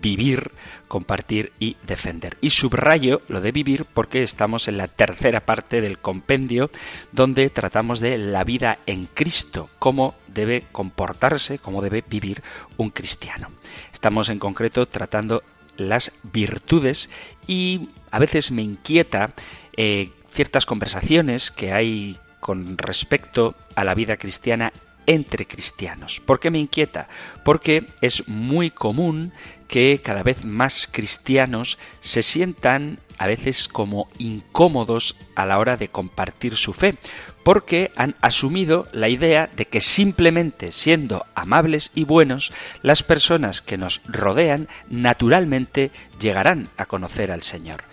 vivir, 0.00 0.52
compartir 0.88 1.52
y 1.58 1.76
defender. 1.86 2.36
Y 2.40 2.50
subrayo 2.50 3.22
lo 3.28 3.40
de 3.40 3.52
vivir 3.52 3.84
porque 3.84 4.22
estamos 4.22 4.68
en 4.68 4.76
la 4.76 4.88
tercera 4.88 5.40
parte 5.40 5.80
del 5.80 5.98
compendio 5.98 6.70
donde 7.12 7.50
tratamos 7.50 8.00
de 8.00 8.18
la 8.18 8.44
vida 8.44 8.78
en 8.86 9.06
Cristo, 9.06 9.70
cómo 9.78 10.14
debe 10.28 10.64
comportarse, 10.72 11.58
cómo 11.58 11.82
debe 11.82 12.04
vivir 12.08 12.42
un 12.76 12.90
cristiano. 12.90 13.50
Estamos 13.92 14.28
en 14.28 14.38
concreto 14.38 14.86
tratando 14.86 15.42
las 15.76 16.12
virtudes 16.22 17.10
y 17.46 17.88
a 18.10 18.18
veces 18.18 18.50
me 18.50 18.62
inquieta 18.62 19.32
eh, 19.76 20.10
ciertas 20.30 20.66
conversaciones 20.66 21.50
que 21.50 21.72
hay 21.72 22.18
con 22.40 22.78
respecto 22.78 23.54
a 23.74 23.84
la 23.84 23.94
vida 23.94 24.16
cristiana 24.16 24.72
entre 25.06 25.46
cristianos. 25.46 26.20
¿Por 26.20 26.40
qué 26.40 26.50
me 26.50 26.58
inquieta? 26.58 27.08
Porque 27.44 27.86
es 28.00 28.28
muy 28.28 28.70
común 28.70 29.32
que 29.68 30.00
cada 30.02 30.22
vez 30.22 30.44
más 30.44 30.88
cristianos 30.90 31.78
se 32.00 32.22
sientan 32.22 33.00
a 33.18 33.26
veces 33.26 33.68
como 33.68 34.08
incómodos 34.18 35.16
a 35.34 35.46
la 35.46 35.58
hora 35.58 35.76
de 35.76 35.88
compartir 35.88 36.56
su 36.56 36.72
fe, 36.72 36.96
porque 37.42 37.92
han 37.96 38.14
asumido 38.20 38.88
la 38.92 39.08
idea 39.08 39.48
de 39.56 39.66
que 39.66 39.80
simplemente 39.80 40.72
siendo 40.72 41.26
amables 41.34 41.90
y 41.94 42.04
buenos, 42.04 42.52
las 42.82 43.02
personas 43.02 43.62
que 43.62 43.78
nos 43.78 44.00
rodean 44.04 44.68
naturalmente 44.90 45.90
llegarán 46.20 46.68
a 46.76 46.86
conocer 46.86 47.30
al 47.30 47.42
Señor. 47.42 47.84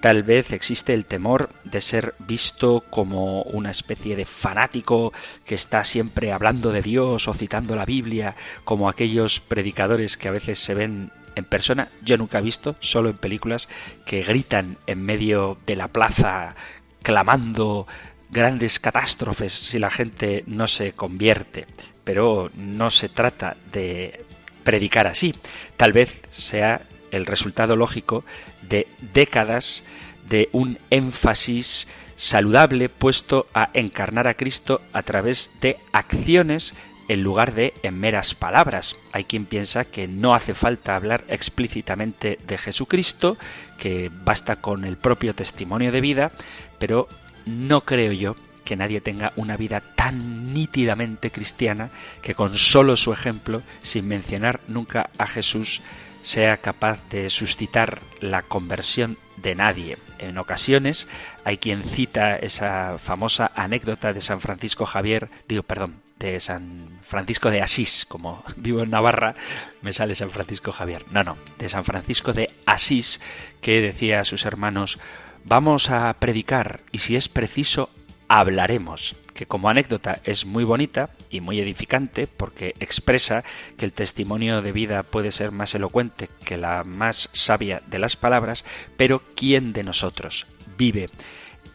Tal 0.00 0.22
vez 0.22 0.52
existe 0.52 0.94
el 0.94 1.06
temor 1.06 1.50
de 1.64 1.80
ser 1.80 2.14
visto 2.20 2.84
como 2.88 3.42
una 3.42 3.70
especie 3.70 4.14
de 4.14 4.24
fanático 4.24 5.12
que 5.44 5.56
está 5.56 5.82
siempre 5.82 6.32
hablando 6.32 6.70
de 6.70 6.82
Dios 6.82 7.26
o 7.26 7.34
citando 7.34 7.74
la 7.74 7.84
Biblia, 7.84 8.36
como 8.64 8.88
aquellos 8.88 9.40
predicadores 9.40 10.16
que 10.16 10.28
a 10.28 10.32
veces 10.32 10.60
se 10.60 10.74
ven 10.74 11.10
en 11.34 11.44
persona, 11.44 11.88
yo 12.02 12.16
nunca 12.16 12.38
he 12.38 12.42
visto, 12.42 12.76
solo 12.80 13.10
en 13.10 13.16
películas, 13.16 13.68
que 14.04 14.22
gritan 14.22 14.76
en 14.86 15.02
medio 15.02 15.58
de 15.66 15.76
la 15.76 15.88
plaza 15.88 16.54
clamando 17.02 17.86
grandes 18.30 18.78
catástrofes 18.80 19.52
si 19.52 19.78
la 19.78 19.90
gente 19.90 20.44
no 20.46 20.66
se 20.66 20.92
convierte. 20.92 21.66
Pero 22.04 22.50
no 22.54 22.90
se 22.90 23.08
trata 23.08 23.56
de 23.72 24.24
predicar 24.64 25.06
así. 25.06 25.34
Tal 25.76 25.92
vez 25.92 26.20
sea 26.30 26.82
el 27.10 27.26
resultado 27.26 27.76
lógico 27.76 28.24
de 28.62 28.86
décadas 29.12 29.84
de 30.28 30.48
un 30.52 30.78
énfasis 30.90 31.86
saludable 32.16 32.88
puesto 32.88 33.46
a 33.54 33.70
encarnar 33.74 34.26
a 34.26 34.34
Cristo 34.34 34.80
a 34.92 35.02
través 35.02 35.52
de 35.60 35.78
acciones 35.92 36.74
en 37.08 37.22
lugar 37.22 37.54
de 37.54 37.74
en 37.82 37.98
meras 37.98 38.34
palabras. 38.34 38.96
Hay 39.12 39.24
quien 39.24 39.46
piensa 39.46 39.84
que 39.84 40.06
no 40.06 40.34
hace 40.34 40.54
falta 40.54 40.94
hablar 40.94 41.24
explícitamente 41.28 42.38
de 42.46 42.58
Jesucristo, 42.58 43.38
que 43.78 44.10
basta 44.24 44.56
con 44.56 44.84
el 44.84 44.96
propio 44.96 45.34
testimonio 45.34 45.90
de 45.90 46.00
vida, 46.00 46.32
pero 46.78 47.08
no 47.46 47.82
creo 47.82 48.12
yo 48.12 48.36
que 48.64 48.76
nadie 48.76 49.00
tenga 49.00 49.32
una 49.36 49.56
vida 49.56 49.80
tan 49.80 50.52
nítidamente 50.52 51.30
cristiana 51.30 51.88
que 52.20 52.34
con 52.34 52.58
solo 52.58 52.96
su 52.96 53.12
ejemplo, 53.14 53.62
sin 53.80 54.06
mencionar 54.06 54.60
nunca 54.68 55.08
a 55.16 55.26
Jesús, 55.26 55.80
sea 56.22 56.58
capaz 56.58 56.98
de 57.10 57.30
suscitar 57.30 58.00
la 58.20 58.42
conversión 58.42 59.18
de 59.36 59.54
nadie. 59.54 59.98
En 60.18 60.38
ocasiones 60.38 61.08
hay 61.44 61.58
quien 61.58 61.84
cita 61.84 62.36
esa 62.36 62.98
famosa 62.98 63.50
anécdota 63.54 64.12
de 64.12 64.20
San 64.20 64.40
Francisco 64.40 64.84
Javier, 64.84 65.28
digo, 65.46 65.62
perdón, 65.62 66.02
de 66.18 66.40
San 66.40 67.00
Francisco 67.02 67.50
de 67.50 67.62
Asís, 67.62 68.04
como 68.08 68.44
vivo 68.56 68.82
en 68.82 68.90
Navarra, 68.90 69.34
me 69.82 69.92
sale 69.92 70.14
San 70.14 70.30
Francisco 70.30 70.72
Javier. 70.72 71.04
No, 71.10 71.22
no, 71.22 71.36
de 71.58 71.68
San 71.68 71.84
Francisco 71.84 72.32
de 72.32 72.50
Asís, 72.66 73.20
que 73.60 73.80
decía 73.80 74.20
a 74.20 74.24
sus 74.24 74.44
hermanos, 74.44 74.98
vamos 75.44 75.90
a 75.90 76.12
predicar 76.14 76.80
y 76.92 76.98
si 76.98 77.16
es 77.16 77.28
preciso, 77.28 77.90
hablaremos 78.28 79.16
que 79.34 79.46
como 79.46 79.68
anécdota 79.68 80.20
es 80.24 80.44
muy 80.44 80.64
bonita 80.64 81.10
y 81.30 81.40
muy 81.40 81.60
edificante 81.60 82.26
porque 82.26 82.74
expresa 82.80 83.44
que 83.76 83.84
el 83.84 83.92
testimonio 83.92 84.62
de 84.62 84.72
vida 84.72 85.02
puede 85.02 85.30
ser 85.32 85.52
más 85.52 85.74
elocuente 85.74 86.28
que 86.44 86.56
la 86.56 86.84
más 86.84 87.30
sabia 87.32 87.80
de 87.86 87.98
las 87.98 88.16
palabras, 88.16 88.64
pero 88.96 89.22
¿quién 89.34 89.72
de 89.72 89.84
nosotros 89.84 90.46
vive 90.76 91.08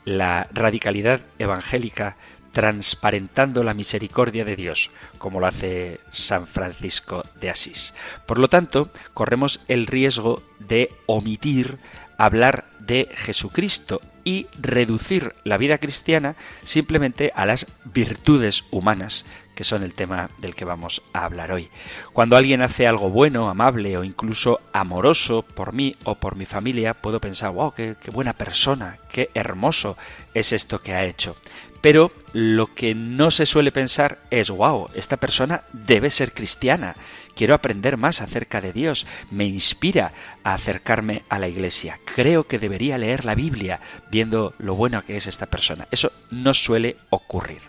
la 0.06 0.48
radicalidad 0.54 1.22
evangélica 1.40 2.18
transparentando 2.52 3.64
la 3.64 3.74
misericordia 3.74 4.46
de 4.46 4.56
Dios, 4.56 4.92
como 5.18 5.40
lo 5.40 5.48
hace 5.48 6.00
San 6.12 6.46
Francisco 6.46 7.24
de 7.40 7.50
Asís. 7.50 7.96
Por 8.28 8.38
lo 8.38 8.48
tanto, 8.48 8.92
corremos 9.14 9.62
el 9.68 9.88
riesgo 9.88 10.44
de 10.60 10.90
omitir 11.08 11.80
hablar 12.18 12.70
de 12.80 13.10
Jesucristo 13.16 14.02
y 14.24 14.48
reducir 14.60 15.36
la 15.44 15.58
vida 15.58 15.78
cristiana 15.78 16.36
simplemente 16.64 17.32
a 17.36 17.46
las 17.46 17.68
virtudes 17.86 18.64
humanas, 18.72 19.26
que 19.56 19.64
son 19.64 19.84
el 19.84 19.94
tema 19.94 20.30
del 20.40 20.56
que 20.56 20.66
vamos 20.66 21.02
a 21.14 21.26
hablar 21.26 21.52
hoy. 21.52 21.70
Cuando 22.12 22.36
alguien 22.36 22.62
hace 22.62 22.88
algo 22.88 23.10
bueno, 23.10 23.50
amable 23.50 23.98
o 23.98 24.04
incluso 24.04 24.60
amoroso 24.72 25.44
por 25.44 25.74
mí 25.74 25.96
o 26.04 26.16
por 26.16 26.36
mi 26.36 26.46
familia, 26.46 26.94
puedo 26.94 27.20
pensar, 27.20 27.52
wow, 27.52 27.74
qué, 27.74 27.96
qué 28.02 28.12
buena 28.12 28.34
persona, 28.34 28.98
qué 29.12 29.30
hermoso 29.34 29.98
es 30.34 30.54
esto 30.54 30.82
que 30.82 30.94
ha 30.94 31.06
hecho. 31.06 31.36
Pero 31.82 32.14
lo 32.32 32.74
que 32.74 32.96
no 32.96 33.30
se 33.30 33.46
suele 33.46 33.74
pensar 33.74 34.20
es, 34.32 34.50
wow, 34.50 34.90
esta 34.94 35.18
persona 35.18 35.64
debe 35.74 36.10
ser 36.10 36.32
cristiana 36.32 36.96
quiero 37.36 37.54
aprender 37.54 37.98
más 37.98 38.22
acerca 38.22 38.62
de 38.62 38.74
Dios, 38.74 39.06
me 39.32 39.46
inspira 39.46 40.14
a 40.44 40.54
acercarme 40.54 41.24
a 41.30 41.40
la 41.40 41.48
iglesia, 41.48 42.00
creo 42.06 42.48
que 42.48 42.60
debería 42.60 42.98
leer 42.98 43.26
la 43.26 43.36
Biblia 43.36 43.80
viendo 44.12 44.54
lo 44.58 44.76
bueno 44.76 45.04
que 45.04 45.18
es 45.18 45.28
esta 45.28 45.48
persona. 45.48 45.88
Eso 45.92 46.12
no 46.32 46.54
suele 46.54 46.98
ocurrir. 47.10 47.62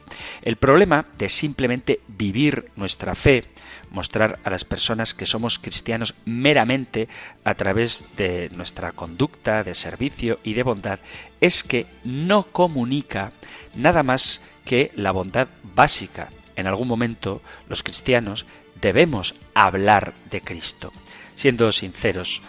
El 0.42 0.56
problema 0.56 1.06
de 1.18 1.28
simplemente 1.28 2.00
vivir 2.08 2.70
nuestra 2.76 3.14
fe, 3.14 3.44
mostrar 3.90 4.38
a 4.44 4.50
las 4.50 4.64
personas 4.64 5.14
que 5.14 5.26
somos 5.26 5.58
cristianos 5.58 6.14
meramente 6.24 7.08
a 7.44 7.54
través 7.54 8.04
de 8.16 8.50
nuestra 8.54 8.92
conducta 8.92 9.62
de 9.62 9.74
servicio 9.74 10.40
y 10.42 10.54
de 10.54 10.62
bondad, 10.62 10.98
es 11.40 11.62
que 11.62 11.86
no 12.02 12.44
comunica 12.44 13.32
nada 13.74 14.02
más 14.02 14.42
que 14.64 14.90
la 14.94 15.12
bondad 15.12 15.48
básica. 15.62 16.30
En 16.56 16.66
algún 16.66 16.88
momento 16.88 17.42
los 17.68 17.82
cristianos 17.82 18.46
debemos 18.84 19.34
hablar 19.54 20.12
de 20.30 20.42
Cristo. 20.42 20.92
Siendo 21.36 21.72
sinceros, 21.72 22.42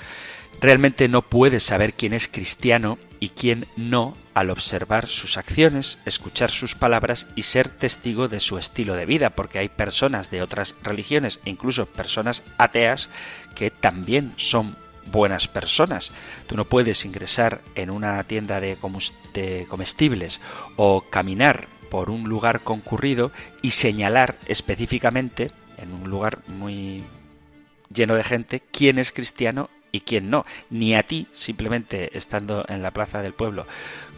realmente 0.60 1.08
no 1.08 1.22
puedes 1.22 1.64
saber 1.64 1.94
quién 1.94 2.12
es 2.12 2.28
cristiano 2.28 2.98
y 3.22 3.30
quién 3.30 3.68
no 3.78 4.18
al 4.34 4.50
observar 4.50 5.08
sus 5.08 5.38
acciones, 5.38 5.98
escuchar 6.06 6.52
sus 6.52 6.76
palabras 6.76 7.26
y 7.38 7.44
ser 7.44 7.70
testigo 7.70 8.28
de 8.28 8.42
su 8.42 8.58
estilo 8.58 8.96
de 8.96 9.06
vida, 9.06 9.30
porque 9.30 9.60
hay 9.60 9.70
personas 9.70 10.30
de 10.30 10.42
otras 10.42 10.76
religiones 10.84 11.40
incluso 11.46 11.86
personas 11.86 12.44
ateas 12.58 13.10
que 13.56 13.72
también 13.72 14.34
son 14.36 14.76
buenas 15.06 15.48
personas. 15.48 16.12
Tú 16.48 16.58
no 16.58 16.66
puedes 16.66 17.06
ingresar 17.06 17.62
en 17.76 17.92
una 17.92 18.22
tienda 18.26 18.60
de, 18.60 18.78
comestibles 19.70 20.42
o 20.76 21.06
caminar 21.10 21.68
por 21.90 22.10
un 22.10 22.28
lugar 22.28 22.60
concurrido 22.60 23.32
y 23.62 23.72
señalar 23.72 24.38
específicamente 24.48 25.52
en 25.78 25.94
un 25.94 26.10
lugar 26.10 26.40
muy 26.48 27.04
lleno 27.94 28.16
de 28.16 28.24
gente 28.24 28.62
quién 28.72 29.00
es 29.00 29.12
cristiano 29.12 29.70
y 29.96 30.02
quién 30.02 30.30
no. 30.30 30.46
Ni 30.70 30.94
a 30.94 31.04
ti, 31.04 31.28
simplemente 31.32 32.18
estando 32.18 32.66
en 32.68 32.84
la 32.84 32.92
plaza 32.92 33.22
del 33.22 33.34
pueblo 33.34 33.66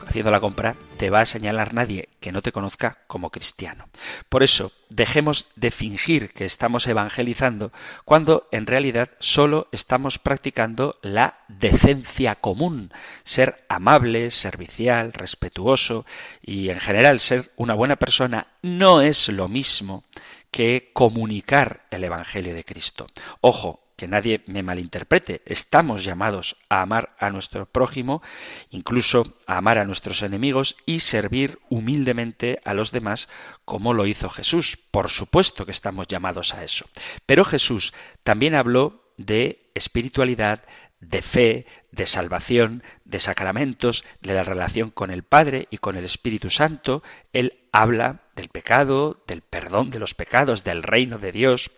haciendo 0.07 0.31
la 0.31 0.39
compra, 0.39 0.75
te 0.97 1.09
va 1.09 1.21
a 1.21 1.25
señalar 1.25 1.73
nadie 1.73 2.09
que 2.19 2.31
no 2.31 2.41
te 2.41 2.51
conozca 2.51 2.99
como 3.07 3.29
cristiano. 3.29 3.89
Por 4.29 4.41
eso, 4.41 4.71
dejemos 4.89 5.47
de 5.55 5.69
fingir 5.69 6.31
que 6.31 6.45
estamos 6.45 6.87
evangelizando 6.87 7.71
cuando 8.05 8.47
en 8.51 8.65
realidad 8.65 9.09
solo 9.19 9.67
estamos 9.71 10.17
practicando 10.17 10.97
la 11.01 11.39
decencia 11.47 12.35
común, 12.35 12.91
ser 13.23 13.65
amable, 13.69 14.31
servicial, 14.31 15.13
respetuoso 15.13 16.05
y 16.41 16.69
en 16.69 16.79
general 16.79 17.19
ser 17.19 17.51
una 17.55 17.73
buena 17.73 17.97
persona 17.97 18.47
no 18.61 19.01
es 19.01 19.27
lo 19.29 19.47
mismo 19.47 20.03
que 20.51 20.91
comunicar 20.93 21.85
el 21.91 22.03
Evangelio 22.03 22.53
de 22.53 22.63
Cristo. 22.63 23.07
Ojo, 23.41 23.87
que 23.97 24.07
nadie 24.07 24.43
me 24.45 24.61
malinterprete, 24.61 25.41
estamos 25.45 26.03
llamados 26.03 26.55
a 26.69 26.83
amar 26.83 27.15
a 27.19 27.31
nuestro 27.31 27.65
prójimo, 27.65 28.21
incluso 28.69 29.39
a 29.47 29.57
amar 29.57 29.79
a 29.79 29.85
nuestros 29.85 30.21
enemigos 30.21 30.77
y 30.85 30.99
servir 30.99 31.59
humildemente 31.69 32.61
a 32.63 32.75
los 32.75 32.91
demás 32.91 33.27
como 33.65 33.93
lo 33.93 34.05
hizo 34.05 34.29
Jesús. 34.29 34.77
Por 34.91 35.09
supuesto 35.09 35.65
que 35.65 35.71
estamos 35.71 36.07
llamados 36.07 36.53
a 36.53 36.63
eso. 36.63 36.85
Pero 37.25 37.43
Jesús 37.43 37.91
también 38.23 38.53
habló 38.53 39.03
de 39.17 39.71
espiritualidad, 39.73 40.63
de 40.99 41.21
fe, 41.21 41.65
de 41.91 42.05
salvación, 42.05 42.83
de 43.05 43.19
sacramentos, 43.19 44.03
de 44.21 44.33
la 44.33 44.43
relación 44.43 44.89
con 44.89 45.11
el 45.11 45.23
Padre 45.23 45.67
y 45.69 45.77
con 45.77 45.95
el 45.95 46.05
Espíritu 46.05 46.49
Santo. 46.49 47.03
Él 47.33 47.67
habla 47.71 48.23
del 48.35 48.49
pecado, 48.49 49.23
del 49.27 49.41
perdón 49.41 49.91
de 49.91 49.99
los 49.99 50.13
pecados, 50.13 50.63
del 50.63 50.83
reino 50.83 51.17
de 51.17 51.31
Dios, 51.31 51.71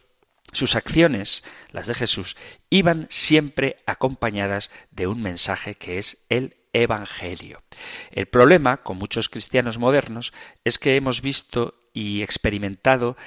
sus 0.52 0.76
acciones, 0.76 1.44
las 1.72 1.88
de 1.88 1.94
Jesús, 1.94 2.36
iban 2.70 3.08
siempre 3.10 3.78
acompañadas 3.86 4.72
de 4.92 5.08
un 5.08 5.22
mensaje 5.22 5.76
que 5.76 5.98
es 5.98 6.26
el 6.30 6.56
Evangelio. 6.74 7.64
El 8.12 8.28
problema 8.28 8.78
con 8.78 8.98
muchos 8.98 9.30
cristianos 9.30 9.78
modernos 9.78 10.34
es 10.64 10.78
que 10.80 10.96
hemos 10.96 11.22
visto 11.22 11.76
y 11.94 12.22
experimentado 12.22 13.18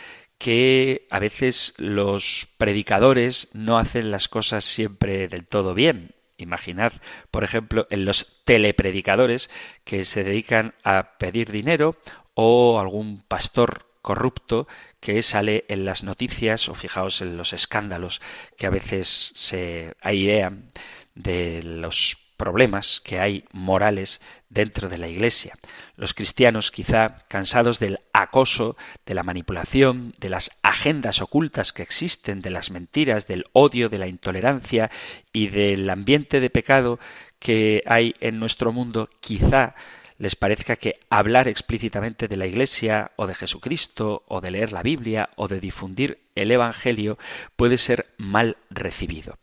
que 0.43 1.07
a 1.13 1.21
veces 1.21 1.73
los 1.77 2.49
predicadores 2.59 3.47
no 3.53 3.79
hacen 3.79 4.11
las 4.11 4.27
cosas 4.27 4.65
siempre 4.65 5.29
del 5.29 5.47
todo 5.47 5.73
bien. 5.73 6.17
Imaginad, 6.37 6.95
por 7.31 7.45
ejemplo, 7.45 7.87
en 7.91 8.05
los 8.05 8.43
telepredicadores 8.45 9.51
que 9.85 10.03
se 10.03 10.25
dedican 10.25 10.75
a 10.83 11.17
pedir 11.17 11.53
dinero 11.53 11.97
o 12.35 12.81
algún 12.81 13.23
pastor 13.23 13.87
corrupto 14.03 14.67
que 14.99 15.23
sale 15.23 15.65
en 15.69 15.85
las 15.85 16.03
noticias 16.03 16.69
o 16.69 16.75
fijaos 16.75 17.21
en 17.21 17.37
los 17.37 17.53
escándalos 17.53 18.21
que 18.57 18.67
a 18.67 18.71
veces 18.71 19.31
se 19.37 19.95
airean 20.01 20.73
de 21.15 21.63
los 21.63 22.19
problemas 22.37 23.01
que 23.01 23.21
hay 23.21 23.45
morales 23.53 24.21
dentro 24.53 24.89
de 24.89 24.99
la 24.99 25.09
Iglesia. 25.09 25.55
Los 25.97 26.15
cristianos, 26.15 26.71
quizá 26.71 27.17
cansados 27.29 27.79
del 27.79 28.01
acoso, 28.13 28.77
de 29.07 29.15
la 29.15 29.23
manipulación, 29.23 30.13
de 30.19 30.29
las 30.29 30.51
agendas 30.63 31.23
ocultas 31.23 31.73
que 31.73 31.83
existen, 31.83 32.43
de 32.43 32.51
las 32.51 32.71
mentiras, 32.71 33.27
del 33.27 33.47
odio, 33.53 33.89
de 33.89 33.99
la 33.99 34.09
intolerancia 34.09 34.91
y 35.33 35.49
del 35.49 35.89
ambiente 35.89 36.41
de 36.41 36.51
pecado 36.51 36.99
que 37.39 37.83
hay 37.87 38.15
en 38.21 38.39
nuestro 38.39 38.73
mundo, 38.73 39.09
quizá 39.21 39.75
les 40.19 40.37
parezca 40.37 40.77
que 40.77 41.01
hablar 41.11 41.49
explícitamente 41.49 42.29
de 42.29 42.37
la 42.37 42.47
Iglesia 42.47 43.11
o 43.17 43.27
de 43.27 43.35
Jesucristo 43.35 44.23
o 44.29 44.41
de 44.41 44.53
leer 44.53 44.71
la 44.71 44.83
Biblia 44.83 45.31
o 45.35 45.49
de 45.49 45.59
difundir 45.59 46.21
el 46.37 46.51
Evangelio 46.51 47.19
puede 47.57 47.79
ser 47.79 48.07
mal 48.19 48.57
recibido. 48.71 49.39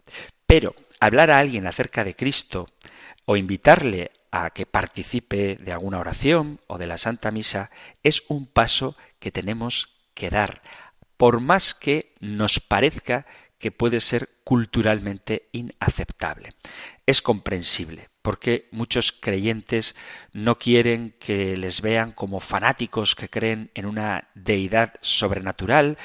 Pero 0.48 0.76
hablar 1.00 1.32
a 1.32 1.40
alguien 1.40 1.68
acerca 1.68 2.04
de 2.04 2.16
Cristo 2.16 2.68
o 3.26 3.36
invitarle 3.36 4.12
a 4.32 4.52
que 4.52 4.66
participe 4.66 5.56
de 5.56 5.72
alguna 5.72 6.00
oración 6.00 6.60
o 6.68 6.78
de 6.78 6.88
la 6.88 6.98
Santa 6.98 7.32
Misa 7.32 7.72
es 8.04 8.24
un 8.28 8.46
paso 8.46 8.96
que 9.20 9.32
tenemos 9.32 9.96
que 10.14 10.30
dar, 10.30 10.62
por 11.18 11.40
más 11.40 11.74
que 11.74 12.14
nos 12.20 12.60
parezca 12.60 13.26
que 13.58 13.72
puede 13.72 14.00
ser 14.00 14.30
culturalmente 14.44 15.50
inaceptable. 15.52 16.54
Es 17.06 17.22
comprensible 17.22 18.08
porque 18.22 18.68
muchos 18.72 19.12
creyentes 19.12 19.96
no 20.34 20.58
quieren 20.58 21.16
que 21.20 21.58
les 21.58 21.82
vean 21.82 22.12
como 22.12 22.40
fanáticos 22.40 23.16
que 23.16 23.30
creen 23.30 23.72
en 23.74 23.86
una 23.86 24.30
deidad 24.36 24.94
sobrenatural. 25.02 25.98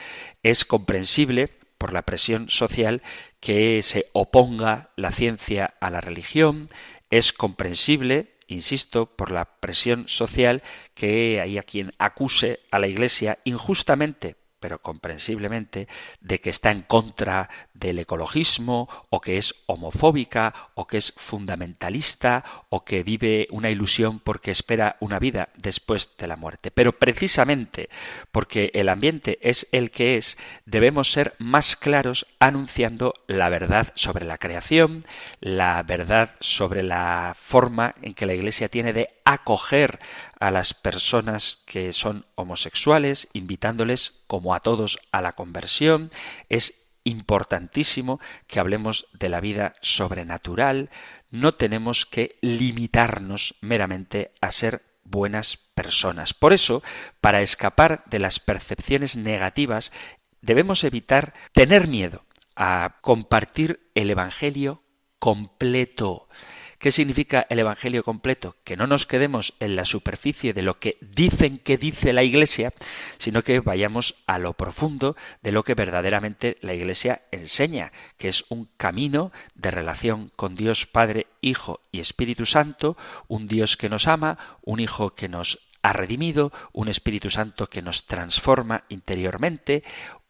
Es 0.43 0.65
comprensible 0.65 1.51
por 1.79 1.93
la 1.93 2.03
presión 2.03 2.49
social 2.49 3.03
que 3.41 3.83
se 3.83 4.07
oponga 4.13 4.91
la 4.97 5.13
ciencia 5.13 5.75
a 5.81 5.91
la 5.91 6.01
religión. 6.01 6.69
Es 7.11 7.33
comprensible 7.33 8.35
insisto, 8.47 9.07
por 9.07 9.31
la 9.31 9.61
presión 9.61 10.05
social 10.09 10.63
que 10.95 11.41
haya 11.41 11.63
quien 11.63 11.95
acuse 11.99 12.61
a 12.71 12.79
la 12.79 12.87
Iglesia 12.87 13.39
injustamente 13.45 14.37
pero 14.65 14.81
comprensiblemente, 14.81 15.89
de 16.23 16.41
que 16.41 16.49
está 16.49 16.71
en 16.71 16.81
contra 16.81 17.51
del 17.75 17.99
ecologismo, 17.99 18.89
o 19.11 19.21
que 19.21 19.37
es 19.37 19.55
homofóbica, 19.67 20.71
o 20.73 20.87
que 20.87 20.97
es 20.97 21.13
fundamentalista, 21.19 22.43
o 22.71 22.83
que 22.83 23.03
vive 23.03 23.47
una 23.51 23.69
ilusión 23.69 24.21
porque 24.21 24.53
espera 24.53 24.97
una 25.01 25.19
vida 25.19 25.51
después 25.55 26.17
de 26.17 26.29
la 26.29 26.37
muerte. 26.37 26.71
Pero 26.71 26.93
precisamente 26.93 27.91
porque 28.33 28.71
el 28.73 28.89
ambiente 28.89 29.39
es 29.43 29.67
el 29.71 29.91
que 29.91 30.17
es, 30.17 30.39
debemos 30.65 31.13
ser 31.13 31.35
más 31.37 31.77
claros 31.77 32.25
anunciando 32.39 33.13
la 33.27 33.51
verdad 33.51 33.89
sobre 33.97 34.25
la 34.25 34.39
creación, 34.39 35.05
la 35.41 35.83
verdad 35.83 36.37
sobre 36.41 36.83
la 36.83 37.37
forma 37.39 37.97
en 38.01 38.15
que 38.15 38.25
la 38.25 38.33
Iglesia 38.33 38.71
tiene 38.71 38.95
de 38.95 39.11
acoger 39.27 40.01
a 40.39 40.51
las 40.51 40.75
personas 40.75 41.63
que 41.67 41.93
son 41.93 42.27
homosexuales, 42.35 43.29
invitándoles, 43.33 44.23
como 44.27 44.55
a 44.55 44.61
todos, 44.61 44.99
a 45.13 45.21
la 45.23 45.33
conversión. 45.33 46.11
Es 46.49 46.93
importantísimo 47.05 48.21
que 48.47 48.61
hablemos 48.61 49.07
de 49.13 49.29
la 49.29 49.41
vida 49.41 49.75
sobrenatural. 49.81 50.91
No 51.31 51.53
tenemos 51.53 52.07
que 52.07 52.37
limitarnos 52.41 53.55
meramente 53.61 54.33
a 54.41 54.51
ser 54.51 54.83
buenas 55.05 55.59
personas. 55.75 56.35
Por 56.35 56.53
eso, 56.53 56.83
para 57.21 57.43
escapar 57.43 58.05
de 58.07 58.19
las 58.19 58.41
percepciones 58.41 59.17
negativas, 59.17 59.93
debemos 60.41 60.85
evitar 60.85 61.35
tener 61.53 61.89
miedo 61.89 62.25
a 62.57 62.97
compartir 63.01 63.91
el 63.95 64.11
Evangelio 64.11 64.83
completo. 65.19 66.29
¿Qué 66.79 66.91
significa 66.91 67.47
el 67.49 67.59
Evangelio 67.59 68.03
completo? 68.03 68.57
Que 68.65 68.77
no 68.77 68.87
nos 68.87 69.07
quedemos 69.07 69.55
en 69.61 69.77
la 69.77 69.85
superficie 69.85 70.53
de 70.53 70.63
lo 70.63 70.79
que 70.79 70.99
dicen 71.01 71.59
que 71.59 71.79
dice 71.79 72.13
la 72.13 72.23
Iglesia, 72.23 72.73
sino 73.19 73.43
que 73.43 73.61
vayamos 73.61 74.17
a 74.27 74.39
lo 74.39 74.55
profundo 74.55 75.17
de 75.43 75.53
lo 75.53 75.63
que 75.63 75.75
verdaderamente 75.75 76.59
la 76.61 76.75
Iglesia 76.75 77.23
enseña, 77.31 77.93
que 78.19 78.29
es 78.29 78.45
un 78.49 78.69
camino 78.77 79.33
de 79.55 79.71
relación 79.71 80.31
con 80.37 80.57
Dios 80.57 80.87
Padre, 80.87 81.27
Hijo 81.41 81.81
y 81.93 82.01
Espíritu 82.01 82.47
Santo, 82.47 82.97
un 83.29 83.49
Dios 83.49 83.77
que 83.77 83.89
nos 83.89 84.07
ama, 84.07 84.39
un 84.63 84.81
Hijo 84.81 85.15
que 85.15 85.29
nos 85.29 85.61
ha 85.83 85.93
redimido, 85.93 86.53
un 86.73 86.89
Espíritu 86.89 87.31
Santo 87.31 87.69
que 87.69 87.83
nos 87.83 88.07
transforma 88.07 88.85
interiormente, 88.89 89.85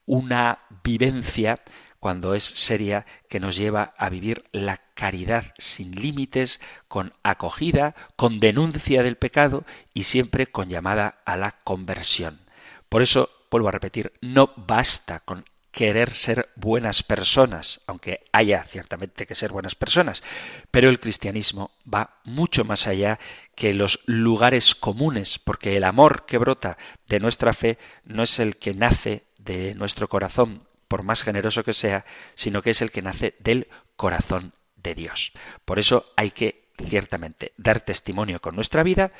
una 0.07 0.59
vivencia 0.83 1.61
cuando 2.05 2.35
es 2.35 2.45
seria, 2.45 3.07
que 3.31 3.41
nos 3.41 3.57
lleva 3.57 3.95
a 3.97 4.11
vivir 4.11 4.45
la 4.53 4.83
caridad 4.93 5.55
sin 5.57 5.93
límites, 5.93 6.61
con 6.87 7.15
acogida, 7.23 7.95
con 8.15 8.41
denuncia 8.41 9.03
del 9.03 9.17
pecado 9.17 9.65
y 9.95 10.03
siempre 10.03 10.47
con 10.47 10.69
llamada 10.69 11.23
a 11.25 11.39
la 11.39 11.53
conversión. 11.65 12.41
Por 12.91 13.01
eso, 13.01 13.31
vuelvo 13.51 13.69
a 13.69 13.73
repetir, 13.73 14.13
no 14.21 14.53
basta 14.55 15.21
con 15.21 15.45
querer 15.71 16.13
ser 16.13 16.51
buenas 16.57 17.03
personas, 17.03 17.81
aunque 17.87 18.27
haya 18.33 18.65
ciertamente 18.65 19.25
que 19.25 19.35
ser 19.35 19.51
buenas 19.51 19.75
personas, 19.75 20.23
pero 20.71 20.91
el 20.91 21.01
cristianismo 21.01 21.71
va 21.91 22.21
mucho 22.25 22.67
más 22.67 22.87
allá 22.87 23.19
que 23.55 23.73
los 23.73 24.01
lugares 24.05 24.75
comunes, 24.75 25.39
porque 25.39 25.79
el 25.79 25.85
amor 25.85 26.27
que 26.27 26.37
brota 26.37 26.77
de 27.09 27.19
nuestra 27.19 27.55
fe 27.55 27.79
no 28.05 28.23
es 28.23 28.39
el 28.41 28.59
que 28.59 28.75
nace 28.75 29.25
de 29.39 29.75
nuestro 29.75 30.07
corazón 30.07 30.65
por 30.95 31.03
más 31.03 31.25
generoso 31.25 31.65
que 31.65 31.73
sea, 31.73 32.05
sino 32.37 32.63
que 32.63 32.71
es 32.71 32.81
el 32.81 32.93
que 32.93 33.03
nace 33.03 33.35
del 33.41 33.67
corazón 33.97 34.53
de 34.77 34.95
Dios. 34.95 35.33
Por 35.65 35.81
eso 35.81 36.07
hay 36.17 36.31
que, 36.31 36.69
ciertamente, 36.89 37.53
dar 37.57 37.81
testimonio 37.81 38.39
con 38.41 38.55
nuestra 38.55 38.85
vida, 38.85 39.11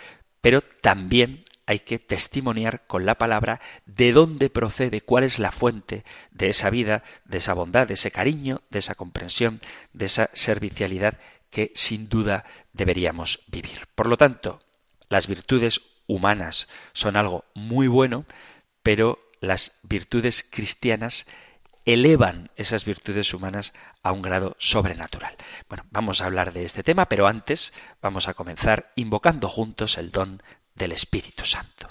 pero 0.41 0.61
también 0.61 1.45
hay 1.67 1.81
que 1.81 1.99
testimoniar 1.99 2.87
con 2.87 3.07
la 3.07 3.17
palabra 3.17 3.61
de 3.87 4.13
dónde 4.13 4.51
procede, 4.51 5.01
cuál 5.01 5.25
es 5.25 5.41
la 5.41 5.51
fuente 5.51 6.05
de 6.31 6.51
esa 6.51 6.71
vida, 6.71 7.03
de 7.25 7.39
esa 7.39 7.55
bondad, 7.55 7.89
de 7.89 7.95
ese 7.95 8.13
cariño, 8.13 8.61
de 8.71 8.79
esa 8.79 8.95
comprensión, 8.95 9.61
de 9.93 10.05
esa 10.05 10.31
servicialidad 10.33 11.19
que 11.51 11.73
sin 11.75 12.09
duda 12.09 12.45
deberíamos 12.73 13.41
vivir. 13.49 13.89
Por 13.97 14.07
lo 14.07 14.17
tanto, 14.17 14.61
las 15.09 15.27
virtudes 15.27 15.81
humanas 16.07 16.69
son 16.93 17.17
algo 17.17 17.47
muy 17.53 17.89
bueno, 17.89 18.27
pero 18.85 19.19
las 19.45 19.79
virtudes 19.83 20.47
cristianas 20.49 21.27
elevan 21.85 22.51
esas 22.57 22.85
virtudes 22.85 23.33
humanas 23.35 23.73
a 24.03 24.13
un 24.13 24.23
grado 24.23 24.57
sobrenatural. 24.59 25.37
Bueno, 25.69 25.85
vamos 25.91 26.21
a 26.21 26.27
hablar 26.27 26.53
de 26.53 26.65
este 26.65 26.83
tema, 26.83 27.07
pero 27.07 27.27
antes 27.27 27.73
vamos 28.01 28.29
a 28.29 28.35
comenzar 28.35 28.93
invocando 28.97 29.49
juntos 29.49 29.99
el 29.99 30.11
don 30.11 30.43
del 30.75 30.93
Espíritu 30.93 31.45
Santo. 31.45 31.89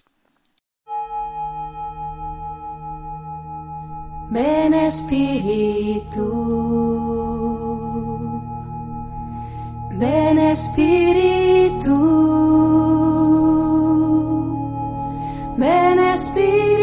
Ven 4.30 4.74
Espíritu, 4.74 6.26
ven 9.92 10.40
Espíritu, 10.40 11.94
ven 15.58 16.00
Espíritu. 16.00 16.83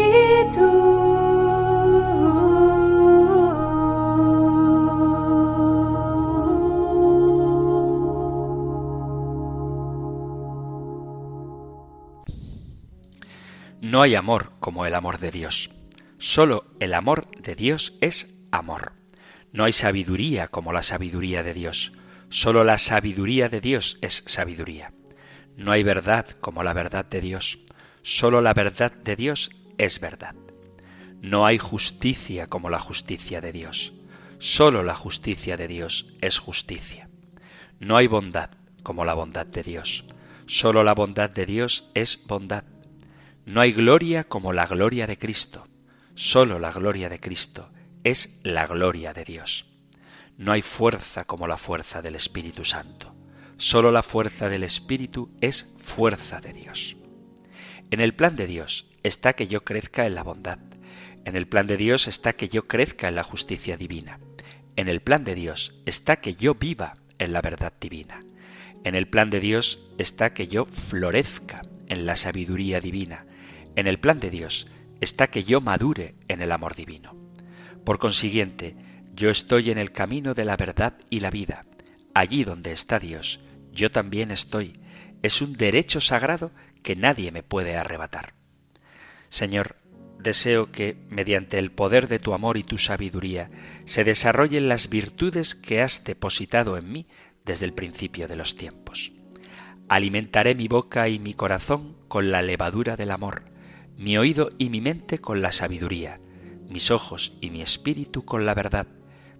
No 13.91 14.01
hay 14.01 14.15
amor 14.15 14.53
como 14.61 14.85
el 14.85 14.95
amor 14.95 15.19
de 15.19 15.31
Dios. 15.31 15.69
Solo 16.17 16.63
el 16.79 16.93
amor 16.93 17.29
de 17.31 17.55
Dios 17.55 17.97
es 17.99 18.33
amor. 18.49 18.93
No 19.51 19.65
hay 19.65 19.73
sabiduría 19.73 20.47
como 20.47 20.71
la 20.71 20.81
sabiduría 20.81 21.43
de 21.43 21.53
Dios. 21.53 21.91
Solo 22.29 22.63
la 22.63 22.77
sabiduría 22.77 23.49
de 23.49 23.59
Dios 23.59 23.97
es 23.99 24.23
sabiduría. 24.27 24.93
No 25.57 25.73
hay 25.73 25.83
verdad 25.83 26.25
como 26.39 26.63
la 26.63 26.71
verdad 26.71 27.03
de 27.03 27.19
Dios. 27.19 27.59
Solo 28.01 28.39
la 28.39 28.53
verdad 28.53 28.93
de 28.93 29.17
Dios 29.17 29.51
es 29.77 29.99
verdad. 29.99 30.35
No 31.21 31.45
hay 31.45 31.57
justicia 31.57 32.47
como 32.47 32.69
la 32.69 32.79
justicia 32.79 33.41
de 33.41 33.51
Dios. 33.51 33.91
Solo 34.39 34.83
la 34.83 34.95
justicia 34.95 35.57
de 35.57 35.67
Dios 35.67 36.13
es 36.21 36.39
justicia. 36.39 37.09
No 37.81 37.97
hay 37.97 38.07
bondad 38.07 38.51
como 38.83 39.03
la 39.03 39.15
bondad 39.15 39.47
de 39.47 39.63
Dios. 39.63 40.05
Solo 40.45 40.81
la 40.81 40.93
bondad 40.93 41.29
de 41.29 41.45
Dios 41.45 41.89
es 41.93 42.25
bondad. 42.25 42.70
No 43.45 43.61
hay 43.61 43.73
gloria 43.73 44.23
como 44.23 44.53
la 44.53 44.67
gloria 44.67 45.07
de 45.07 45.17
Cristo. 45.17 45.63
Solo 46.13 46.59
la 46.59 46.71
gloria 46.71 47.09
de 47.09 47.19
Cristo 47.19 47.71
es 48.03 48.39
la 48.43 48.67
gloria 48.67 49.13
de 49.13 49.25
Dios. 49.25 49.65
No 50.37 50.51
hay 50.51 50.61
fuerza 50.61 51.25
como 51.25 51.47
la 51.47 51.57
fuerza 51.57 52.01
del 52.01 52.15
Espíritu 52.15 52.65
Santo. 52.65 53.15
Solo 53.57 53.91
la 53.91 54.03
fuerza 54.03 54.47
del 54.47 54.63
Espíritu 54.63 55.31
es 55.41 55.73
fuerza 55.79 56.39
de 56.39 56.53
Dios. 56.53 56.95
En 57.89 57.99
el 57.99 58.13
plan 58.13 58.35
de 58.35 58.45
Dios 58.47 58.87
está 59.03 59.33
que 59.33 59.47
yo 59.47 59.63
crezca 59.63 60.05
en 60.05 60.15
la 60.15 60.23
bondad. 60.23 60.59
En 61.25 61.35
el 61.35 61.47
plan 61.47 61.67
de 61.67 61.77
Dios 61.77 62.07
está 62.07 62.33
que 62.33 62.47
yo 62.47 62.67
crezca 62.67 63.07
en 63.07 63.15
la 63.15 63.23
justicia 63.23 63.75
divina. 63.75 64.19
En 64.75 64.87
el 64.87 65.01
plan 65.01 65.23
de 65.23 65.35
Dios 65.35 65.75
está 65.85 66.17
que 66.17 66.35
yo 66.35 66.55
viva 66.55 66.93
en 67.17 67.33
la 67.33 67.41
verdad 67.41 67.73
divina. 67.79 68.23
En 68.83 68.95
el 68.95 69.07
plan 69.07 69.29
de 69.29 69.39
Dios 69.39 69.79
está 69.97 70.33
que 70.33 70.47
yo 70.47 70.65
florezca 70.65 71.61
en 71.87 72.05
la 72.05 72.15
sabiduría 72.15 72.79
divina. 72.79 73.25
En 73.75 73.87
el 73.87 73.99
plan 73.99 74.19
de 74.19 74.29
Dios 74.29 74.67
está 74.99 75.27
que 75.27 75.43
yo 75.43 75.61
madure 75.61 76.15
en 76.27 76.41
el 76.41 76.51
amor 76.51 76.75
divino. 76.75 77.15
Por 77.83 77.99
consiguiente, 77.99 78.75
yo 79.13 79.29
estoy 79.29 79.71
en 79.71 79.77
el 79.77 79.91
camino 79.91 80.33
de 80.33 80.45
la 80.45 80.57
verdad 80.57 80.93
y 81.09 81.19
la 81.19 81.29
vida. 81.29 81.65
Allí 82.13 82.43
donde 82.43 82.71
está 82.71 82.99
Dios, 82.99 83.39
yo 83.71 83.91
también 83.91 84.31
estoy. 84.31 84.79
Es 85.21 85.41
un 85.41 85.53
derecho 85.53 86.01
sagrado 86.01 86.51
que 86.83 86.95
nadie 86.95 87.31
me 87.31 87.43
puede 87.43 87.75
arrebatar. 87.75 88.33
Señor, 89.29 89.77
deseo 90.19 90.71
que, 90.71 90.97
mediante 91.09 91.57
el 91.57 91.71
poder 91.71 92.07
de 92.07 92.19
tu 92.19 92.33
amor 92.33 92.57
y 92.57 92.63
tu 92.63 92.77
sabiduría, 92.77 93.49
se 93.85 94.03
desarrollen 94.03 94.67
las 94.67 94.89
virtudes 94.89 95.55
que 95.55 95.81
has 95.81 96.03
depositado 96.03 96.77
en 96.77 96.91
mí 96.91 97.07
desde 97.45 97.65
el 97.65 97.73
principio 97.73 98.27
de 98.27 98.35
los 98.35 98.55
tiempos. 98.55 99.11
Alimentaré 99.89 100.55
mi 100.55 100.67
boca 100.67 101.09
y 101.09 101.19
mi 101.19 101.33
corazón 101.33 101.97
con 102.07 102.31
la 102.31 102.41
levadura 102.41 102.95
del 102.95 103.11
amor, 103.11 103.50
mi 104.01 104.17
oído 104.17 104.49
y 104.57 104.71
mi 104.71 104.81
mente 104.81 105.19
con 105.19 105.43
la 105.43 105.51
sabiduría, 105.51 106.19
mis 106.67 106.89
ojos 106.89 107.37
y 107.39 107.51
mi 107.51 107.61
espíritu 107.61 108.25
con 108.25 108.47
la 108.47 108.55
verdad, 108.55 108.87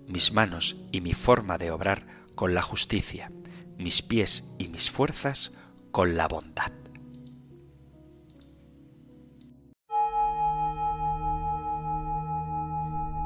mis 0.07 0.33
manos 0.33 0.77
y 0.91 1.01
mi 1.01 1.15
forma 1.15 1.57
de 1.57 1.71
obrar 1.71 2.05
con 2.35 2.53
la 2.53 2.61
justicia, 2.61 3.31
mis 3.79 4.03
pies 4.03 4.45
y 4.59 4.67
mis 4.67 4.91
fuerzas 4.91 5.51
con 5.89 6.15
la 6.15 6.27
bondad. 6.27 6.71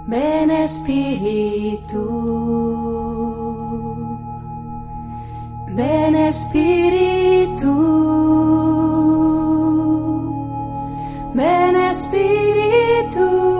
Ven 0.07 0.51
Espíritu, 0.51 1.99
ven 5.75 6.15
Espíritu. 6.15 7.75
Ven 11.35 11.75
Espíritu. 11.75 13.54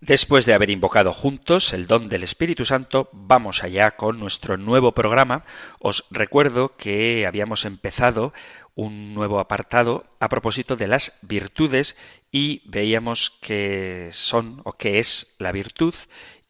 Después 0.00 0.46
de 0.46 0.54
haber 0.54 0.70
invocado 0.70 1.12
juntos 1.12 1.74
el 1.74 1.86
don 1.86 2.08
del 2.08 2.22
Espíritu 2.22 2.64
Santo, 2.64 3.10
vamos 3.12 3.62
allá 3.62 3.90
con 3.98 4.18
nuestro 4.18 4.56
nuevo 4.56 4.92
programa. 4.92 5.44
Os 5.78 6.06
recuerdo 6.10 6.74
que 6.78 7.26
habíamos 7.26 7.66
empezado 7.66 8.32
un 8.74 9.12
nuevo 9.12 9.40
apartado 9.40 10.04
a 10.18 10.30
propósito 10.30 10.76
de 10.76 10.88
las 10.88 11.18
virtudes 11.20 11.96
y 12.32 12.62
veíamos 12.64 13.30
que 13.42 14.08
son 14.12 14.62
o 14.64 14.72
qué 14.72 15.00
es 15.00 15.34
la 15.38 15.52
virtud 15.52 15.94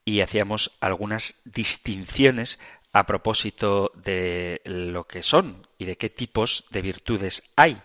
y 0.04 0.20
hacíamos 0.20 0.70
algunas 0.80 1.40
distinciones 1.44 2.60
a 2.92 3.04
propósito 3.04 3.90
de 3.96 4.60
lo 4.64 5.08
que 5.08 5.24
son 5.24 5.66
y 5.76 5.86
de 5.86 5.96
qué 5.96 6.08
tipos 6.08 6.66
de 6.70 6.82
virtudes 6.82 7.42
hay. 7.56 7.82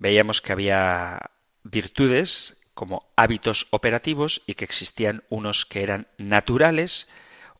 Veíamos 0.00 0.42
que 0.42 0.50
había 0.50 1.30
virtudes 1.62 2.57
como 2.78 3.10
hábitos 3.16 3.66
operativos 3.70 4.42
y 4.46 4.54
que 4.54 4.64
existían 4.64 5.24
unos 5.30 5.66
que 5.66 5.82
eran 5.82 6.06
naturales, 6.16 7.08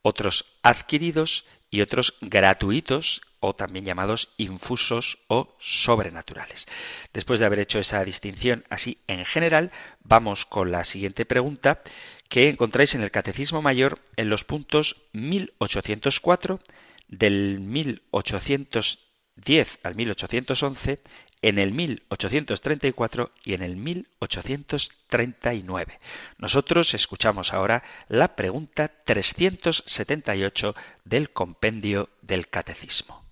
otros 0.00 0.44
adquiridos 0.62 1.44
y 1.72 1.80
otros 1.80 2.14
gratuitos 2.20 3.22
o 3.40 3.56
también 3.56 3.84
llamados 3.84 4.28
infusos 4.36 5.18
o 5.26 5.56
sobrenaturales. 5.58 6.68
Después 7.12 7.40
de 7.40 7.46
haber 7.46 7.58
hecho 7.58 7.80
esa 7.80 8.04
distinción 8.04 8.64
así 8.70 8.98
en 9.08 9.24
general, 9.24 9.72
vamos 10.04 10.44
con 10.44 10.70
la 10.70 10.84
siguiente 10.84 11.26
pregunta 11.26 11.82
que 12.28 12.48
encontráis 12.48 12.94
en 12.94 13.02
el 13.02 13.10
Catecismo 13.10 13.60
Mayor 13.60 13.98
en 14.14 14.30
los 14.30 14.44
puntos 14.44 15.08
1804 15.14 16.60
del 17.08 17.58
1810 17.58 19.80
al 19.82 19.96
1811 19.96 21.00
en 21.42 21.58
el 21.58 21.72
1834 21.72 23.32
y 23.44 23.52
en 23.54 23.62
el 23.62 23.74
1839. 23.76 25.98
Nosotros 26.38 26.94
escuchamos 26.94 27.52
ahora 27.52 27.82
la 28.08 28.36
pregunta 28.36 28.92
378 29.04 30.74
del 31.04 31.30
compendio 31.30 32.08
del 32.22 32.48
Catecismo. 32.48 33.24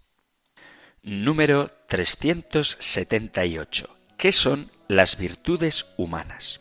Número 1.03 1.71
378. 1.89 3.97
¿Qué 4.17 4.33
son 4.33 4.71
las 4.89 5.19
virtudes 5.19 5.87
humanas? 5.97 6.61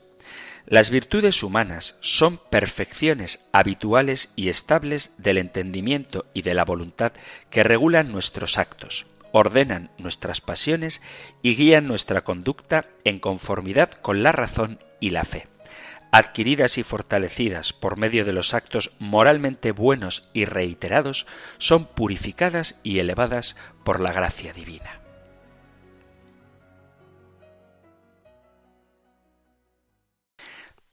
Las 0.67 0.89
virtudes 0.89 1.43
humanas 1.43 1.95
son 2.01 2.39
perfecciones 2.49 3.39
habituales 3.51 4.31
y 4.35 4.49
estables 4.49 5.11
del 5.17 5.37
entendimiento 5.37 6.25
y 6.33 6.41
de 6.41 6.55
la 6.55 6.65
voluntad 6.65 7.13
que 7.51 7.63
regulan 7.63 8.11
nuestros 8.11 8.57
actos, 8.57 9.05
ordenan 9.37 9.91
nuestras 9.97 10.39
pasiones 10.39 11.01
y 11.41 11.55
guían 11.55 11.87
nuestra 11.87 12.23
conducta 12.23 12.85
en 13.03 13.19
conformidad 13.19 13.91
con 13.91 14.23
la 14.23 14.31
razón 14.31 14.79
y 15.01 15.09
la 15.09 15.25
fe 15.25 15.45
adquiridas 16.11 16.77
y 16.77 16.83
fortalecidas 16.83 17.73
por 17.73 17.97
medio 17.97 18.23
de 18.23 18.31
los 18.31 18.53
actos 18.53 18.91
moralmente 18.99 19.73
buenos 19.73 20.29
y 20.31 20.45
reiterados, 20.45 21.27
son 21.57 21.83
purificadas 21.83 22.79
y 22.83 22.99
elevadas 22.99 23.57
por 23.83 23.99
la 23.99 24.13
gracia 24.13 24.53
divina. 24.53 25.04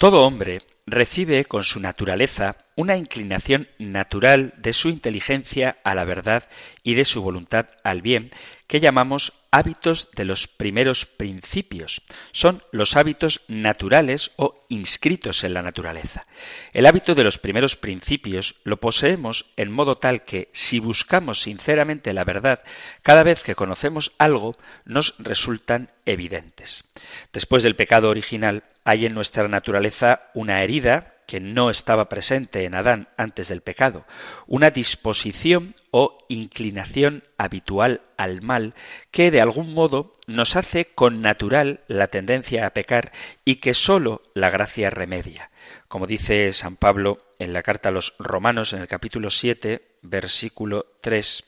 Todo 0.03 0.27
hombre 0.27 0.63
recibe 0.85 1.45
con 1.45 1.63
su 1.63 1.79
naturaleza 1.79 2.57
una 2.75 2.97
inclinación 2.97 3.69
natural 3.79 4.53
de 4.57 4.73
su 4.73 4.89
inteligencia 4.89 5.77
a 5.85 5.95
la 5.95 6.05
verdad 6.05 6.49
y 6.83 6.95
de 6.95 7.05
su 7.05 7.23
voluntad 7.23 7.67
al 7.85 8.03
bien, 8.03 8.33
que 8.67 8.81
llamamos 8.81 9.33
hábitos 9.53 10.09
de 10.17 10.25
los 10.25 10.49
primeros 10.49 11.07
principios. 11.07 12.03
Son 12.33 12.65
los 12.73 12.97
hábitos 12.97 13.43
naturales 13.47 14.33
o 14.35 14.59
inscritos 14.69 15.45
en 15.45 15.55
la 15.55 15.63
naturaleza. 15.63 16.27
El 16.73 16.87
hábito 16.87 17.15
de 17.15 17.23
los 17.23 17.39
primeros 17.39 17.77
principios 17.77 18.57
lo 18.65 18.79
poseemos 18.79 19.53
en 19.57 19.71
modo 19.71 19.99
tal 19.99 20.25
que, 20.25 20.49
si 20.53 20.81
buscamos 20.81 21.43
sinceramente 21.43 22.13
la 22.13 22.25
verdad, 22.25 22.65
cada 23.03 23.23
vez 23.23 23.45
que 23.45 23.55
conocemos 23.55 24.11
algo, 24.19 24.57
nos 24.85 25.15
resultan 25.19 25.93
evidentes. 26.07 26.91
Después 27.33 27.63
del 27.63 27.77
pecado 27.77 28.09
original, 28.09 28.65
hay 28.85 29.07
en 29.07 29.15
nuestra 29.15 29.49
naturaleza 29.49 30.31
una 30.35 30.63
herida 30.63 31.13
que 31.27 31.41
no 31.41 31.71
estaba 31.71 32.09
presente 32.09 32.65
en 32.65 32.75
Adán 32.75 33.09
antes 33.17 33.49
del 33.49 33.63
pecado, 33.63 34.05
una 34.47 34.71
disposición 34.71 35.75
o 35.91 36.19
inclinación 36.29 37.23
habitual 37.39 38.03
al 38.17 38.43
mal 38.43 38.75
que 39.11 39.31
de 39.31 39.41
algún 39.41 39.73
modo 39.73 40.13
nos 40.27 40.57
hace 40.57 40.87
con 40.87 41.23
natural 41.23 41.81
la 41.87 42.09
tendencia 42.09 42.67
a 42.67 42.71
pecar 42.71 43.13
y 43.45 43.57
que 43.57 43.73
sólo 43.73 44.23
la 44.35 44.51
gracia 44.51 44.91
remedia. 44.91 45.51
Como 45.89 46.07
dice 46.07 46.53
San 46.53 46.77
Pablo 46.77 47.19
en 47.39 47.53
la 47.53 47.63
carta 47.63 47.89
a 47.91 47.93
los 47.93 48.15
Romanos 48.19 48.73
en 48.73 48.81
el 48.81 48.89
capítulo 48.89 49.31
7, 49.31 49.99
versículo 50.03 50.87
3, 51.01 51.45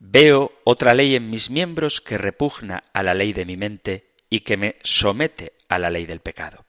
Veo 0.00 0.52
otra 0.64 0.94
ley 0.94 1.16
en 1.16 1.28
mis 1.28 1.50
miembros 1.50 2.00
que 2.00 2.18
repugna 2.18 2.84
a 2.92 3.02
la 3.02 3.14
ley 3.14 3.32
de 3.32 3.44
mi 3.44 3.56
mente 3.56 4.14
y 4.30 4.40
que 4.40 4.56
me 4.56 4.76
somete 4.82 5.57
a 5.68 5.78
la 5.78 5.90
ley 5.90 6.06
del 6.06 6.20
pecado. 6.20 6.64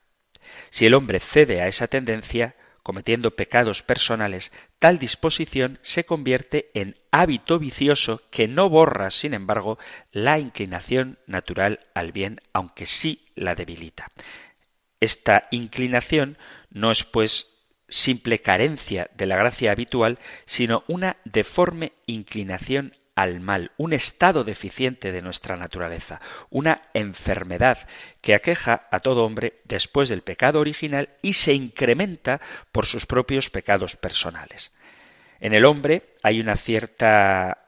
Si 0.70 0.86
el 0.86 0.94
hombre 0.94 1.20
cede 1.20 1.62
a 1.62 1.68
esa 1.68 1.86
tendencia, 1.86 2.56
cometiendo 2.82 3.36
pecados 3.36 3.82
personales, 3.82 4.52
tal 4.78 4.98
disposición 4.98 5.78
se 5.82 6.04
convierte 6.04 6.70
en 6.74 6.96
hábito 7.12 7.58
vicioso 7.58 8.22
que 8.30 8.48
no 8.48 8.68
borra, 8.68 9.10
sin 9.10 9.34
embargo, 9.34 9.78
la 10.12 10.38
inclinación 10.38 11.18
natural 11.26 11.86
al 11.94 12.12
bien, 12.12 12.40
aunque 12.52 12.86
sí 12.86 13.26
la 13.34 13.54
debilita. 13.54 14.10
Esta 15.00 15.48
inclinación 15.50 16.38
no 16.70 16.90
es, 16.90 17.04
pues, 17.04 17.60
simple 17.88 18.40
carencia 18.40 19.10
de 19.14 19.26
la 19.26 19.36
gracia 19.36 19.72
habitual, 19.72 20.18
sino 20.46 20.84
una 20.86 21.16
deforme 21.24 21.92
inclinación 22.06 22.94
al 23.20 23.40
mal, 23.40 23.72
un 23.76 23.92
estado 23.92 24.44
deficiente 24.44 25.12
de 25.12 25.20
nuestra 25.20 25.56
naturaleza, 25.56 26.22
una 26.48 26.82
enfermedad 26.94 27.86
que 28.22 28.34
aqueja 28.34 28.88
a 28.90 29.00
todo 29.00 29.24
hombre 29.24 29.60
después 29.64 30.08
del 30.08 30.22
pecado 30.22 30.58
original 30.58 31.10
y 31.20 31.34
se 31.34 31.52
incrementa 31.52 32.40
por 32.72 32.86
sus 32.86 33.04
propios 33.04 33.50
pecados 33.50 33.96
personales. 33.96 34.72
En 35.38 35.52
el 35.52 35.66
hombre 35.66 36.14
hay 36.22 36.40
una 36.40 36.56
cierta 36.56 37.58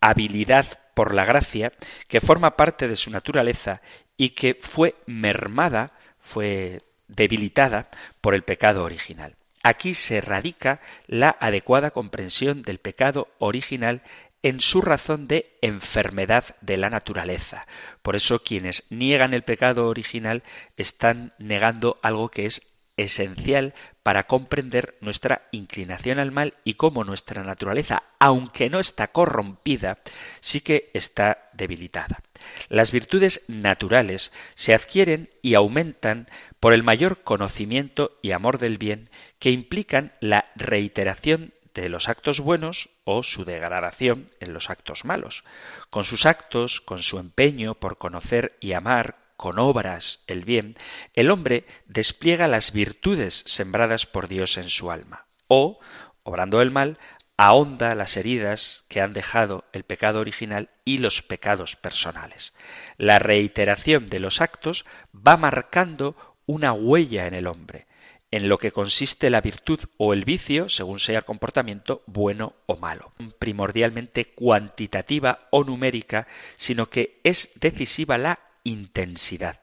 habilidad 0.00 0.66
por 0.92 1.14
la 1.14 1.24
gracia 1.24 1.72
que 2.06 2.20
forma 2.20 2.56
parte 2.56 2.86
de 2.86 2.96
su 2.96 3.10
naturaleza 3.10 3.80
y 4.18 4.30
que 4.30 4.58
fue 4.60 4.94
mermada, 5.06 5.92
fue 6.20 6.82
debilitada 7.06 7.88
por 8.20 8.34
el 8.34 8.42
pecado 8.42 8.84
original. 8.84 9.36
Aquí 9.62 9.94
se 9.94 10.20
radica 10.20 10.80
la 11.06 11.36
adecuada 11.40 11.90
comprensión 11.90 12.62
del 12.62 12.78
pecado 12.78 13.28
original 13.38 14.02
en 14.42 14.60
su 14.60 14.82
razón 14.82 15.26
de 15.26 15.58
enfermedad 15.62 16.56
de 16.60 16.76
la 16.76 16.90
naturaleza. 16.90 17.66
Por 18.02 18.16
eso 18.16 18.42
quienes 18.42 18.90
niegan 18.90 19.34
el 19.34 19.42
pecado 19.42 19.88
original 19.88 20.42
están 20.76 21.34
negando 21.38 21.98
algo 22.02 22.30
que 22.30 22.46
es 22.46 22.78
esencial 22.98 23.74
para 24.02 24.26
comprender 24.26 24.96
nuestra 25.00 25.48
inclinación 25.52 26.18
al 26.18 26.32
mal 26.32 26.54
y 26.64 26.74
cómo 26.74 27.04
nuestra 27.04 27.44
naturaleza, 27.44 28.02
aunque 28.18 28.68
no 28.68 28.80
está 28.80 29.08
corrompida, 29.08 29.98
sí 30.40 30.60
que 30.60 30.90
está 30.94 31.50
debilitada. 31.52 32.20
Las 32.68 32.92
virtudes 32.92 33.44
naturales 33.48 34.32
se 34.54 34.74
adquieren 34.74 35.30
y 35.42 35.54
aumentan 35.54 36.28
por 36.60 36.72
el 36.72 36.82
mayor 36.82 37.22
conocimiento 37.22 38.18
y 38.20 38.32
amor 38.32 38.58
del 38.58 38.78
bien 38.78 39.10
que 39.38 39.50
implican 39.50 40.12
la 40.20 40.46
reiteración 40.56 41.54
de 41.80 41.88
los 41.88 42.08
actos 42.08 42.40
buenos 42.40 42.90
o 43.04 43.22
su 43.22 43.44
degradación 43.44 44.30
en 44.40 44.52
los 44.52 44.70
actos 44.70 45.04
malos. 45.04 45.44
Con 45.90 46.04
sus 46.04 46.26
actos, 46.26 46.80
con 46.80 47.02
su 47.02 47.18
empeño 47.18 47.74
por 47.74 47.98
conocer 47.98 48.56
y 48.60 48.72
amar, 48.72 49.16
con 49.36 49.58
obras 49.58 50.24
el 50.26 50.44
bien, 50.44 50.76
el 51.14 51.30
hombre 51.30 51.64
despliega 51.86 52.48
las 52.48 52.72
virtudes 52.72 53.44
sembradas 53.46 54.06
por 54.06 54.28
Dios 54.28 54.58
en 54.58 54.68
su 54.68 54.90
alma. 54.90 55.26
O, 55.46 55.78
obrando 56.24 56.60
el 56.60 56.70
mal, 56.70 56.98
ahonda 57.36 57.94
las 57.94 58.16
heridas 58.16 58.84
que 58.88 59.00
han 59.00 59.12
dejado 59.12 59.64
el 59.72 59.84
pecado 59.84 60.20
original 60.20 60.70
y 60.84 60.98
los 60.98 61.22
pecados 61.22 61.76
personales. 61.76 62.52
La 62.96 63.20
reiteración 63.20 64.08
de 64.08 64.18
los 64.18 64.40
actos 64.40 64.84
va 65.14 65.36
marcando 65.36 66.16
una 66.46 66.72
huella 66.72 67.28
en 67.28 67.34
el 67.34 67.46
hombre, 67.46 67.86
en 68.30 68.48
lo 68.48 68.58
que 68.58 68.72
consiste 68.72 69.30
la 69.30 69.40
virtud 69.40 69.80
o 69.96 70.12
el 70.12 70.24
vicio, 70.24 70.68
según 70.68 70.98
sea 70.98 71.18
el 71.18 71.24
comportamiento 71.24 72.02
bueno 72.06 72.54
o 72.66 72.76
malo. 72.76 73.12
Primordialmente 73.38 74.26
cuantitativa 74.26 75.48
o 75.50 75.64
numérica, 75.64 76.26
sino 76.56 76.90
que 76.90 77.20
es 77.24 77.52
decisiva 77.56 78.18
la 78.18 78.40
intensidad. 78.64 79.60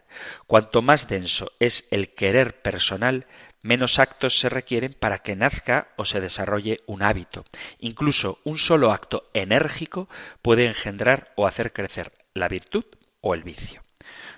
Cuanto 0.48 0.82
más 0.82 1.08
denso 1.08 1.52
es 1.60 1.88
el 1.92 2.14
querer 2.14 2.62
personal, 2.62 3.28
menos 3.62 4.00
actos 4.00 4.40
se 4.40 4.50
requieren 4.50 4.94
para 4.94 5.20
que 5.20 5.36
nazca 5.36 5.90
o 5.96 6.06
se 6.06 6.22
desarrolle 6.22 6.82
un 6.86 7.04
hábito. 7.04 7.46
Incluso 7.80 8.40
un 8.44 8.58
solo 8.58 8.92
acto 8.92 9.30
enérgico 9.34 10.10
puede 10.42 10.66
engendrar 10.66 11.34
o 11.36 11.48
hacer 11.48 11.74
crecer 11.74 12.14
la 12.34 12.48
virtud 12.48 12.86
o 13.22 13.34
el 13.34 13.44
vicio. 13.44 13.84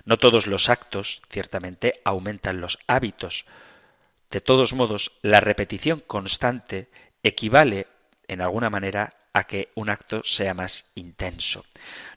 No 0.04 0.16
todos 0.16 0.46
los 0.46 0.70
actos, 0.70 1.20
ciertamente, 1.28 2.00
aumentan 2.04 2.60
los 2.60 2.78
hábitos, 2.86 3.44
de 4.30 4.40
todos 4.40 4.72
modos, 4.74 5.12
la 5.22 5.40
repetición 5.40 6.00
constante 6.06 6.88
equivale, 7.22 7.86
en 8.26 8.40
alguna 8.40 8.70
manera, 8.70 9.14
a 9.32 9.44
que 9.44 9.70
un 9.74 9.88
acto 9.88 10.22
sea 10.24 10.54
más 10.54 10.90
intenso. 10.94 11.64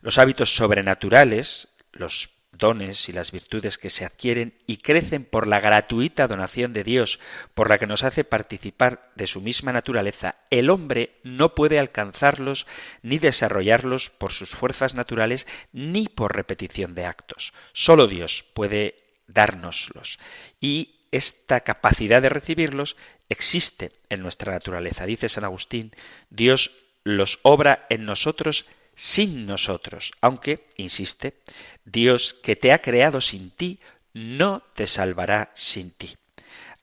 Los 0.02 0.17
hábitos 0.17 0.56
sobrenaturales, 0.56 1.69
los 1.91 2.30
dones 2.52 3.08
y 3.10 3.13
las 3.13 3.32
virtudes 3.32 3.78
que 3.78 3.89
se 3.89 4.06
adquieren 4.06 4.54
y 4.67 4.78
crecen 4.78 5.24
por 5.26 5.47
la 5.47 5.60
gratuita 5.60 6.28
donación 6.28 6.74
de 6.74 6.84
Dios, 6.84 7.19
por 7.54 7.69
la 7.69 7.78
que 7.78 7.88
nos 7.88 8.04
hace 8.04 8.24
participar 8.24 9.12
de 9.15 9.28
su 9.28 9.41
misma 9.41 9.71
naturaleza, 9.71 10.36
el 10.50 10.69
hombre 10.69 11.19
no 11.24 11.56
puede 11.56 11.80
alcanzarlos 11.80 12.67
ni 13.02 13.19
desarrollarlos 13.19 14.10
por 14.10 14.32
sus 14.34 14.52
fuerzas 14.52 14.93
naturales 14.93 15.47
ni 15.71 16.08
por 16.08 16.36
repetición 16.36 16.93
de 16.93 17.06
actos. 17.06 17.54
Solo 17.74 18.08
Dios 18.08 18.43
puede 18.54 18.95
dárnoslos. 19.28 20.19
Y 20.60 21.01
esta 21.12 21.60
capacidad 21.62 22.21
de 22.21 22.30
recibirlos 22.30 22.95
existe 23.30 23.91
en 24.10 24.21
nuestra 24.21 24.54
naturaleza. 24.54 25.06
Dice 25.06 25.30
San 25.30 25.43
Agustín, 25.43 25.91
Dios 26.30 26.71
los 27.04 27.39
obra 27.43 27.86
en 27.89 28.06
nosotros 28.06 28.65
sin 28.95 29.45
nosotros, 29.45 30.12
aunque, 30.21 30.67
insiste, 30.78 31.36
Dios 31.86 32.34
que 32.34 32.56
te 32.56 32.71
ha 32.71 32.82
creado 32.82 33.21
sin 33.21 33.52
ti, 33.52 33.80
no 34.13 34.63
te 34.76 34.88
salvará 34.88 35.52
sin 35.54 35.91
ti. 35.91 36.15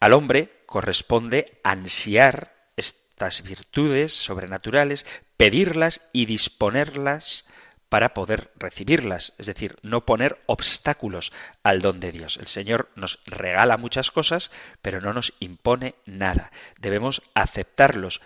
Al 0.01 0.13
hombre 0.13 0.63
corresponde 0.67 1.61
ansiar 1.63 2.55
estas 2.77 3.43
virtudes 3.43 4.13
sobrenaturales, 4.13 5.07
pedirlas 5.37 6.01
y 6.13 6.27
disponerlas 6.27 7.45
para 7.89 8.15
poder 8.15 8.51
recibirlas, 8.57 9.35
es 9.39 9.47
decir, 9.47 9.77
no 9.83 10.05
poner 10.05 10.39
obstáculos 10.47 11.33
al 11.63 11.81
don 11.81 12.01
de 12.01 12.13
Dios. 12.13 12.37
El 12.37 12.47
Señor 12.47 12.91
nos 12.95 13.21
regala 13.27 13.77
muchas 13.77 14.11
cosas, 14.11 14.51
pero 14.83 15.01
no 15.01 15.13
nos 15.13 15.35
impone 15.41 15.95
nada. 16.05 16.53
Debemos 16.79 17.23
aceptarlos 17.35 18.21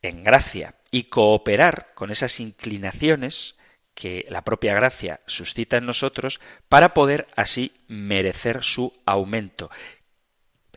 en 0.00 0.24
gracia 0.24 0.74
y 0.90 1.04
cooperar 1.04 1.92
con 1.94 2.10
esas 2.10 2.40
inclinaciones 2.40 3.56
que 3.94 4.26
la 4.28 4.42
propia 4.42 4.74
gracia 4.74 5.20
suscita 5.26 5.76
en 5.76 5.86
nosotros 5.86 6.40
para 6.68 6.94
poder 6.94 7.28
así 7.36 7.72
merecer 7.88 8.64
su 8.64 8.92
aumento, 9.04 9.70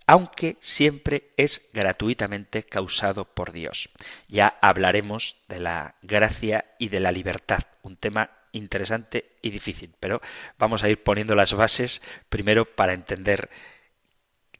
aunque 0.08 0.58
siempre 0.62 1.32
es 1.38 1.62
gratuitamente 1.74 2.64
causado 2.64 3.26
por 3.26 3.52
Dios. 3.52 3.90
Ya 4.28 4.58
hablaremos 4.62 5.38
de 5.48 5.60
la 5.60 5.96
gracia 6.02 6.66
y 6.80 6.90
de 6.90 7.00
la 7.00 7.12
libertad, 7.12 7.64
un 7.82 7.98
tema 7.98 8.30
interesante 8.52 9.32
y 9.42 9.50
difícil, 9.50 9.94
pero 10.00 10.22
vamos 10.58 10.84
a 10.84 10.90
ir 10.90 11.04
poniendo 11.04 11.36
las 11.36 11.54
bases 11.54 12.02
primero 12.30 12.66
para 12.66 12.94
entender 12.94 13.50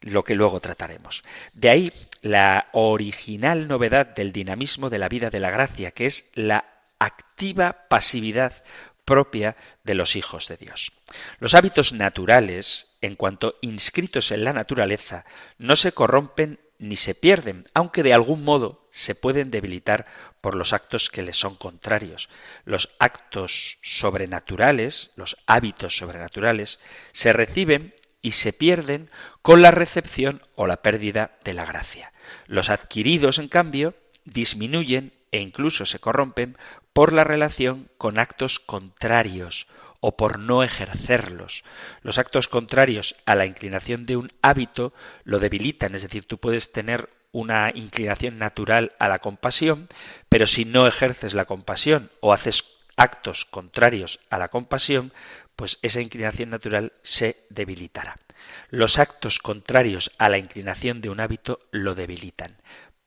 lo 0.02 0.24
que 0.24 0.36
luego 0.36 0.60
trataremos. 0.60 1.24
De 1.54 1.70
ahí 1.70 1.94
la 2.22 2.68
original 2.74 3.68
novedad 3.68 4.08
del 4.08 4.32
dinamismo 4.32 4.90
de 4.90 5.00
la 5.00 5.10
vida 5.10 5.30
de 5.30 5.40
la 5.40 5.52
gracia, 5.52 5.92
que 5.92 6.06
es 6.06 6.30
la 6.34 6.66
activa 7.00 7.88
pasividad 7.90 8.64
propia 9.06 9.56
de 9.84 9.96
los 9.96 10.16
hijos 10.16 10.48
de 10.48 10.58
Dios. 10.58 10.92
Los 11.40 11.54
hábitos 11.54 11.94
naturales 11.94 12.88
en 13.06 13.16
cuanto 13.16 13.58
inscritos 13.62 14.32
en 14.32 14.44
la 14.44 14.54
naturaleza, 14.54 15.26
no 15.58 15.76
se 15.76 15.92
corrompen 15.92 16.60
ni 16.78 16.96
se 16.96 17.16
pierden, 17.16 17.70
aunque 17.74 18.04
de 18.04 18.14
algún 18.14 18.44
modo 18.44 18.88
se 18.92 19.16
pueden 19.16 19.50
debilitar 19.52 20.06
por 20.42 20.56
los 20.56 20.74
actos 20.74 21.10
que 21.10 21.24
les 21.24 21.38
son 21.38 21.56
contrarios. 21.56 22.30
Los 22.66 22.96
actos 23.00 23.78
sobrenaturales, 23.82 25.12
los 25.16 25.38
hábitos 25.46 25.98
sobrenaturales, 25.98 26.80
se 27.14 27.32
reciben 27.32 27.94
y 28.22 28.32
se 28.32 28.54
pierden 28.54 29.10
con 29.42 29.62
la 29.62 29.72
recepción 29.72 30.42
o 30.56 30.68
la 30.68 30.78
pérdida 30.78 31.38
de 31.44 31.54
la 31.54 31.66
gracia. 31.66 32.12
Los 32.48 32.70
adquiridos, 32.70 33.40
en 33.40 33.48
cambio, 33.48 33.96
disminuyen 34.26 35.14
e 35.32 35.40
incluso 35.40 35.86
se 35.86 36.00
corrompen 36.00 36.58
por 36.92 37.14
la 37.14 37.24
relación 37.24 37.90
con 37.98 38.20
actos 38.20 38.60
contrarios 38.60 39.68
o 40.00 40.18
por 40.18 40.40
no 40.40 40.64
ejercerlos. 40.64 41.64
Los 42.02 42.18
actos 42.18 42.48
contrarios 42.48 43.16
a 43.26 43.36
la 43.36 43.46
inclinación 43.46 44.06
de 44.06 44.18
un 44.18 44.32
hábito 44.42 44.94
lo 45.24 45.40
debilitan, 45.40 45.96
es 45.96 46.04
decir, 46.04 46.26
tú 46.26 46.38
puedes 46.38 46.72
tener 46.72 47.10
una 47.32 47.72
inclinación 47.76 48.40
natural 48.40 48.94
a 48.98 49.10
la 49.10 49.20
compasión, 49.20 49.90
pero 50.30 50.48
si 50.48 50.64
no 50.64 50.88
ejerces 50.88 51.34
la 51.34 51.46
compasión 51.46 52.10
o 52.22 52.32
haces 52.32 52.64
actos 52.96 53.44
contrarios 53.44 54.20
a 54.30 54.38
la 54.38 54.48
compasión, 54.48 55.12
pues 55.56 55.80
esa 55.82 56.02
inclinación 56.02 56.50
natural 56.50 56.94
se 57.04 57.46
debilitará. 57.50 58.18
Los 58.70 59.00
actos 59.00 59.40
contrarios 59.40 60.12
a 60.18 60.30
la 60.30 60.38
inclinación 60.38 61.02
de 61.02 61.10
un 61.10 61.20
hábito 61.20 61.60
lo 61.72 61.96
debilitan. 61.96 62.58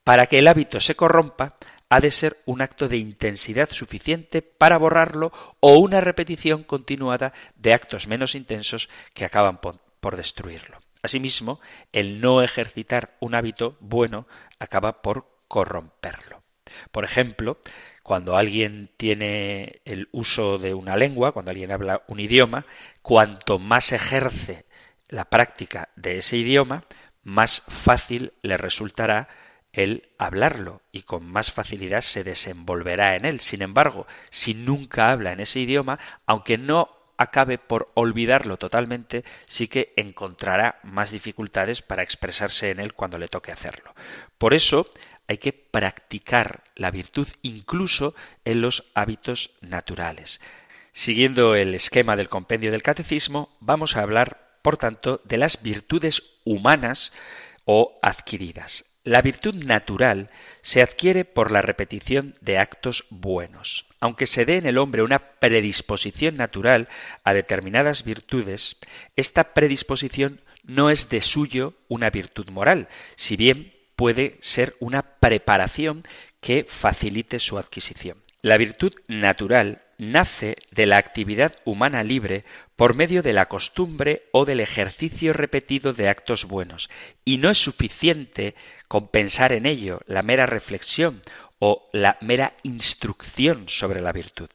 Para 0.05 0.27
que 0.27 0.38
el 0.38 0.48
hábito 0.48 0.81
se 0.81 0.94
corrompa, 0.94 1.57
ha 1.90 2.01
de 2.01 2.11
ser 2.11 2.38
un 2.44 2.61
acto 2.61 2.88
de 2.88 2.98
intensidad 2.98 3.70
suficiente 3.70 4.42
para 4.42 4.79
borrarlo 4.79 5.33
o 5.61 5.79
una 5.79 6.01
repetición 6.01 6.62
continuada 6.62 7.33
de 7.57 7.72
actos 7.72 8.07
menos 8.07 8.35
intensos 8.35 8.88
que 9.14 9.24
acaban 9.24 9.59
por, 9.59 9.79
destruirlo. 10.16 10.79
Asimismo, 11.03 11.61
el 11.92 12.20
no 12.20 12.42
ejercitar 12.42 13.16
un 13.20 13.35
hábito 13.35 13.77
bueno 13.81 14.27
acaba 14.59 15.03
por 15.03 15.27
corromperlo. 15.46 16.42
Por 16.90 17.05
ejemplo, 17.05 17.59
cuando 18.03 18.37
alguien 18.37 18.90
tiene 18.96 19.81
el 19.85 20.09
uso 20.12 20.59
de 20.59 20.72
una 20.72 20.96
lengua, 20.96 21.33
cuando 21.33 21.51
alguien 21.51 21.72
habla 21.72 22.03
un 22.09 22.20
idioma, 22.20 22.64
cuanto 23.03 23.59
más 23.59 23.92
ejerce 23.92 24.64
la 25.09 25.27
práctica 25.27 25.90
de 25.96 26.18
ese 26.18 26.37
idioma, 26.37 26.85
más 27.22 27.62
fácil 27.68 28.33
le 28.42 28.57
resultará 28.57 29.29
el 29.72 30.09
hablarlo 30.18 30.83
y 30.92 31.02
con 31.02 31.26
más 31.26 31.52
facilidad 31.52 32.00
se 32.00 32.24
desenvolverá 32.24 33.16
en 33.16 33.24
él. 33.24 33.40
Sin 33.40 33.62
embargo, 33.62 34.07
si 34.31 34.54
nunca 34.54 35.11
habla 35.11 35.33
en 35.33 35.40
ese 35.40 35.61
idioma, 35.61 35.98
aunque 36.26 36.59
no 36.59 36.98
acabe 37.18 37.59
por 37.59 37.90
olvidarlo 37.94 38.57
totalmente, 38.57 39.24
sí 39.46 39.68
que 39.68 39.92
encontrará 39.96 40.78
más 40.85 41.11
dificultades 41.11 41.83
para 41.83 42.02
expresarse 42.02 42.70
en 42.70 42.81
él 42.81 42.94
cuando 42.94 43.18
le 43.18 43.28
toque 43.28 43.52
hacerlo. 43.52 43.94
Por 44.38 44.54
eso 44.54 44.88
hay 45.26 45.38
que 45.38 45.52
practicar 45.52 46.62
la 46.74 46.90
virtud 46.90 47.28
incluso 47.42 48.14
en 48.44 48.62
los 48.62 48.85
hábitos 48.94 49.50
naturales. 49.61 50.40
Siguiendo 50.92 51.54
el 51.54 51.74
esquema 51.74 52.16
del 52.16 52.28
compendio 52.28 52.72
del 52.72 52.83
catecismo, 52.83 53.57
vamos 53.61 53.96
a 53.96 54.02
hablar, 54.02 54.59
por 54.62 54.78
tanto, 54.78 55.20
de 55.24 55.37
las 55.37 55.62
virtudes 55.62 56.22
humanas 56.44 57.12
o 57.64 57.98
adquiridas. 58.00 58.88
La 59.09 59.23
virtud 59.23 59.55
natural 59.64 60.29
se 60.61 60.83
adquiere 60.83 61.25
por 61.25 61.51
la 61.51 61.62
repetición 61.62 62.35
de 62.42 62.59
actos 62.59 63.07
buenos. 63.09 63.87
Aunque 64.01 64.27
se 64.27 64.44
dé 64.44 64.59
en 64.59 64.66
el 64.66 64.77
hombre 64.77 65.03
una 65.03 65.31
predisposición 65.40 66.37
natural 66.37 66.88
a 67.25 67.33
determinadas 67.33 68.05
virtudes, 68.05 68.77
esta 69.16 69.55
predisposición 69.55 70.42
no 70.62 70.90
es 70.90 71.09
de 71.09 71.23
suyo 71.23 71.73
una 71.88 72.11
virtud 72.11 72.51
moral, 72.51 72.88
si 73.16 73.37
bien 73.37 73.73
puede 73.97 74.37
ser 74.42 74.77
una 74.79 75.01
preparación 75.01 76.03
que 76.42 76.66
facilite 76.68 77.38
su 77.38 77.57
adquisición. 77.57 78.18
La 78.42 78.59
virtud 78.59 78.92
natural 79.07 79.85
nace 79.99 80.57
de 80.71 80.87
la 80.87 80.97
actividad 80.97 81.57
humana 81.65 82.05
libre 82.05 82.45
por 82.77 82.95
medio 82.95 83.23
de 83.23 83.33
la 83.33 83.47
costumbre 83.47 84.23
o 84.33 84.45
del 84.45 84.61
ejercicio 84.61 85.33
repetido 85.33 85.93
de 85.93 86.09
actos 86.09 86.47
buenos, 86.47 86.89
y 87.25 87.39
no 87.39 87.51
es 87.51 87.59
suficiente 87.59 88.55
con 88.87 89.09
pensar 89.09 89.53
en 89.53 89.67
ello 89.67 90.01
la 90.07 90.23
mera 90.23 90.47
reflexión 90.47 91.21
o 91.59 91.89
la 91.93 92.17
mera 92.21 92.55
instrucción 92.63 93.69
sobre 93.69 94.01
la 94.01 94.13
virtud. 94.13 94.49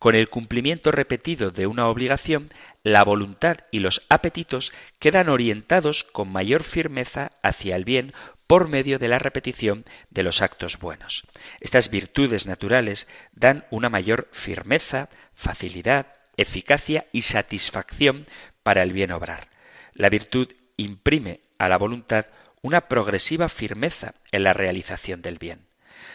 Con 0.00 0.14
el 0.14 0.28
cumplimiento 0.28 0.92
repetido 0.92 1.50
de 1.50 1.66
una 1.66 1.86
obligación, 1.86 2.48
la 2.82 3.04
voluntad 3.04 3.58
y 3.70 3.80
los 3.80 4.02
apetitos 4.08 4.72
quedan 4.98 5.28
orientados 5.28 6.04
con 6.04 6.32
mayor 6.32 6.62
firmeza 6.62 7.32
hacia 7.42 7.76
el 7.76 7.84
bien 7.84 8.14
por 8.50 8.66
medio 8.66 8.98
de 8.98 9.06
la 9.06 9.20
repetición 9.20 9.84
de 10.10 10.24
los 10.24 10.42
actos 10.42 10.80
buenos. 10.80 11.22
Estas 11.60 11.88
virtudes 11.88 12.46
naturales 12.46 13.06
dan 13.30 13.64
una 13.70 13.88
mayor 13.88 14.28
firmeza, 14.32 15.08
facilidad, 15.34 16.14
eficacia 16.36 17.06
y 17.12 17.22
satisfacción 17.22 18.24
para 18.64 18.82
el 18.82 18.92
bien 18.92 19.12
obrar. 19.12 19.50
La 19.94 20.08
virtud 20.08 20.48
imprime 20.76 21.42
a 21.58 21.68
la 21.68 21.78
voluntad 21.78 22.26
una 22.60 22.88
progresiva 22.88 23.48
firmeza 23.48 24.14
en 24.32 24.42
la 24.42 24.52
realización 24.52 25.22
del 25.22 25.38
bien. 25.38 25.68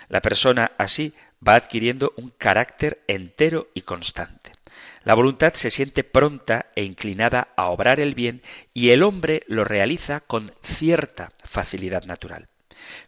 La 0.10 0.21
persona 0.21 0.74
así 0.78 1.13
va 1.48 1.56
adquiriendo 1.56 2.12
un 2.17 2.32
carácter 2.32 3.02
entero 3.08 3.69
y 3.74 3.84
constante. 3.84 4.52
La 5.06 5.13
voluntad 5.13 5.54
se 5.54 5.70
siente 5.70 6.04
pronta 6.04 6.72
e 6.76 6.84
inclinada 6.84 7.50
a 7.56 7.68
obrar 7.68 8.00
el 8.00 8.15
bien 8.15 8.41
y 8.74 8.89
el 8.89 9.04
hombre 9.04 9.44
lo 9.46 9.63
realiza 9.63 10.20
con 10.22 10.52
cierta 10.63 11.32
facilidad 11.44 12.06
natural. 12.06 12.48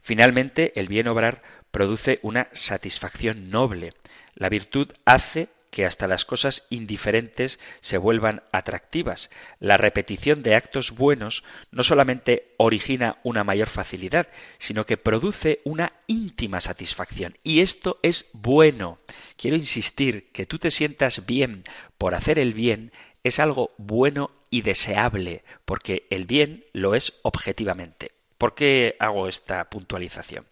Finalmente, 0.04 0.80
el 0.80 0.88
bien 0.88 1.08
obrar 1.08 1.42
produce 1.72 2.20
una 2.22 2.50
satisfacción 2.52 3.50
noble. 3.50 3.94
La 4.36 4.48
virtud 4.48 4.94
hace 5.06 5.50
que 5.78 5.86
hasta 5.86 6.08
las 6.08 6.26
cosas 6.26 6.66
indiferentes 6.72 7.60
se 7.82 8.00
vuelvan 8.00 8.42
atractivas. 8.52 9.30
La 9.60 9.78
repetición 9.78 10.42
de 10.42 10.56
actos 10.56 10.90
buenos 10.90 11.44
no 11.70 11.84
solamente 11.84 12.56
origina 12.58 13.20
una 13.22 13.44
mayor 13.44 13.68
facilidad, 13.68 14.28
sino 14.58 14.88
que 14.88 14.98
produce 14.98 15.62
una 15.66 15.94
íntima 16.08 16.62
satisfacción. 16.62 17.38
Y 17.44 17.60
esto 17.60 18.00
es 18.02 18.32
bueno. 18.34 18.98
Quiero 19.36 19.56
insistir 19.56 20.32
que 20.32 20.48
tú 20.48 20.58
te 20.58 20.72
sientas 20.72 21.28
bien 21.28 21.64
por 22.00 22.16
hacer 22.16 22.40
el 22.40 22.56
bien 22.56 22.92
es 23.24 23.38
algo 23.38 23.76
bueno 23.78 24.32
y 24.50 24.64
deseable, 24.64 25.44
porque 25.64 26.08
el 26.10 26.26
bien 26.26 26.66
lo 26.74 26.96
es 26.96 27.20
objetivamente. 27.22 28.17
¿Por 28.38 28.54
qué 28.54 28.96
hago 29.00 29.28
esta 29.28 29.70
puntualización? 29.70 30.46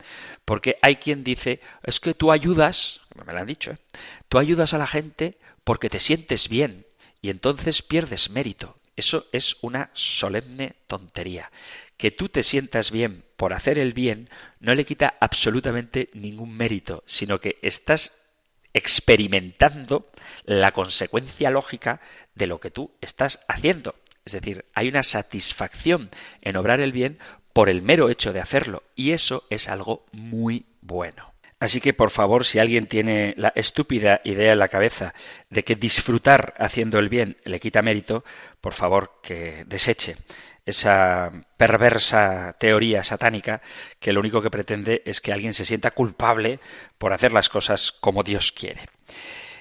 Porque 0.44 0.78
hay 0.82 0.96
quien 0.96 1.24
dice, 1.24 1.62
es 1.84 2.00
que 2.00 2.14
tú 2.14 2.32
ayudas, 2.32 3.02
me 3.14 3.32
lo 3.32 3.40
han 3.40 3.48
dicho, 3.48 3.72
¿eh? 3.72 3.78
tú 4.28 4.40
ayudas 4.40 4.74
a 4.74 4.78
la 4.78 4.88
gente 4.88 5.38
porque 5.64 5.90
te 5.90 6.00
sientes 6.00 6.50
bien 6.50 6.86
y 7.22 7.30
entonces 7.30 7.82
pierdes 7.82 8.30
mérito. 8.30 8.78
Eso 8.96 9.28
es 9.32 9.58
una 9.62 9.90
solemne 9.94 10.76
tontería. 10.88 11.52
Que 11.98 12.12
tú 12.12 12.30
te 12.30 12.44
sientas 12.44 12.92
bien 12.92 13.26
por 13.36 13.54
hacer 13.54 13.78
el 13.78 13.94
bien 13.94 14.30
no 14.60 14.74
le 14.74 14.86
quita 14.86 15.16
absolutamente 15.20 16.10
ningún 16.14 16.56
mérito, 16.56 17.04
sino 17.06 17.40
que 17.40 17.60
estás 17.62 18.14
experimentando 18.74 20.12
la 20.44 20.72
consecuencia 20.72 21.50
lógica 21.50 22.02
de 22.36 22.48
lo 22.48 22.60
que 22.60 22.72
tú 22.72 22.92
estás 23.02 23.40
haciendo. 23.48 23.96
Es 24.26 24.34
decir, 24.34 24.66
hay 24.74 24.88
una 24.88 25.04
satisfacción 25.04 26.10
en 26.42 26.58
obrar 26.58 26.80
el 26.80 26.92
bien 26.92 27.20
por 27.56 27.70
el 27.70 27.82
mero 27.82 28.10
hecho 28.10 28.34
de 28.34 28.42
hacerlo, 28.42 28.84
y 28.96 29.12
eso 29.12 29.46
es 29.50 29.70
algo 29.70 30.06
muy 30.12 30.66
bueno. 30.82 31.34
Así 31.58 31.80
que, 31.80 31.94
por 31.94 32.12
favor, 32.12 32.44
si 32.44 32.60
alguien 32.60 32.88
tiene 32.88 33.34
la 33.38 33.54
estúpida 33.56 34.20
idea 34.26 34.52
en 34.52 34.60
la 34.60 34.68
cabeza 34.68 35.14
de 35.50 35.64
que 35.64 35.78
disfrutar 35.78 36.54
haciendo 36.58 37.00
el 37.00 37.08
bien 37.08 37.38
le 37.46 37.62
quita 37.62 37.82
mérito, 37.82 38.26
por 38.60 38.74
favor, 38.74 39.22
que 39.24 39.64
deseche 39.68 40.18
esa 40.66 41.32
perversa 41.56 42.58
teoría 42.60 43.06
satánica 43.06 43.62
que 44.02 44.12
lo 44.12 44.20
único 44.20 44.42
que 44.42 44.52
pretende 44.52 45.02
es 45.06 45.22
que 45.22 45.32
alguien 45.32 45.54
se 45.54 45.64
sienta 45.64 45.92
culpable 45.92 46.60
por 46.98 47.14
hacer 47.14 47.32
las 47.32 47.48
cosas 47.48 47.94
como 47.94 48.24
Dios 48.24 48.52
quiere. 48.52 48.82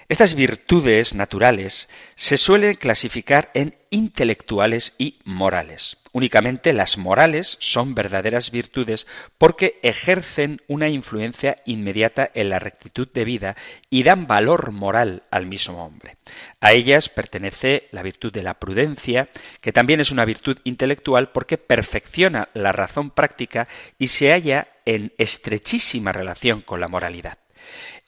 Estas 0.08 0.34
virtudes 0.34 1.14
naturales 1.14 1.88
se 2.16 2.38
suelen 2.38 2.74
clasificar 2.74 3.52
en 3.54 3.76
intelectuales 3.90 4.96
y 4.98 5.20
morales. 5.24 5.96
Únicamente 6.14 6.72
las 6.72 6.96
morales 6.96 7.56
son 7.58 7.96
verdaderas 7.96 8.52
virtudes 8.52 9.08
porque 9.36 9.80
ejercen 9.82 10.62
una 10.68 10.88
influencia 10.88 11.56
inmediata 11.66 12.30
en 12.34 12.50
la 12.50 12.60
rectitud 12.60 13.08
de 13.12 13.24
vida 13.24 13.56
y 13.90 14.04
dan 14.04 14.28
valor 14.28 14.70
moral 14.70 15.24
al 15.32 15.46
mismo 15.46 15.84
hombre. 15.84 16.16
A 16.60 16.72
ellas 16.72 17.08
pertenece 17.08 17.88
la 17.90 18.02
virtud 18.02 18.32
de 18.32 18.44
la 18.44 18.54
prudencia, 18.54 19.28
que 19.60 19.72
también 19.72 19.98
es 19.98 20.12
una 20.12 20.24
virtud 20.24 20.56
intelectual 20.62 21.32
porque 21.32 21.58
perfecciona 21.58 22.48
la 22.54 22.70
razón 22.70 23.10
práctica 23.10 23.66
y 23.98 24.06
se 24.06 24.30
halla 24.30 24.68
en 24.84 25.12
estrechísima 25.18 26.12
relación 26.12 26.60
con 26.60 26.78
la 26.78 26.86
moralidad. 26.86 27.38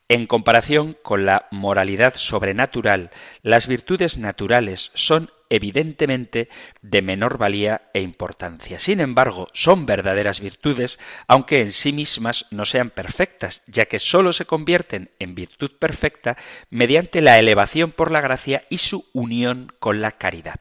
En 0.08 0.28
comparación 0.28 0.96
con 1.02 1.26
la 1.26 1.48
moralidad 1.50 2.14
sobrenatural, 2.14 3.10
las 3.42 3.66
virtudes 3.66 4.18
naturales 4.18 4.92
son 4.94 5.30
evidentemente 5.50 6.48
de 6.80 7.02
menor 7.02 7.38
valía 7.38 7.90
e 7.92 8.02
importancia. 8.02 8.78
Sin 8.78 9.00
embargo, 9.00 9.48
son 9.52 9.84
verdaderas 9.84 10.38
virtudes, 10.40 11.00
aunque 11.26 11.60
en 11.60 11.72
sí 11.72 11.92
mismas 11.92 12.46
no 12.52 12.64
sean 12.66 12.90
perfectas, 12.90 13.62
ya 13.66 13.86
que 13.86 13.98
sólo 13.98 14.32
se 14.32 14.44
convierten 14.44 15.10
en 15.18 15.34
virtud 15.34 15.72
perfecta 15.76 16.36
mediante 16.70 17.20
la 17.20 17.38
elevación 17.40 17.90
por 17.90 18.12
la 18.12 18.20
gracia 18.20 18.64
y 18.70 18.78
su 18.78 19.06
unión 19.12 19.72
con 19.80 20.00
la 20.00 20.12
caridad. 20.12 20.60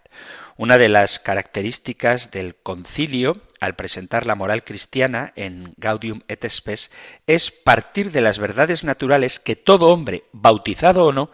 Una 0.57 0.77
de 0.77 0.87
las 0.87 1.19
características 1.19 2.31
del 2.31 2.55
concilio 2.55 3.41
al 3.59 3.75
presentar 3.75 4.25
la 4.25 4.35
moral 4.35 4.63
cristiana 4.63 5.33
en 5.35 5.73
Gaudium 5.75 6.21
et 6.29 6.47
Spes 6.47 6.91
es 7.27 7.51
partir 7.51 8.11
de 8.11 8.21
las 8.21 8.39
verdades 8.39 8.85
naturales 8.85 9.39
que 9.39 9.57
todo 9.57 9.87
hombre, 9.87 10.23
bautizado 10.31 11.07
o 11.07 11.11
no, 11.11 11.29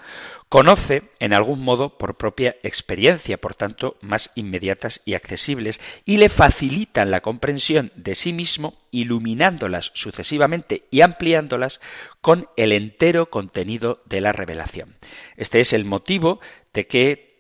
conoce 0.50 1.04
en 1.20 1.34
algún 1.34 1.64
modo 1.64 2.00
por 2.00 2.16
propia 2.16 2.56
experiencia, 2.64 3.38
por 3.38 3.54
tanto 3.54 3.96
más 4.02 4.32
inmediatas 4.34 5.02
y 5.06 5.14
accesibles, 5.14 5.80
y 6.04 6.18
le 6.18 6.28
facilitan 6.28 7.12
la 7.12 7.22
comprensión 7.22 7.92
de 7.96 8.16
sí 8.16 8.34
mismo, 8.34 8.80
iluminándolas 8.90 9.92
sucesivamente 9.94 10.88
y 10.90 11.02
ampliándolas 11.02 11.80
con 12.22 12.50
el 12.58 12.72
entero 12.72 13.30
contenido 13.30 14.02
de 14.06 14.20
la 14.20 14.32
revelación. 14.32 14.98
Este 15.38 15.60
es 15.60 15.74
el 15.74 15.86
motivo 15.86 16.40
de 16.74 16.88
que 16.88 17.31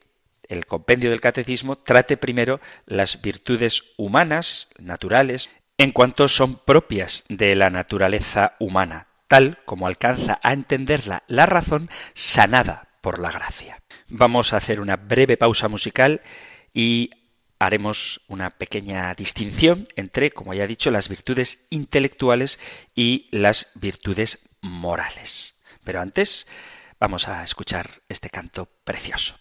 el 0.51 0.65
compendio 0.65 1.09
del 1.09 1.21
catecismo 1.21 1.77
trate 1.77 2.17
primero 2.17 2.59
las 2.85 3.21
virtudes 3.21 3.83
humanas, 3.97 4.67
naturales, 4.77 5.49
en 5.77 5.91
cuanto 5.91 6.27
son 6.27 6.57
propias 6.57 7.23
de 7.29 7.55
la 7.55 7.69
naturaleza 7.69 8.55
humana, 8.59 9.07
tal 9.27 9.59
como 9.65 9.87
alcanza 9.87 10.39
a 10.43 10.53
entenderla 10.53 11.23
la 11.27 11.45
razón 11.45 11.89
sanada 12.13 12.89
por 13.01 13.19
la 13.19 13.31
gracia. 13.31 13.81
Vamos 14.09 14.51
a 14.51 14.57
hacer 14.57 14.81
una 14.81 14.97
breve 14.97 15.37
pausa 15.37 15.69
musical 15.69 16.21
y 16.73 17.11
haremos 17.57 18.21
una 18.27 18.49
pequeña 18.49 19.13
distinción 19.15 19.87
entre, 19.95 20.31
como 20.31 20.53
ya 20.53 20.65
he 20.65 20.67
dicho, 20.67 20.91
las 20.91 21.07
virtudes 21.07 21.65
intelectuales 21.69 22.59
y 22.93 23.29
las 23.31 23.71
virtudes 23.75 24.49
morales. 24.61 25.55
Pero 25.83 26.01
antes 26.01 26.45
vamos 26.99 27.27
a 27.27 27.43
escuchar 27.43 28.01
este 28.09 28.29
canto 28.29 28.67
precioso. 28.83 29.40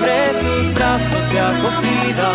abre 0.00 0.32
sus 0.40 0.74
brazos 0.74 1.32
de 1.32 1.40
acogida. 1.40 2.30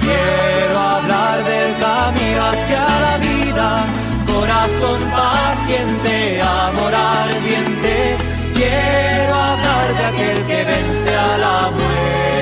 Quiero 0.00 0.78
hablar 0.78 1.44
del 1.44 1.76
camino 1.78 2.46
hacia 2.46 2.84
la 3.00 3.18
vida, 3.18 3.84
corazón 4.26 5.00
paciente, 5.10 6.40
amor 6.42 6.94
ardiente. 6.94 8.16
Quiero 8.54 9.34
hablar 9.34 9.96
de 9.98 10.04
aquel 10.04 10.46
que 10.46 10.64
vence 10.64 11.14
a 11.14 11.38
la 11.38 11.70
muerte. 11.70 12.41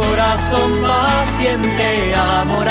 corazón 0.00 0.82
paciente, 0.82 2.14
amor 2.14 2.68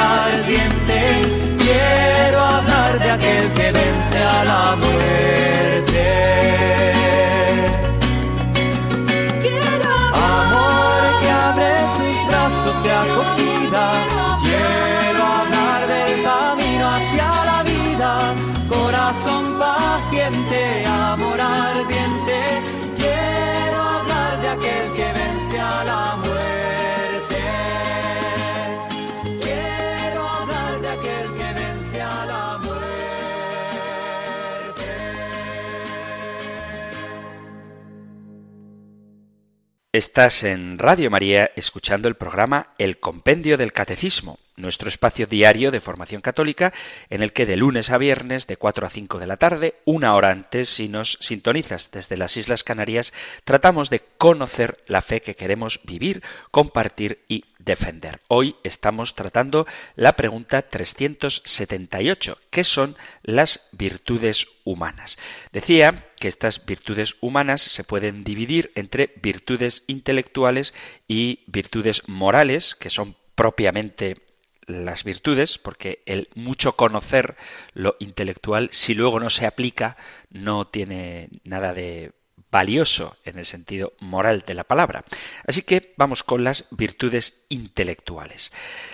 Estás 40.10 40.44
en 40.44 40.80
Radio 40.80 41.12
María 41.12 41.52
escuchando 41.56 42.08
el 42.08 42.16
programa 42.16 42.70
El 42.80 43.00
Compendio 43.00 43.60
del 43.60 43.74
Catecismo, 43.74 44.40
nuestro 44.56 44.90
espacio 44.90 45.28
diario 45.28 45.70
de 45.70 45.82
formación 45.82 46.22
católica 46.22 46.74
en 47.12 47.22
el 47.22 47.32
que 47.32 47.46
de 47.46 47.56
lunes 47.56 47.92
a 47.92 48.00
viernes 48.00 48.48
de 48.48 48.58
4 48.58 48.88
a 48.88 48.90
5 48.90 49.20
de 49.20 49.28
la 49.28 49.38
tarde, 49.38 49.76
una 49.86 50.16
hora 50.16 50.32
antes 50.32 50.68
si 50.68 50.88
nos 50.90 51.20
sintonizas 51.22 51.92
desde 51.92 52.18
las 52.18 52.38
Islas 52.38 52.64
Canarias, 52.64 53.14
tratamos 53.44 53.92
de 53.92 54.02
conocer 54.18 54.84
la 54.88 55.04
fe 55.04 55.22
que 55.22 55.36
queremos 55.36 55.80
vivir, 55.84 56.24
compartir 56.50 57.24
y 57.28 57.46
defender. 57.60 58.22
Hoy 58.28 58.56
estamos 58.64 59.14
tratando 59.14 59.68
la 59.96 60.14
pregunta 60.16 60.64
378, 60.64 62.38
¿qué 62.50 62.64
son 62.64 62.98
las 63.22 63.68
virtudes 63.74 64.48
humanas? 64.64 65.20
Decía 65.52 66.08
que 66.20 66.30
estas 66.30 66.66
virtudes 66.66 67.18
humanas 67.22 67.62
se 67.62 67.84
pueden 67.84 68.24
dividir 68.24 68.72
entre 68.76 69.14
virtudes 69.22 69.84
intelectuales 69.88 70.74
y 71.08 71.44
virtudes 71.48 72.08
morales, 72.08 72.76
que 72.76 72.90
son 72.90 73.16
propiamente 73.36 74.16
las 74.66 75.04
virtudes, 75.04 75.58
porque 75.58 76.02
el 76.06 76.30
mucho 76.36 76.74
conocer 76.74 77.36
lo 77.74 77.96
intelectual, 78.00 78.70
si 78.72 78.94
luego 78.94 79.20
no 79.20 79.30
se 79.30 79.46
aplica, 79.46 79.98
no 80.30 80.68
tiene 80.68 81.30
nada 81.44 81.74
de 81.74 82.12
valioso 82.52 83.16
en 83.24 83.40
el 83.40 83.46
sentido 83.46 83.94
moral 84.00 84.44
de 84.46 84.54
la 84.54 84.64
palabra. 84.64 85.04
Así 85.48 85.62
que 85.62 85.94
vamos 85.98 86.24
con 86.24 86.44
las 86.44 86.66
virtudes 86.72 87.46
intelectuales. 87.50 88.52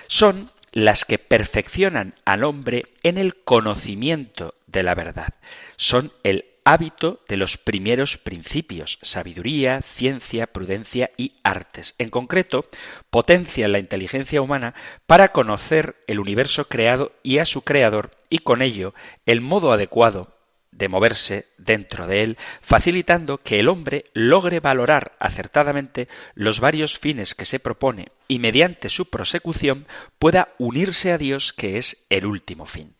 Son 0.07 0.51
las 0.71 1.05
que 1.05 1.17
perfeccionan 1.17 2.15
al 2.25 2.43
hombre 2.43 2.85
en 3.01 3.17
el 3.17 3.35
conocimiento 3.43 4.55
de 4.67 4.83
la 4.83 4.93
verdad. 4.93 5.33
Son 5.77 6.11
el 6.23 6.45
hábito 6.65 7.21
de 7.29 7.37
los 7.37 7.57
primeros 7.57 8.17
principios, 8.17 8.97
sabiduría, 9.01 9.81
ciencia, 9.83 10.47
prudencia 10.47 11.11
y 11.15 11.35
artes. 11.43 11.93
En 11.99 12.09
concreto, 12.09 12.67
potencia 13.09 13.67
la 13.67 13.79
inteligencia 13.79 14.41
humana 14.41 14.73
para 15.05 15.29
conocer 15.29 15.95
el 16.07 16.19
universo 16.19 16.67
creado 16.67 17.13
y 17.23 17.37
a 17.37 17.45
su 17.45 17.61
creador 17.61 18.11
y 18.29 18.39
con 18.39 18.61
ello 18.61 18.93
el 19.25 19.41
modo 19.41 19.71
adecuado 19.71 20.34
de 20.75 20.89
moverse 20.89 21.47
dentro 21.57 22.05
de 22.05 22.23
él, 22.23 22.37
facilitando 22.61 23.41
que 23.41 23.59
el 23.59 23.69
hombre 23.69 24.05
logre 24.13 24.59
valorar 24.59 25.15
acertadamente 25.19 26.07
los 26.33 26.59
varios 26.59 26.99
fines 26.99 27.33
que 27.33 27.45
se 27.45 27.59
propone 27.59 28.09
y 28.27 28.39
mediante 28.39 28.89
su 28.89 29.09
prosecución 29.09 29.87
pueda 30.19 30.49
unirse 30.57 31.11
a 31.11 31.17
Dios 31.17 31.53
que 31.53 31.77
es 31.77 32.05
el 32.09 32.25
último 32.25 32.65
fin. 32.65 32.93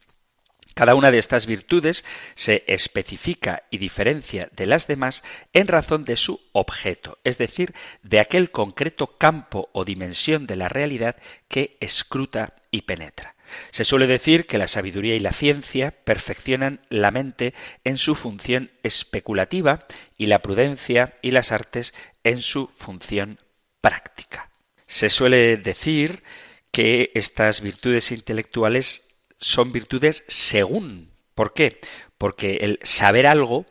Cada 0.73 0.95
una 0.95 1.09
de 1.09 1.19
estas 1.19 1.45
virtudes 1.45 2.03
se 2.33 2.65
especifica 2.67 3.63
y 3.69 3.77
diferencia 3.77 4.49
de 4.51 4.65
las 4.65 4.87
demás 4.87 5.23
en 5.53 5.67
razón 5.67 6.03
de 6.03 6.17
su 6.17 6.41
objeto, 6.51 7.17
es 7.23 7.37
decir, 7.37 7.73
de 8.03 8.19
aquel 8.19 8.51
concreto 8.51 9.07
campo 9.17 9.69
o 9.71 9.85
dimensión 9.85 10.47
de 10.47 10.57
la 10.57 10.67
realidad 10.67 11.15
que 11.47 11.77
escruta 11.79 12.55
y 12.71 12.81
penetra. 12.81 13.34
Se 13.71 13.85
suele 13.85 14.07
decir 14.07 14.45
que 14.47 14.57
la 14.57 14.67
sabiduría 14.67 15.15
y 15.15 15.19
la 15.19 15.31
ciencia 15.31 15.91
perfeccionan 15.91 16.81
la 16.89 17.11
mente 17.11 17.53
en 17.83 17.97
su 17.97 18.15
función 18.15 18.71
especulativa 18.83 19.85
y 20.17 20.27
la 20.27 20.41
prudencia 20.41 21.17
y 21.21 21.31
las 21.31 21.51
artes 21.51 21.93
en 22.23 22.41
su 22.41 22.67
función 22.77 23.39
práctica. 23.81 24.49
Se 24.87 25.09
suele 25.09 25.57
decir 25.57 26.23
que 26.71 27.11
estas 27.13 27.61
virtudes 27.61 28.11
intelectuales 28.11 29.07
son 29.39 29.71
virtudes 29.71 30.23
según. 30.27 31.11
¿Por 31.33 31.53
qué? 31.53 31.79
Porque 32.17 32.57
el 32.57 32.79
saber 32.83 33.27
algo 33.27 33.65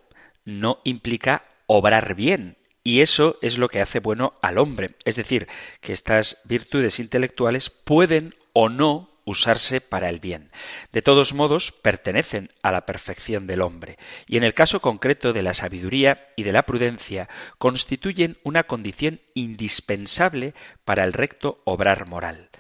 no 0.44 0.80
implica 0.84 1.44
obrar 1.66 2.14
bien. 2.14 2.58
Y 2.82 3.00
eso 3.00 3.38
es 3.40 3.56
lo 3.56 3.68
que 3.68 3.80
hace 3.80 4.00
bueno 4.00 4.34
al 4.42 4.58
hombre. 4.58 4.94
Es 5.04 5.16
decir, 5.16 5.48
que 5.80 5.94
estas 5.94 6.38
virtudes 6.44 7.00
intelectuales 7.00 7.70
pueden 7.70 8.34
o 8.52 8.68
no 8.68 9.13
usarse 9.24 9.80
para 9.80 10.08
el 10.08 10.20
bien. 10.20 10.50
De 10.92 11.02
todos 11.02 11.34
modos, 11.34 11.72
pertenecen 11.72 12.50
a 12.62 12.72
la 12.72 12.86
perfección 12.86 13.46
del 13.46 13.62
hombre, 13.62 13.98
y 14.26 14.36
en 14.36 14.44
el 14.44 14.54
caso 14.54 14.80
concreto 14.80 15.32
de 15.32 15.42
la 15.42 15.54
sabiduría 15.54 16.28
y 16.36 16.42
de 16.42 16.52
la 16.52 16.64
prudencia, 16.64 17.28
constituyen 17.58 18.38
una 18.42 18.64
condición 18.64 19.20
indispensable 19.34 20.54
para 20.84 21.04
el 21.04 21.12
recto 21.12 21.60
obrar 21.64 22.06
moral. 22.06 22.50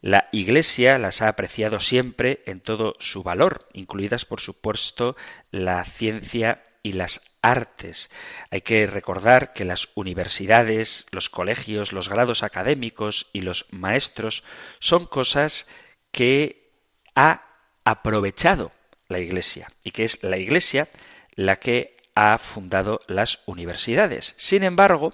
La 0.00 0.28
Iglesia 0.32 0.98
las 0.98 1.22
ha 1.22 1.28
apreciado 1.28 1.80
siempre 1.80 2.42
en 2.44 2.60
todo 2.60 2.94
su 2.98 3.22
valor, 3.22 3.66
incluidas 3.72 4.26
por 4.26 4.40
supuesto 4.40 5.16
la 5.50 5.82
ciencia 5.84 6.62
y 6.82 6.92
las 6.92 7.22
artes. 7.40 8.10
Hay 8.50 8.60
que 8.60 8.86
recordar 8.86 9.54
que 9.54 9.64
las 9.64 9.88
universidades, 9.94 11.06
los 11.10 11.30
colegios, 11.30 11.92
los 11.92 12.10
grados 12.10 12.42
académicos 12.42 13.28
y 13.32 13.40
los 13.40 13.66
maestros 13.70 14.44
son 14.78 15.06
cosas 15.06 15.66
que 16.14 16.70
ha 17.16 17.42
aprovechado 17.84 18.70
la 19.08 19.18
Iglesia 19.18 19.66
y 19.82 19.90
que 19.90 20.04
es 20.04 20.22
la 20.22 20.38
Iglesia 20.38 20.88
la 21.34 21.56
que 21.56 21.96
ha 22.14 22.38
fundado 22.38 23.00
las 23.08 23.40
universidades. 23.46 24.34
Sin 24.36 24.62
embargo, 24.62 25.12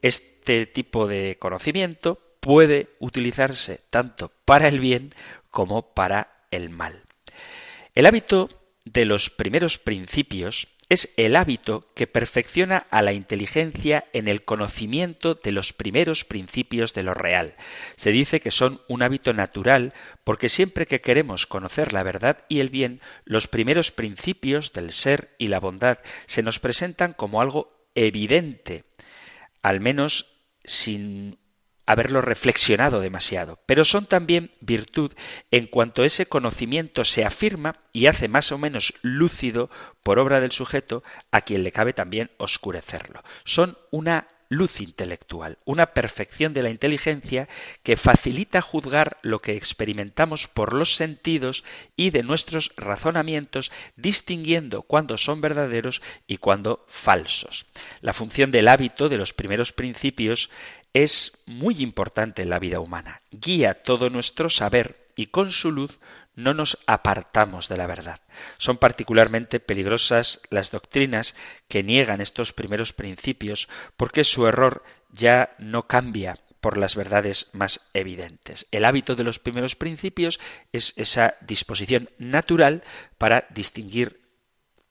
este 0.00 0.66
tipo 0.66 1.08
de 1.08 1.36
conocimiento 1.40 2.20
puede 2.38 2.90
utilizarse 3.00 3.80
tanto 3.90 4.30
para 4.44 4.68
el 4.68 4.78
bien 4.78 5.12
como 5.50 5.92
para 5.92 6.44
el 6.52 6.70
mal. 6.70 7.02
El 7.96 8.06
hábito 8.06 8.48
de 8.84 9.06
los 9.06 9.30
primeros 9.30 9.78
principios 9.78 10.68
es 10.88 11.10
el 11.16 11.36
hábito 11.36 11.92
que 11.94 12.06
perfecciona 12.06 12.86
a 12.90 13.02
la 13.02 13.12
inteligencia 13.12 14.06
en 14.12 14.26
el 14.26 14.44
conocimiento 14.44 15.34
de 15.34 15.52
los 15.52 15.72
primeros 15.72 16.24
principios 16.24 16.94
de 16.94 17.02
lo 17.02 17.14
real. 17.14 17.56
Se 17.96 18.10
dice 18.10 18.40
que 18.40 18.50
son 18.50 18.80
un 18.88 19.02
hábito 19.02 19.34
natural 19.34 19.92
porque 20.24 20.48
siempre 20.48 20.86
que 20.86 21.00
queremos 21.00 21.46
conocer 21.46 21.92
la 21.92 22.02
verdad 22.02 22.44
y 22.48 22.60
el 22.60 22.70
bien, 22.70 23.00
los 23.24 23.48
primeros 23.48 23.90
principios 23.90 24.72
del 24.72 24.92
ser 24.92 25.34
y 25.38 25.48
la 25.48 25.60
bondad 25.60 25.98
se 26.26 26.42
nos 26.42 26.58
presentan 26.58 27.12
como 27.12 27.42
algo 27.42 27.90
evidente, 27.94 28.84
al 29.62 29.80
menos 29.80 30.38
sin 30.64 31.38
haberlo 31.88 32.20
reflexionado 32.20 33.00
demasiado, 33.00 33.58
pero 33.64 33.82
son 33.86 34.04
también 34.04 34.50
virtud 34.60 35.12
en 35.50 35.66
cuanto 35.66 36.04
ese 36.04 36.26
conocimiento 36.26 37.06
se 37.06 37.24
afirma 37.24 37.76
y 37.94 38.08
hace 38.08 38.28
más 38.28 38.52
o 38.52 38.58
menos 38.58 38.92
lúcido 39.00 39.70
por 40.02 40.18
obra 40.18 40.40
del 40.40 40.52
sujeto 40.52 41.02
a 41.30 41.40
quien 41.40 41.62
le 41.62 41.72
cabe 41.72 41.94
también 41.94 42.30
oscurecerlo. 42.36 43.22
Son 43.44 43.78
una 43.90 44.28
luz 44.48 44.80
intelectual, 44.80 45.58
una 45.64 45.86
perfección 45.86 46.54
de 46.54 46.62
la 46.62 46.70
inteligencia 46.70 47.48
que 47.82 47.96
facilita 47.96 48.62
juzgar 48.62 49.18
lo 49.22 49.40
que 49.40 49.56
experimentamos 49.56 50.46
por 50.46 50.72
los 50.72 50.94
sentidos 50.94 51.64
y 51.96 52.10
de 52.10 52.22
nuestros 52.22 52.72
razonamientos, 52.76 53.70
distinguiendo 53.96 54.82
cuándo 54.82 55.18
son 55.18 55.40
verdaderos 55.40 56.02
y 56.26 56.38
cuándo 56.38 56.84
falsos. 56.88 57.66
La 58.00 58.14
función 58.14 58.50
del 58.50 58.68
hábito 58.68 59.08
de 59.08 59.18
los 59.18 59.32
primeros 59.32 59.72
principios 59.72 60.50
es 61.02 61.32
muy 61.46 61.80
importante 61.82 62.42
en 62.42 62.50
la 62.50 62.58
vida 62.58 62.80
humana. 62.80 63.22
Guía 63.30 63.82
todo 63.82 64.10
nuestro 64.10 64.50
saber 64.50 65.08
y 65.14 65.26
con 65.26 65.52
su 65.52 65.70
luz 65.70 66.00
no 66.34 66.54
nos 66.54 66.78
apartamos 66.86 67.68
de 67.68 67.76
la 67.76 67.86
verdad. 67.86 68.20
Son 68.58 68.78
particularmente 68.78 69.60
peligrosas 69.60 70.40
las 70.50 70.70
doctrinas 70.70 71.34
que 71.68 71.82
niegan 71.82 72.20
estos 72.20 72.52
primeros 72.52 72.92
principios 72.92 73.68
porque 73.96 74.24
su 74.24 74.46
error 74.46 74.84
ya 75.10 75.54
no 75.58 75.86
cambia 75.86 76.38
por 76.60 76.76
las 76.76 76.96
verdades 76.96 77.48
más 77.52 77.80
evidentes. 77.94 78.66
El 78.72 78.84
hábito 78.84 79.14
de 79.14 79.24
los 79.24 79.38
primeros 79.38 79.76
principios 79.76 80.40
es 80.72 80.94
esa 80.96 81.34
disposición 81.40 82.10
natural 82.18 82.82
para 83.18 83.46
distinguir 83.50 84.20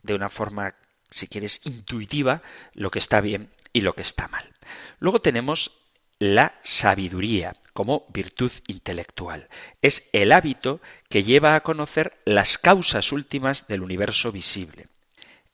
de 0.04 0.16
una 0.16 0.30
forma, 0.30 0.76
si 1.10 1.28
quieres, 1.28 1.60
intuitiva 1.66 2.42
lo 2.74 2.92
que 2.92 3.00
está 3.00 3.20
bien 3.20 3.52
y 3.74 3.82
lo 3.82 3.94
que 3.94 4.02
está 4.02 4.30
mal. 4.30 4.54
Luego 5.00 5.22
tenemos 5.22 5.87
la 6.20 6.56
sabiduría 6.64 7.56
como 7.74 8.06
virtud 8.10 8.52
intelectual. 8.68 9.50
Es 9.82 10.10
el 10.12 10.32
hábito 10.32 10.82
que 11.10 11.24
lleva 11.24 11.56
a 11.56 11.62
conocer 11.62 12.18
las 12.26 12.58
causas 12.58 13.12
últimas 13.12 13.68
del 13.68 13.84
universo 13.84 14.32
visible. 14.32 14.88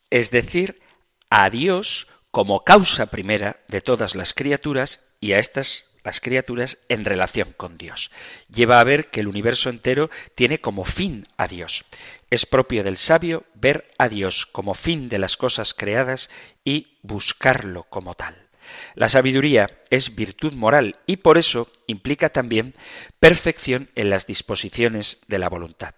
Es 0.10 0.32
decir, 0.32 0.82
a 1.30 1.50
Dios 1.50 2.08
como 2.32 2.64
causa 2.64 3.08
primera 3.08 3.60
de 3.68 3.82
todas 3.82 4.16
las 4.16 4.34
criaturas 4.34 5.02
y 5.20 5.34
a 5.34 5.40
estas 5.40 5.86
las 6.04 6.20
criaturas 6.20 6.80
en 6.90 7.06
relación 7.06 7.54
con 7.56 7.78
Dios. 7.78 8.12
Lleva 8.54 8.80
a 8.80 8.84
ver 8.84 9.10
que 9.10 9.22
el 9.22 9.28
universo 9.28 9.70
entero 9.70 10.10
tiene 10.36 10.60
como 10.60 10.86
fin 10.86 11.26
a 11.38 11.48
Dios. 11.48 11.86
Es 12.30 12.46
propio 12.46 12.84
del 12.84 12.98
sabio 12.98 13.46
ver 13.54 13.92
a 13.98 14.10
Dios 14.10 14.46
como 14.46 14.74
fin 14.74 15.10
de 15.10 15.20
las 15.20 15.38
cosas 15.38 15.74
creadas 15.74 16.30
y 16.64 16.98
buscarlo 17.02 17.84
como 17.86 18.16
tal. 18.16 18.43
La 18.96 19.10
sabiduría 19.10 19.70
es 19.90 20.16
virtud 20.16 20.54
moral 20.54 20.98
y 21.06 21.18
por 21.18 21.38
eso 21.38 21.70
implica 21.88 22.30
también 22.30 22.76
perfección 23.20 23.90
en 23.96 24.10
las 24.10 24.28
disposiciones 24.28 25.22
de 25.28 25.40
la 25.40 25.50
voluntad. 25.50 25.96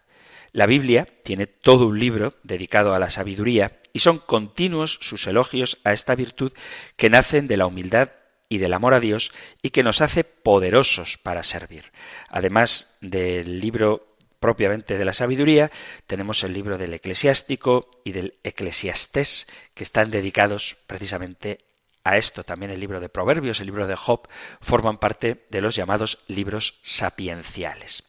La 0.51 0.65
Biblia 0.67 1.07
tiene 1.23 1.47
todo 1.47 1.87
un 1.87 1.99
libro 1.99 2.35
dedicado 2.43 2.95
a 2.95 2.99
la 2.99 3.09
sabiduría 3.09 3.79
y 3.91 3.99
son 3.99 4.19
continuos 4.19 4.97
sus 5.01 5.27
elogios 5.27 5.79
a 5.83 5.91
esta 5.91 6.15
virtud 6.15 6.53
que 6.95 7.09
nacen 7.09 7.47
de 7.47 7.57
la 7.57 7.65
humildad 7.65 8.11
y 8.47 8.59
del 8.59 8.73
amor 8.73 8.93
a 8.93 8.99
Dios 8.99 9.31
y 9.61 9.71
que 9.71 9.83
nos 9.83 10.01
hace 10.01 10.23
poderosos 10.23 11.17
para 11.17 11.43
servir. 11.43 11.91
Además 12.29 12.95
del 13.01 13.59
libro 13.59 14.15
propiamente 14.39 14.97
de 14.97 15.05
la 15.05 15.13
sabiduría, 15.13 15.71
tenemos 16.07 16.43
el 16.43 16.53
libro 16.53 16.77
del 16.77 16.93
eclesiástico 16.93 17.89
y 18.03 18.11
del 18.11 18.35
eclesiastés, 18.43 19.47
que 19.73 19.83
están 19.83 20.11
dedicados 20.11 20.77
precisamente 20.87 21.64
a 22.05 22.15
esto. 22.15 22.45
También 22.45 22.71
el 22.71 22.79
libro 22.79 23.01
de 23.01 23.09
Proverbios, 23.09 23.59
el 23.59 23.65
libro 23.65 23.87
de 23.87 23.97
Job, 23.97 24.29
forman 24.61 24.97
parte 24.97 25.45
de 25.49 25.59
los 25.59 25.75
llamados 25.75 26.19
libros 26.27 26.79
sapienciales. 26.83 28.03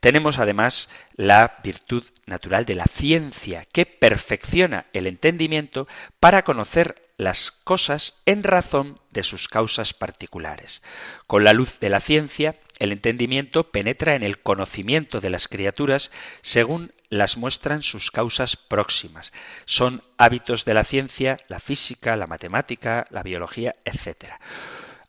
Tenemos 0.00 0.38
además 0.38 0.88
la 1.16 1.58
virtud 1.62 2.06
natural 2.24 2.64
de 2.64 2.76
la 2.76 2.86
ciencia, 2.86 3.66
que 3.70 3.84
perfecciona 3.84 4.86
el 4.94 5.06
entendimiento 5.06 5.86
para 6.20 6.44
conocer 6.44 7.09
las 7.20 7.50
cosas 7.50 8.14
en 8.24 8.42
razón 8.42 8.94
de 9.10 9.22
sus 9.22 9.46
causas 9.46 9.92
particulares. 9.92 10.82
Con 11.26 11.44
la 11.44 11.52
luz 11.52 11.78
de 11.78 11.90
la 11.90 12.00
ciencia, 12.00 12.56
el 12.78 12.92
entendimiento 12.92 13.70
penetra 13.70 14.14
en 14.14 14.22
el 14.22 14.38
conocimiento 14.38 15.20
de 15.20 15.28
las 15.28 15.46
criaturas 15.46 16.10
según 16.40 16.92
las 17.10 17.36
muestran 17.36 17.82
sus 17.82 18.10
causas 18.10 18.56
próximas. 18.56 19.32
Son 19.66 20.02
hábitos 20.16 20.64
de 20.64 20.72
la 20.72 20.84
ciencia, 20.84 21.36
la 21.48 21.60
física, 21.60 22.16
la 22.16 22.26
matemática, 22.26 23.06
la 23.10 23.22
biología, 23.22 23.76
etc. 23.84 24.36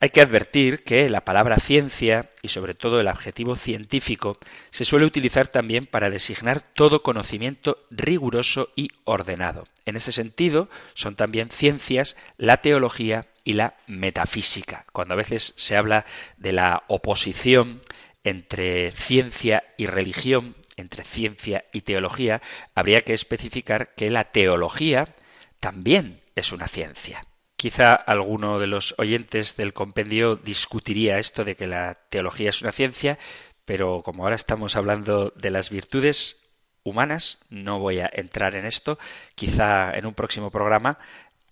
Hay 0.03 0.09
que 0.09 0.21
advertir 0.21 0.83
que 0.83 1.07
la 1.09 1.23
palabra 1.23 1.57
ciencia 1.57 2.31
y 2.41 2.47
sobre 2.47 2.73
todo 2.73 2.99
el 2.99 3.07
adjetivo 3.07 3.55
científico 3.55 4.39
se 4.71 4.83
suele 4.83 5.05
utilizar 5.05 5.47
también 5.47 5.85
para 5.85 6.09
designar 6.09 6.61
todo 6.61 7.03
conocimiento 7.03 7.85
riguroso 7.91 8.69
y 8.75 8.89
ordenado. 9.03 9.67
En 9.85 9.95
ese 9.95 10.11
sentido, 10.11 10.69
son 10.95 11.15
también 11.15 11.51
ciencias 11.51 12.15
la 12.39 12.57
teología 12.57 13.27
y 13.43 13.53
la 13.53 13.75
metafísica. 13.85 14.85
Cuando 14.91 15.13
a 15.13 15.17
veces 15.17 15.53
se 15.55 15.77
habla 15.77 16.07
de 16.37 16.53
la 16.53 16.83
oposición 16.87 17.81
entre 18.23 18.93
ciencia 18.93 19.65
y 19.77 19.85
religión, 19.85 20.55
entre 20.77 21.03
ciencia 21.03 21.65
y 21.71 21.81
teología, 21.81 22.41
habría 22.73 23.01
que 23.01 23.13
especificar 23.13 23.93
que 23.93 24.09
la 24.09 24.31
teología 24.31 25.13
también 25.59 26.21
es 26.35 26.51
una 26.51 26.67
ciencia. 26.67 27.21
Quizá 27.61 27.93
alguno 27.93 28.57
de 28.57 28.65
los 28.65 28.95
oyentes 28.97 29.55
del 29.55 29.71
compendio 29.71 30.35
discutiría 30.35 31.19
esto 31.19 31.45
de 31.45 31.55
que 31.55 31.67
la 31.67 31.93
teología 32.09 32.49
es 32.49 32.63
una 32.63 32.71
ciencia, 32.71 33.19
pero 33.65 34.01
como 34.01 34.23
ahora 34.23 34.35
estamos 34.35 34.75
hablando 34.75 35.31
de 35.35 35.51
las 35.51 35.69
virtudes 35.69 36.41
humanas, 36.81 37.37
no 37.51 37.77
voy 37.77 37.99
a 37.99 38.09
entrar 38.11 38.55
en 38.55 38.65
esto. 38.65 38.97
Quizá 39.35 39.95
en 39.95 40.07
un 40.07 40.15
próximo 40.15 40.49
programa, 40.49 40.97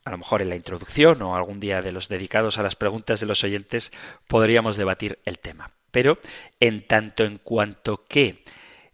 a 0.03 0.09
lo 0.09 0.17
mejor 0.17 0.41
en 0.41 0.49
la 0.49 0.55
introducción 0.55 1.21
o 1.21 1.35
algún 1.35 1.59
día 1.59 1.83
de 1.83 1.91
los 1.91 2.09
dedicados 2.09 2.57
a 2.57 2.63
las 2.63 2.75
preguntas 2.75 3.19
de 3.19 3.27
los 3.27 3.43
oyentes, 3.43 3.91
podríamos 4.27 4.77
debatir 4.77 5.19
el 5.25 5.37
tema. 5.37 5.73
Pero 5.91 6.17
en 6.59 6.87
tanto 6.87 7.23
en 7.23 7.37
cuanto 7.37 8.05
que 8.07 8.43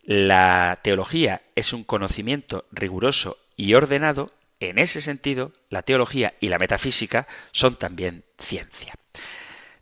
la 0.03 0.82
teología 0.84 1.43
es 1.55 1.72
un 1.72 1.86
conocimiento 1.86 2.66
riguroso 2.74 3.38
y 3.55 3.74
ordenado, 3.74 4.34
en 4.70 4.80
ese 4.80 5.01
sentido, 5.01 5.53
la 5.70 5.84
teología 5.84 6.36
y 6.39 6.49
la 6.49 6.59
metafísica 6.59 7.28
son 7.51 7.76
también 7.76 8.26
ciencia. 8.39 8.93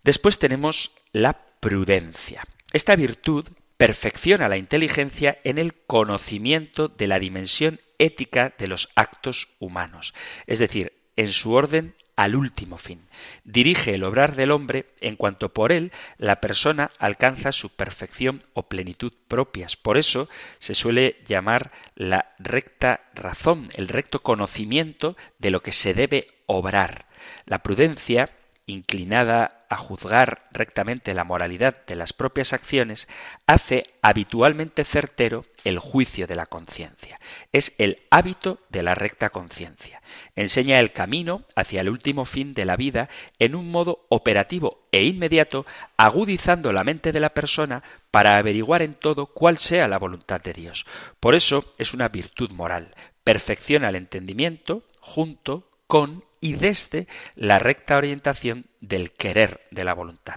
Después 0.03 0.39
tenemos 0.39 0.91
la 1.11 1.45
prudencia. 1.59 2.43
Esta 2.71 2.95
virtud 2.95 3.47
perfecciona 3.77 4.49
la 4.49 4.57
inteligencia 4.57 5.39
en 5.43 5.57
el 5.57 5.73
conocimiento 5.73 6.87
de 6.87 7.07
la 7.07 7.19
dimensión 7.19 7.79
ética 7.97 8.53
de 8.57 8.67
los 8.67 8.89
actos 8.95 9.49
humanos, 9.59 10.13
es 10.47 10.59
decir, 10.59 10.93
en 11.15 11.31
su 11.31 11.53
orden 11.53 11.95
al 12.15 12.35
último 12.35 12.77
fin. 12.77 13.01
Dirige 13.43 13.95
el 13.95 14.03
obrar 14.03 14.35
del 14.35 14.51
hombre 14.51 14.87
en 15.01 15.15
cuanto 15.15 15.49
por 15.49 15.71
él 15.71 15.91
la 16.17 16.41
persona 16.41 16.91
alcanza 16.99 17.51
su 17.51 17.69
perfección 17.69 18.43
o 18.53 18.63
plenitud 18.63 19.13
propias. 19.27 19.75
Por 19.75 19.97
eso 19.97 20.29
se 20.59 20.75
suele 20.75 21.17
llamar 21.27 21.71
la 21.95 22.33
recta 22.39 23.01
razón, 23.13 23.67
el 23.75 23.87
recto 23.87 24.21
conocimiento 24.21 25.17
de 25.39 25.51
lo 25.51 25.61
que 25.61 25.71
se 25.71 25.93
debe 25.93 26.27
obrar. 26.45 27.05
La 27.45 27.63
prudencia 27.63 28.29
inclinada 28.65 29.62
a 29.73 29.77
juzgar 29.77 30.47
rectamente 30.51 31.13
la 31.13 31.23
moralidad 31.23 31.85
de 31.87 31.95
las 31.95 32.13
propias 32.13 32.53
acciones, 32.53 33.07
hace 33.47 33.87
habitualmente 34.01 34.85
certero 34.85 35.45
el 35.63 35.79
juicio 35.79 36.27
de 36.27 36.35
la 36.35 36.45
conciencia. 36.45 37.19
Es 37.51 37.73
el 37.79 38.03
hábito 38.11 38.59
de 38.69 38.83
la 38.83 38.93
recta 38.93 39.31
conciencia. 39.31 40.01
Enseña 40.35 40.79
el 40.79 40.91
camino 40.91 41.45
hacia 41.55 41.81
el 41.81 41.89
último 41.89 42.25
fin 42.25 42.53
de 42.53 42.65
la 42.65 42.75
vida 42.75 43.09
en 43.39 43.55
un 43.55 43.71
modo 43.71 44.05
operativo 44.09 44.87
e 44.91 45.03
inmediato, 45.05 45.65
agudizando 45.97 46.71
la 46.71 46.83
mente 46.83 47.11
de 47.11 47.19
la 47.19 47.33
persona 47.33 47.83
para 48.11 48.37
averiguar 48.37 48.83
en 48.83 48.93
todo 48.93 49.25
cuál 49.25 49.57
sea 49.57 49.87
la 49.87 49.97
voluntad 49.97 50.39
de 50.41 50.53
Dios. 50.53 50.85
Por 51.19 51.33
eso 51.33 51.73
es 51.79 51.95
una 51.95 52.09
virtud 52.09 52.51
moral. 52.51 52.93
Perfecciona 53.23 53.89
el 53.89 53.95
entendimiento 53.95 54.83
junto 54.99 55.71
con 55.87 56.23
y 56.43 56.53
desde 56.53 57.07
la 57.35 57.57
recta 57.57 57.95
orientación 57.95 58.65
del 58.83 59.11
querer 59.11 59.61
de 59.71 59.83
la 59.83 59.93
voluntad. 59.93 60.35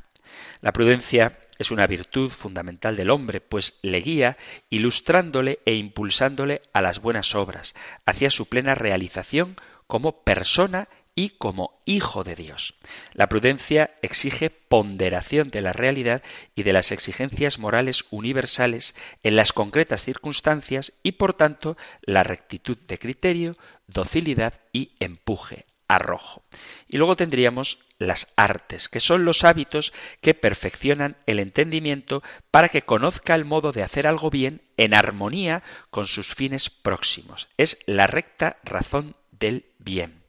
La 0.61 0.72
prudencia 0.72 1.38
es 1.59 1.70
una 1.70 1.86
virtud 1.86 2.30
fundamental 2.30 2.97
del 2.97 3.11
hombre, 3.11 3.40
pues 3.40 3.78
le 3.82 4.01
guía 4.01 4.36
ilustrándole 4.70 5.59
e 5.64 5.74
impulsándole 5.74 6.62
a 6.72 6.80
las 6.80 7.01
buenas 7.01 7.34
obras, 7.34 7.74
hacia 8.05 8.30
su 8.30 8.47
plena 8.47 8.74
realización 8.74 9.57
como 9.86 10.22
persona 10.22 10.88
y 11.14 11.30
como 11.30 11.80
hijo 11.86 12.24
de 12.24 12.34
Dios. 12.34 12.74
La 13.14 13.28
prudencia 13.28 13.90
exige 14.03 14.51
ponderación 14.51 15.49
de 15.49 15.62
la 15.62 15.72
realidad 15.72 16.22
y 16.55 16.62
de 16.62 16.74
las 16.74 16.92
exigencias 16.92 17.59
morales 17.59 18.05
universales 18.11 18.94
en 19.22 19.34
las 19.34 19.55
concretas 19.55 20.05
circunstancias 20.05 20.92
y 21.03 21.12
por 21.12 21.32
tanto 21.32 21.78
la 22.03 22.22
rectitud 22.22 22.76
de 22.86 22.99
criterio, 22.99 23.57
docilidad 23.86 24.61
y 24.74 24.92
empuje, 25.01 25.64
arrojo. 25.88 26.42
Y 26.86 26.99
luego 26.99 27.16
tendríamos 27.16 27.78
las 27.99 28.28
artes, 28.36 28.88
que 28.88 29.01
son 29.01 29.24
los 29.24 29.44
hábitos 29.44 29.92
que 30.20 30.34
perfeccionan 30.34 31.16
el 31.26 31.38
entendimiento 31.38 32.22
para 32.51 32.68
que 32.68 32.82
conozca 32.82 33.34
el 33.34 33.44
modo 33.44 33.72
de 33.72 33.82
hacer 33.82 34.07
algo 34.07 34.30
bien 34.30 34.62
en 34.76 34.94
armonía 34.94 35.62
con 35.90 36.07
sus 36.07 36.34
fines 36.34 36.70
próximos. 36.70 37.49
Es 37.57 37.78
la 37.86 38.07
recta 38.07 38.59
razón 38.64 39.16
del 39.30 39.66
bien. 39.78 40.22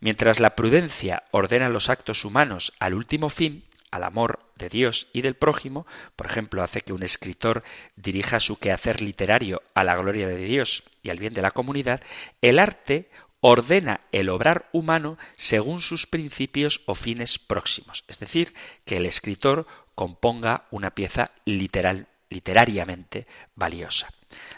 Mientras 0.00 0.40
la 0.40 0.56
prudencia 0.56 1.24
ordena 1.30 1.68
los 1.68 1.90
actos 1.90 2.24
humanos 2.24 2.72
al 2.80 2.94
último 2.94 3.28
fin, 3.28 3.64
al 3.90 4.04
amor 4.04 4.40
de 4.56 4.68
Dios 4.68 5.08
y 5.12 5.22
del 5.22 5.34
prójimo, 5.34 5.86
por 6.16 6.26
ejemplo, 6.26 6.62
hace 6.62 6.80
que 6.80 6.92
un 6.92 7.02
escritor 7.02 7.62
dirija 7.96 8.40
su 8.40 8.58
quehacer 8.58 9.00
literario 9.02 9.62
a 9.74 9.84
la 9.84 9.96
gloria 9.96 10.28
de 10.28 10.36
Dios 10.36 10.84
y 11.02 11.10
al 11.10 11.18
bien 11.18 11.34
de 11.34 11.42
la 11.42 11.50
comunidad, 11.50 12.00
el 12.40 12.58
arte 12.58 13.10
ordena 13.40 14.00
el 14.12 14.28
obrar 14.28 14.68
humano 14.72 15.18
según 15.34 15.80
sus 15.80 16.06
principios 16.06 16.82
o 16.86 16.94
fines 16.94 17.38
próximos, 17.38 18.04
es 18.08 18.18
decir, 18.18 18.54
que 18.84 18.96
el 18.96 19.06
escritor 19.06 19.66
componga 19.94 20.66
una 20.70 20.90
pieza 20.90 21.32
literal, 21.44 22.08
literariamente 22.28 23.26
valiosa. 23.54 24.08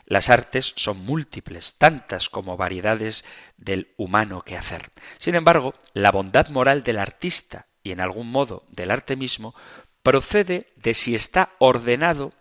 Las 0.05 0.29
artes 0.29 0.75
son 0.77 1.05
múltiples, 1.05 1.79
tantas 1.79 2.29
como 2.29 2.57
variedades 2.57 3.25
del 3.57 3.93
humano 3.97 4.43
que 4.43 4.57
hacer. 4.57 4.91
Sin 5.19 5.35
embargo, 5.35 5.75
la 5.95 6.11
bondad 6.11 6.49
moral 6.49 6.85
del 6.85 6.99
artista 6.99 7.67
y 7.83 7.93
en 7.93 8.01
algún 8.01 8.31
modo 8.31 8.65
del 8.71 8.91
arte 8.91 9.17
mismo 9.17 9.55
procede 10.03 10.67
de 10.77 10.95
si 10.95 11.15
está 11.15 11.53
ordenado 11.59 12.33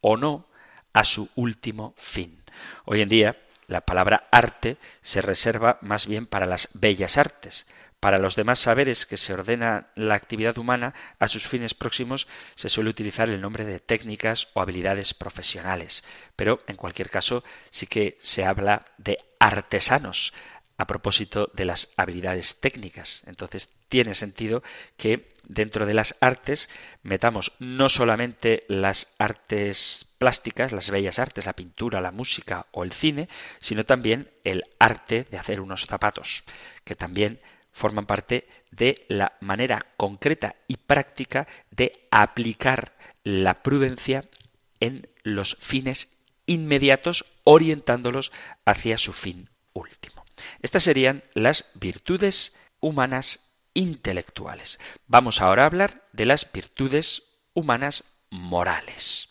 o 0.00 0.16
no 0.16 0.46
a 0.92 1.04
su 1.04 1.28
último 1.34 1.94
fin. 1.96 2.42
Hoy 2.84 3.00
en 3.00 3.08
día 3.08 3.36
la 3.66 3.82
palabra 3.82 4.28
arte 4.30 4.76
se 5.00 5.22
reserva 5.22 5.78
más 5.82 6.06
bien 6.06 6.26
para 6.26 6.46
las 6.46 6.68
bellas 6.74 7.18
artes. 7.18 7.66
Para 8.00 8.18
los 8.18 8.36
demás 8.36 8.58
saberes 8.58 9.06
que 9.06 9.16
se 9.16 9.32
ordena 9.32 9.88
la 9.94 10.14
actividad 10.14 10.58
humana 10.58 10.94
a 11.18 11.28
sus 11.28 11.48
fines 11.48 11.74
próximos 11.74 12.28
se 12.54 12.68
suele 12.68 12.90
utilizar 12.90 13.28
el 13.30 13.40
nombre 13.40 13.64
de 13.64 13.80
técnicas 13.80 14.48
o 14.52 14.60
habilidades 14.60 15.14
profesionales. 15.14 16.04
Pero, 16.36 16.62
en 16.66 16.76
cualquier 16.76 17.10
caso, 17.10 17.42
sí 17.70 17.86
que 17.86 18.16
se 18.20 18.44
habla 18.44 18.86
de 18.98 19.18
artesanos 19.40 20.34
a 20.78 20.86
propósito 20.86 21.50
de 21.54 21.64
las 21.64 21.90
habilidades 21.96 22.60
técnicas. 22.60 23.22
Entonces, 23.26 23.70
tiene 23.88 24.14
sentido 24.14 24.62
que 24.96 25.32
dentro 25.44 25.86
de 25.86 25.94
las 25.94 26.16
artes 26.20 26.68
metamos 27.02 27.52
no 27.58 27.88
solamente 27.88 28.64
las 28.68 29.14
artes 29.18 30.06
plásticas, 30.18 30.72
las 30.72 30.90
bellas 30.90 31.18
artes, 31.18 31.46
la 31.46 31.54
pintura, 31.54 32.00
la 32.00 32.10
música 32.10 32.66
o 32.72 32.84
el 32.84 32.92
cine, 32.92 33.28
sino 33.60 33.84
también 33.84 34.30
el 34.44 34.64
arte 34.78 35.26
de 35.30 35.38
hacer 35.38 35.60
unos 35.60 35.86
zapatos, 35.86 36.44
que 36.84 36.96
también 36.96 37.40
forman 37.72 38.06
parte 38.06 38.48
de 38.70 39.04
la 39.08 39.34
manera 39.40 39.86
concreta 39.96 40.56
y 40.66 40.76
práctica 40.76 41.46
de 41.70 42.06
aplicar 42.10 42.96
la 43.22 43.62
prudencia 43.62 44.24
en 44.80 45.08
los 45.22 45.56
fines 45.60 46.18
inmediatos, 46.46 47.24
orientándolos 47.44 48.32
hacia 48.64 48.98
su 48.98 49.12
fin 49.12 49.50
último. 49.72 50.25
Estas 50.62 50.84
serían 50.84 51.22
las 51.34 51.70
virtudes 51.74 52.54
humanas 52.80 53.40
intelectuales. 53.74 54.78
Vamos 55.06 55.40
ahora 55.40 55.64
a 55.64 55.66
hablar 55.66 56.02
de 56.12 56.26
las 56.26 56.50
virtudes 56.50 57.22
humanas 57.54 58.04
morales. 58.30 59.28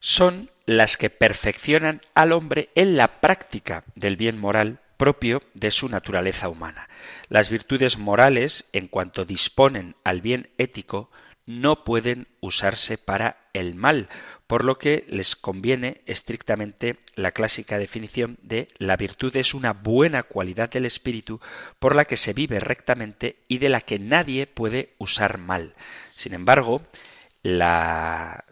Son 0.00 0.50
las 0.66 0.96
que 0.96 1.10
perfeccionan 1.10 2.00
al 2.14 2.32
hombre 2.32 2.70
en 2.74 2.96
la 2.96 3.20
práctica 3.20 3.84
del 3.94 4.16
bien 4.16 4.38
moral 4.38 4.80
propio 4.96 5.42
de 5.54 5.70
su 5.70 5.88
naturaleza 5.88 6.48
humana. 6.48 6.88
Las 7.28 7.50
virtudes 7.50 7.98
morales, 7.98 8.66
en 8.72 8.88
cuanto 8.88 9.24
disponen 9.24 9.96
al 10.04 10.20
bien 10.20 10.50
ético, 10.58 11.10
no 11.46 11.84
pueden 11.84 12.28
usarse 12.40 12.96
para 12.96 13.48
el 13.52 13.74
mal, 13.74 14.08
por 14.54 14.64
lo 14.64 14.78
que 14.78 15.04
les 15.08 15.34
conviene 15.34 16.02
estrictamente 16.06 16.98
la 17.16 17.32
clásica 17.32 17.76
definición 17.76 18.38
de 18.40 18.68
la 18.78 18.96
virtud 18.96 19.36
es 19.36 19.52
una 19.52 19.72
buena 19.72 20.22
cualidad 20.22 20.70
del 20.70 20.86
espíritu 20.86 21.40
por 21.80 21.96
la 21.96 22.04
que 22.04 22.16
se 22.16 22.34
vive 22.34 22.60
rectamente 22.60 23.34
y 23.48 23.58
de 23.58 23.68
la 23.68 23.80
que 23.80 23.98
nadie 23.98 24.46
puede 24.46 24.94
usar 24.98 25.38
mal. 25.38 25.74
Sin 26.14 26.34
embargo, 26.34 26.82
la 27.42 28.44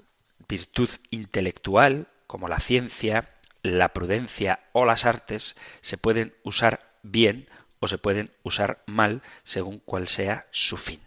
virtud 0.48 0.90
intelectual, 1.10 2.08
como 2.26 2.48
la 2.48 2.58
ciencia, 2.58 3.28
la 3.62 3.90
prudencia 3.90 4.58
o 4.72 4.84
las 4.84 5.04
artes, 5.04 5.54
se 5.82 5.98
pueden 5.98 6.34
usar 6.42 6.96
bien 7.04 7.48
o 7.78 7.86
se 7.86 7.98
pueden 7.98 8.32
usar 8.42 8.82
mal 8.86 9.22
según 9.44 9.78
cuál 9.78 10.08
sea 10.08 10.48
su 10.50 10.78
fin. 10.78 10.98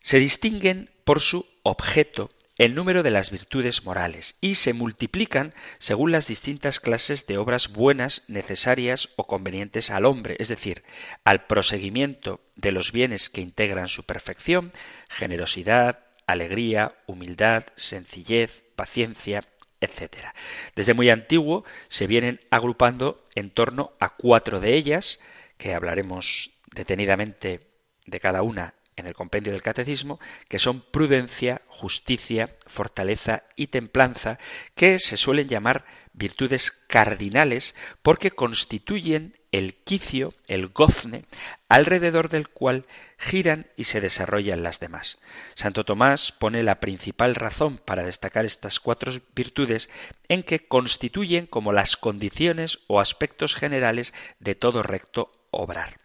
Se 0.00 0.18
distinguen 0.18 0.90
por 1.04 1.20
su 1.20 1.46
objeto 1.62 2.32
el 2.56 2.74
número 2.74 3.02
de 3.02 3.10
las 3.10 3.30
virtudes 3.30 3.84
morales 3.84 4.36
y 4.40 4.54
se 4.54 4.72
multiplican 4.72 5.54
según 5.78 6.12
las 6.12 6.28
distintas 6.28 6.78
clases 6.78 7.26
de 7.26 7.36
obras 7.36 7.72
buenas, 7.72 8.22
necesarias 8.28 9.08
o 9.16 9.26
convenientes 9.26 9.90
al 9.90 10.04
hombre, 10.04 10.36
es 10.38 10.48
decir, 10.48 10.84
al 11.24 11.46
proseguimiento 11.46 12.40
de 12.54 12.72
los 12.72 12.92
bienes 12.92 13.28
que 13.28 13.40
integran 13.40 13.88
su 13.88 14.04
perfección, 14.04 14.72
generosidad, 15.08 16.04
alegría, 16.26 16.94
humildad, 17.06 17.64
sencillez, 17.76 18.64
paciencia, 18.76 19.44
etc. 19.80 20.28
Desde 20.76 20.94
muy 20.94 21.10
antiguo 21.10 21.64
se 21.88 22.06
vienen 22.06 22.40
agrupando 22.50 23.26
en 23.34 23.50
torno 23.50 23.92
a 23.98 24.14
cuatro 24.14 24.60
de 24.60 24.74
ellas, 24.74 25.18
que 25.58 25.74
hablaremos 25.74 26.50
detenidamente 26.72 27.68
de 28.06 28.20
cada 28.20 28.42
una 28.42 28.74
en 28.96 29.06
el 29.06 29.14
compendio 29.14 29.52
del 29.52 29.62
catecismo, 29.62 30.20
que 30.48 30.58
son 30.58 30.80
prudencia, 30.80 31.62
justicia, 31.68 32.54
fortaleza 32.66 33.44
y 33.56 33.68
templanza, 33.68 34.38
que 34.74 34.98
se 34.98 35.16
suelen 35.16 35.48
llamar 35.48 35.84
virtudes 36.12 36.70
cardinales 36.70 37.74
porque 38.02 38.30
constituyen 38.30 39.36
el 39.54 39.74
quicio, 39.74 40.34
el 40.48 40.68
gozne, 40.68 41.26
alrededor 41.68 42.28
del 42.28 42.48
cual 42.48 42.86
giran 43.18 43.68
y 43.76 43.84
se 43.84 44.00
desarrollan 44.00 44.64
las 44.64 44.80
demás. 44.80 45.20
Santo 45.54 45.84
Tomás 45.84 46.32
pone 46.32 46.64
la 46.64 46.80
principal 46.80 47.36
razón 47.36 47.78
para 47.78 48.02
destacar 48.02 48.44
estas 48.44 48.80
cuatro 48.80 49.12
virtudes 49.34 49.88
en 50.28 50.42
que 50.42 50.66
constituyen 50.66 51.46
como 51.46 51.72
las 51.72 51.96
condiciones 51.96 52.80
o 52.88 52.98
aspectos 52.98 53.54
generales 53.54 54.12
de 54.40 54.56
todo 54.56 54.82
recto 54.82 55.30
obrar. 55.52 56.00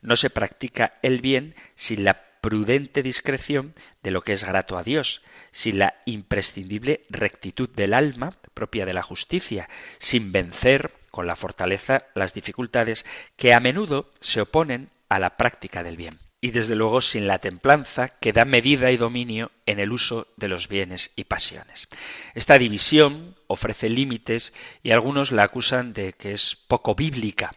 No 0.00 0.16
se 0.16 0.30
practica 0.30 0.98
el 1.02 1.20
bien 1.20 1.54
sin 1.74 2.04
la 2.04 2.23
prudente 2.44 3.02
discreción 3.02 3.72
de 4.02 4.10
lo 4.10 4.20
que 4.20 4.34
es 4.34 4.44
grato 4.44 4.76
a 4.76 4.82
Dios, 4.82 5.22
sin 5.50 5.78
la 5.78 5.94
imprescindible 6.04 7.06
rectitud 7.08 7.70
del 7.70 7.94
alma 7.94 8.36
propia 8.52 8.84
de 8.84 8.92
la 8.92 9.02
justicia, 9.02 9.70
sin 9.96 10.30
vencer 10.30 10.92
con 11.10 11.26
la 11.26 11.36
fortaleza 11.36 12.04
las 12.14 12.34
dificultades 12.34 13.06
que 13.36 13.54
a 13.54 13.60
menudo 13.60 14.10
se 14.20 14.42
oponen 14.42 14.90
a 15.08 15.18
la 15.18 15.38
práctica 15.38 15.82
del 15.82 15.96
bien 15.96 16.18
y 16.42 16.50
desde 16.50 16.74
luego 16.74 17.00
sin 17.00 17.26
la 17.26 17.38
templanza 17.38 18.08
que 18.08 18.34
da 18.34 18.44
medida 18.44 18.90
y 18.90 18.98
dominio 18.98 19.50
en 19.64 19.80
el 19.80 19.90
uso 19.90 20.28
de 20.36 20.48
los 20.48 20.68
bienes 20.68 21.12
y 21.16 21.24
pasiones. 21.24 21.88
Esta 22.34 22.58
división 22.58 23.36
ofrece 23.46 23.88
límites 23.88 24.52
y 24.82 24.90
algunos 24.90 25.32
la 25.32 25.44
acusan 25.44 25.94
de 25.94 26.12
que 26.12 26.34
es 26.34 26.56
poco 26.56 26.94
bíblica. 26.94 27.56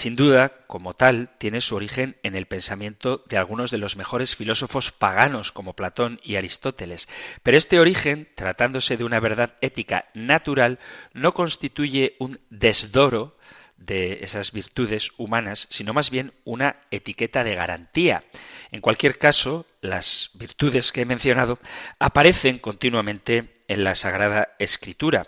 Sin 0.00 0.16
duda, 0.16 0.64
como 0.66 0.94
tal, 0.94 1.28
tiene 1.36 1.60
su 1.60 1.76
origen 1.76 2.16
en 2.22 2.34
el 2.34 2.46
pensamiento 2.46 3.22
de 3.28 3.36
algunos 3.36 3.70
de 3.70 3.76
los 3.76 3.98
mejores 3.98 4.34
filósofos 4.34 4.92
paganos 4.92 5.52
como 5.52 5.74
Platón 5.74 6.22
y 6.24 6.36
Aristóteles, 6.36 7.06
pero 7.42 7.58
este 7.58 7.78
origen, 7.78 8.26
tratándose 8.34 8.96
de 8.96 9.04
una 9.04 9.20
verdad 9.20 9.56
ética 9.60 10.06
natural, 10.14 10.78
no 11.12 11.34
constituye 11.34 12.16
un 12.18 12.40
desdoro 12.48 13.36
de 13.76 14.20
esas 14.22 14.52
virtudes 14.52 15.10
humanas, 15.18 15.66
sino 15.68 15.92
más 15.92 16.08
bien 16.08 16.32
una 16.44 16.76
etiqueta 16.90 17.44
de 17.44 17.54
garantía. 17.54 18.24
En 18.72 18.80
cualquier 18.80 19.18
caso, 19.18 19.66
las 19.82 20.30
virtudes 20.32 20.92
que 20.92 21.02
he 21.02 21.04
mencionado 21.04 21.58
aparecen 21.98 22.58
continuamente 22.58 23.52
en 23.68 23.84
la 23.84 23.94
Sagrada 23.94 24.54
Escritura. 24.58 25.26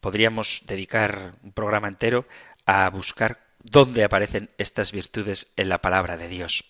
Podríamos 0.00 0.62
dedicar 0.64 1.32
un 1.42 1.52
programa 1.52 1.88
entero 1.88 2.26
a 2.64 2.88
buscar 2.88 3.45
dónde 3.70 4.04
aparecen 4.04 4.50
estas 4.58 4.92
virtudes 4.92 5.52
en 5.56 5.68
la 5.68 5.78
palabra 5.78 6.16
de 6.16 6.28
Dios. 6.28 6.64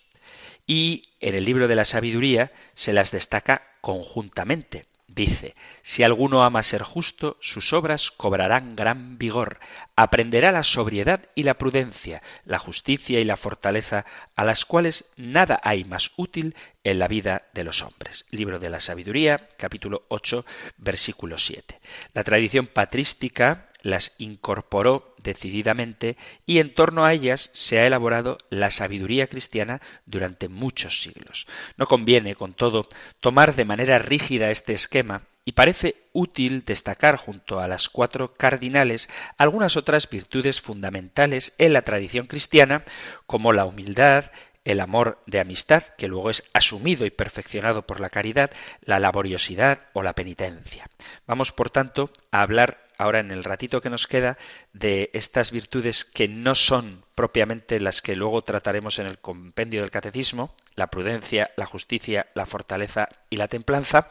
Y 0.65 1.03
en 1.19 1.35
el 1.35 1.45
libro 1.45 1.67
de 1.67 1.75
la 1.75 1.85
sabiduría 1.85 2.51
se 2.73 2.93
las 2.93 3.11
destaca 3.11 3.63
conjuntamente. 3.81 4.85
Dice, 5.07 5.55
si 5.81 6.03
alguno 6.03 6.43
ama 6.43 6.61
ser 6.61 6.83
justo, 6.83 7.37
sus 7.39 7.71
obras 7.73 8.11
cobrarán 8.11 8.75
gran 8.75 9.17
vigor, 9.17 9.59
aprenderá 9.95 10.51
la 10.51 10.63
sobriedad 10.63 11.29
y 11.33 11.43
la 11.43 11.57
prudencia, 11.57 12.21
la 12.45 12.59
justicia 12.59 13.19
y 13.19 13.23
la 13.23 13.37
fortaleza, 13.37 14.05
a 14.35 14.43
las 14.43 14.65
cuales 14.65 15.05
nada 15.15 15.59
hay 15.63 15.85
más 15.85 16.11
útil 16.17 16.55
en 16.83 16.99
la 16.99 17.07
vida 17.07 17.47
de 17.53 17.63
los 17.63 17.81
hombres. 17.81 18.25
Libro 18.29 18.59
de 18.59 18.69
la 18.69 18.79
Sabiduría, 18.79 19.47
capítulo 19.57 20.03
8, 20.09 20.45
versículo 20.77 21.37
7. 21.37 21.79
La 22.13 22.23
tradición 22.23 22.67
patrística 22.67 23.69
las 23.81 24.13
incorporó 24.17 25.15
decididamente 25.27 26.17
y 26.45 26.59
en 26.59 26.73
torno 26.73 27.05
a 27.05 27.13
ellas 27.13 27.49
se 27.53 27.79
ha 27.79 27.85
elaborado 27.85 28.37
la 28.49 28.71
sabiduría 28.71 29.27
cristiana 29.27 29.81
durante 30.05 30.47
muchos 30.47 31.01
siglos. 31.01 31.45
No 31.75 31.85
conviene, 31.85 32.35
con 32.35 32.53
todo, 32.53 32.87
tomar 33.19 33.55
de 33.55 33.65
manera 33.65 33.99
rígida 33.99 34.49
este 34.49 34.73
esquema 34.73 35.23
y 35.43 35.51
parece 35.51 35.95
útil 36.13 36.63
destacar 36.65 37.17
junto 37.17 37.59
a 37.59 37.67
las 37.67 37.89
cuatro 37.89 38.33
cardinales 38.33 39.09
algunas 39.37 39.77
otras 39.77 40.09
virtudes 40.09 40.61
fundamentales 40.61 41.53
en 41.57 41.73
la 41.73 41.83
tradición 41.83 42.27
cristiana, 42.27 42.83
como 43.25 43.53
la 43.53 43.65
humildad, 43.65 44.31
el 44.63 44.79
amor 44.79 45.19
de 45.25 45.39
amistad, 45.39 45.83
que 45.97 46.07
luego 46.07 46.29
es 46.29 46.43
asumido 46.53 47.05
y 47.05 47.09
perfeccionado 47.09 47.83
por 47.83 47.99
la 47.99 48.09
caridad, 48.09 48.51
la 48.81 48.99
laboriosidad 48.99 49.79
o 49.93 50.03
la 50.03 50.13
penitencia. 50.13 50.89
Vamos, 51.25 51.53
por 51.53 51.69
tanto, 51.69 52.11
a 52.31 52.41
hablar 52.41 52.86
ahora 52.97 53.19
en 53.19 53.31
el 53.31 53.43
ratito 53.43 53.81
que 53.81 53.89
nos 53.89 54.07
queda 54.07 54.37
de 54.73 55.09
estas 55.13 55.51
virtudes 55.51 56.05
que 56.05 56.27
no 56.27 56.55
son 56.55 57.03
propiamente 57.15 57.79
las 57.79 58.01
que 58.01 58.15
luego 58.15 58.43
trataremos 58.43 58.99
en 58.99 59.07
el 59.07 59.19
compendio 59.19 59.81
del 59.81 59.91
catecismo, 59.91 60.53
la 60.75 60.87
prudencia, 60.87 61.51
la 61.55 61.65
justicia, 61.65 62.27
la 62.35 62.45
fortaleza 62.45 63.09
y 63.29 63.37
la 63.37 63.47
templanza, 63.47 64.07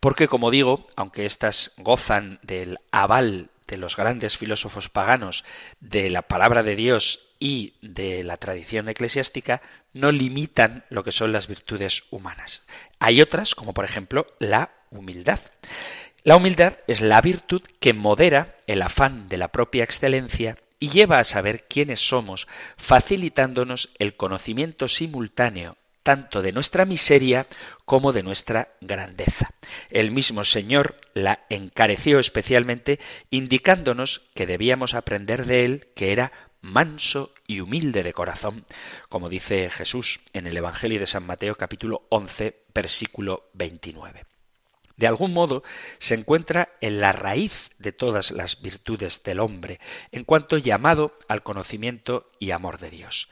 porque 0.00 0.28
como 0.28 0.50
digo, 0.50 0.88
aunque 0.96 1.26
éstas 1.26 1.72
gozan 1.76 2.38
del 2.42 2.78
aval 2.90 3.50
de 3.70 3.76
los 3.76 3.96
grandes 3.96 4.36
filósofos 4.36 4.88
paganos, 4.88 5.44
de 5.78 6.10
la 6.10 6.22
palabra 6.22 6.62
de 6.62 6.74
Dios 6.74 7.28
y 7.38 7.74
de 7.82 8.24
la 8.24 8.36
tradición 8.36 8.88
eclesiástica, 8.88 9.62
no 9.92 10.12
limitan 10.12 10.84
lo 10.90 11.04
que 11.04 11.12
son 11.12 11.32
las 11.32 11.46
virtudes 11.46 12.04
humanas. 12.10 12.64
Hay 12.98 13.20
otras, 13.20 13.54
como 13.54 13.72
por 13.72 13.84
ejemplo 13.84 14.26
la 14.38 14.70
humildad. 14.90 15.40
La 16.22 16.36
humildad 16.36 16.76
es 16.86 17.00
la 17.00 17.20
virtud 17.22 17.62
que 17.80 17.94
modera 17.94 18.56
el 18.66 18.82
afán 18.82 19.28
de 19.28 19.38
la 19.38 19.48
propia 19.48 19.84
excelencia 19.84 20.58
y 20.78 20.90
lleva 20.90 21.18
a 21.18 21.24
saber 21.24 21.66
quiénes 21.66 22.00
somos, 22.00 22.46
facilitándonos 22.76 23.88
el 23.98 24.16
conocimiento 24.16 24.86
simultáneo 24.86 25.76
tanto 26.02 26.42
de 26.42 26.52
nuestra 26.52 26.84
miseria 26.84 27.46
como 27.84 28.12
de 28.12 28.22
nuestra 28.22 28.68
grandeza. 28.80 29.50
El 29.90 30.10
mismo 30.10 30.44
Señor 30.44 30.96
la 31.14 31.44
encareció 31.50 32.18
especialmente, 32.18 32.98
indicándonos 33.30 34.22
que 34.34 34.46
debíamos 34.46 34.94
aprender 34.94 35.46
de 35.46 35.64
él 35.64 35.88
que 35.94 36.12
era 36.12 36.32
manso 36.62 37.32
y 37.46 37.60
humilde 37.60 38.02
de 38.02 38.12
corazón, 38.12 38.64
como 39.08 39.28
dice 39.28 39.70
Jesús 39.70 40.20
en 40.32 40.46
el 40.46 40.56
Evangelio 40.56 41.00
de 41.00 41.06
San 41.06 41.24
Mateo 41.24 41.54
capítulo 41.54 42.06
11 42.10 42.64
versículo 42.74 43.48
29 43.54 44.29
de 45.00 45.06
algún 45.06 45.32
modo 45.32 45.64
se 45.98 46.14
encuentra 46.14 46.68
en 46.82 47.00
la 47.00 47.12
raíz 47.12 47.70
de 47.78 47.90
todas 47.90 48.30
las 48.32 48.60
virtudes 48.60 49.22
del 49.22 49.40
hombre, 49.40 49.80
en 50.12 50.24
cuanto 50.24 50.58
llamado 50.58 51.18
al 51.26 51.42
conocimiento 51.42 52.30
y 52.38 52.50
amor 52.50 52.78
de 52.78 52.90
Dios. 52.90 53.30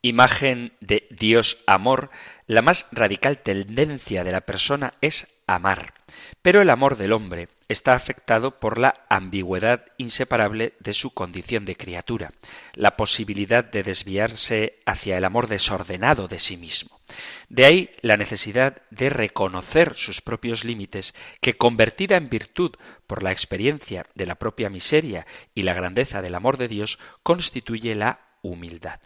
Imagen 0.00 0.72
de 0.80 1.06
Dios 1.10 1.58
amor, 1.66 2.08
la 2.46 2.62
más 2.62 2.86
radical 2.90 3.38
tendencia 3.38 4.24
de 4.24 4.32
la 4.32 4.40
persona 4.40 4.94
es 5.02 5.28
amar, 5.46 5.92
pero 6.40 6.62
el 6.62 6.70
amor 6.70 6.96
del 6.96 7.12
hombre, 7.12 7.48
está 7.68 7.92
afectado 7.92 8.58
por 8.58 8.78
la 8.78 9.04
ambigüedad 9.10 9.84
inseparable 9.98 10.74
de 10.80 10.94
su 10.94 11.12
condición 11.12 11.64
de 11.64 11.76
criatura, 11.76 12.32
la 12.74 12.96
posibilidad 12.96 13.62
de 13.62 13.82
desviarse 13.82 14.80
hacia 14.86 15.18
el 15.18 15.24
amor 15.24 15.48
desordenado 15.48 16.28
de 16.28 16.40
sí 16.40 16.56
mismo. 16.56 17.00
De 17.48 17.66
ahí 17.66 17.90
la 18.00 18.16
necesidad 18.16 18.82
de 18.90 19.10
reconocer 19.10 19.94
sus 19.94 20.20
propios 20.20 20.64
límites, 20.64 21.14
que 21.40 21.54
convertida 21.54 22.16
en 22.16 22.30
virtud 22.30 22.72
por 23.06 23.22
la 23.22 23.32
experiencia 23.32 24.06
de 24.14 24.26
la 24.26 24.36
propia 24.36 24.70
miseria 24.70 25.26
y 25.54 25.62
la 25.62 25.74
grandeza 25.74 26.22
del 26.22 26.34
amor 26.34 26.56
de 26.56 26.68
Dios, 26.68 26.98
constituye 27.22 27.94
la 27.94 28.20
humildad. 28.42 29.00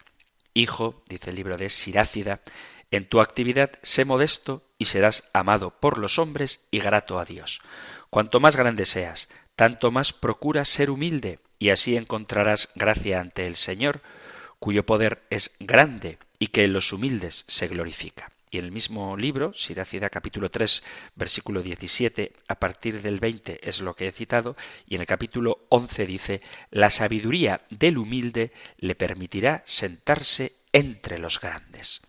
Hijo, 0.53 1.03
dice 1.09 1.31
el 1.31 1.37
libro 1.37 1.57
de 1.57 1.69
Sirácida, 1.69 2.41
en 2.91 3.09
tu 3.09 3.21
actividad 3.21 3.71
sé 3.81 4.05
modesto 4.05 4.69
y 4.77 4.85
serás 4.85 5.27
amado 5.33 5.79
por 5.79 5.97
los 5.97 6.19
hombres 6.19 6.67
y 6.69 6.79
grato 6.79 7.17
a 7.17 7.25
Dios. 7.25 7.59
Cuanto 8.13 8.39
más 8.39 8.55
grande 8.55 8.85
seas, 8.85 9.27
tanto 9.55 9.89
más 9.89 10.13
procura 10.13 10.65
ser 10.65 10.91
humilde, 10.91 11.39
y 11.57 11.71
así 11.71 11.95
encontrarás 11.97 12.69
gracia 12.75 13.19
ante 13.19 13.47
el 13.47 13.55
Señor, 13.55 14.01
cuyo 14.59 14.85
poder 14.85 15.23
es 15.31 15.55
grande 15.59 16.19
y 16.37 16.49
que 16.49 16.63
en 16.63 16.73
los 16.73 16.93
humildes 16.93 17.43
se 17.47 17.67
glorifica. 17.67 18.29
Y 18.51 18.59
en 18.59 18.65
el 18.65 18.71
mismo 18.71 19.17
libro, 19.17 19.51
Sirácida 19.55 20.11
capítulo 20.11 20.51
3, 20.51 20.83
versículo 21.15 21.63
17, 21.63 22.33
a 22.47 22.53
partir 22.59 23.01
del 23.01 23.19
20 23.19 23.67
es 23.67 23.81
lo 23.81 23.95
que 23.95 24.09
he 24.09 24.11
citado, 24.11 24.55
y 24.85 24.93
en 24.93 25.01
el 25.01 25.07
capítulo 25.07 25.65
11 25.69 26.05
dice, 26.05 26.41
la 26.69 26.91
sabiduría 26.91 27.61
del 27.71 27.97
humilde 27.97 28.51
le 28.77 28.93
permitirá 28.93 29.63
sentarse 29.65 30.53
entre 30.71 31.17
los 31.17 31.41
grandes. 31.41 32.01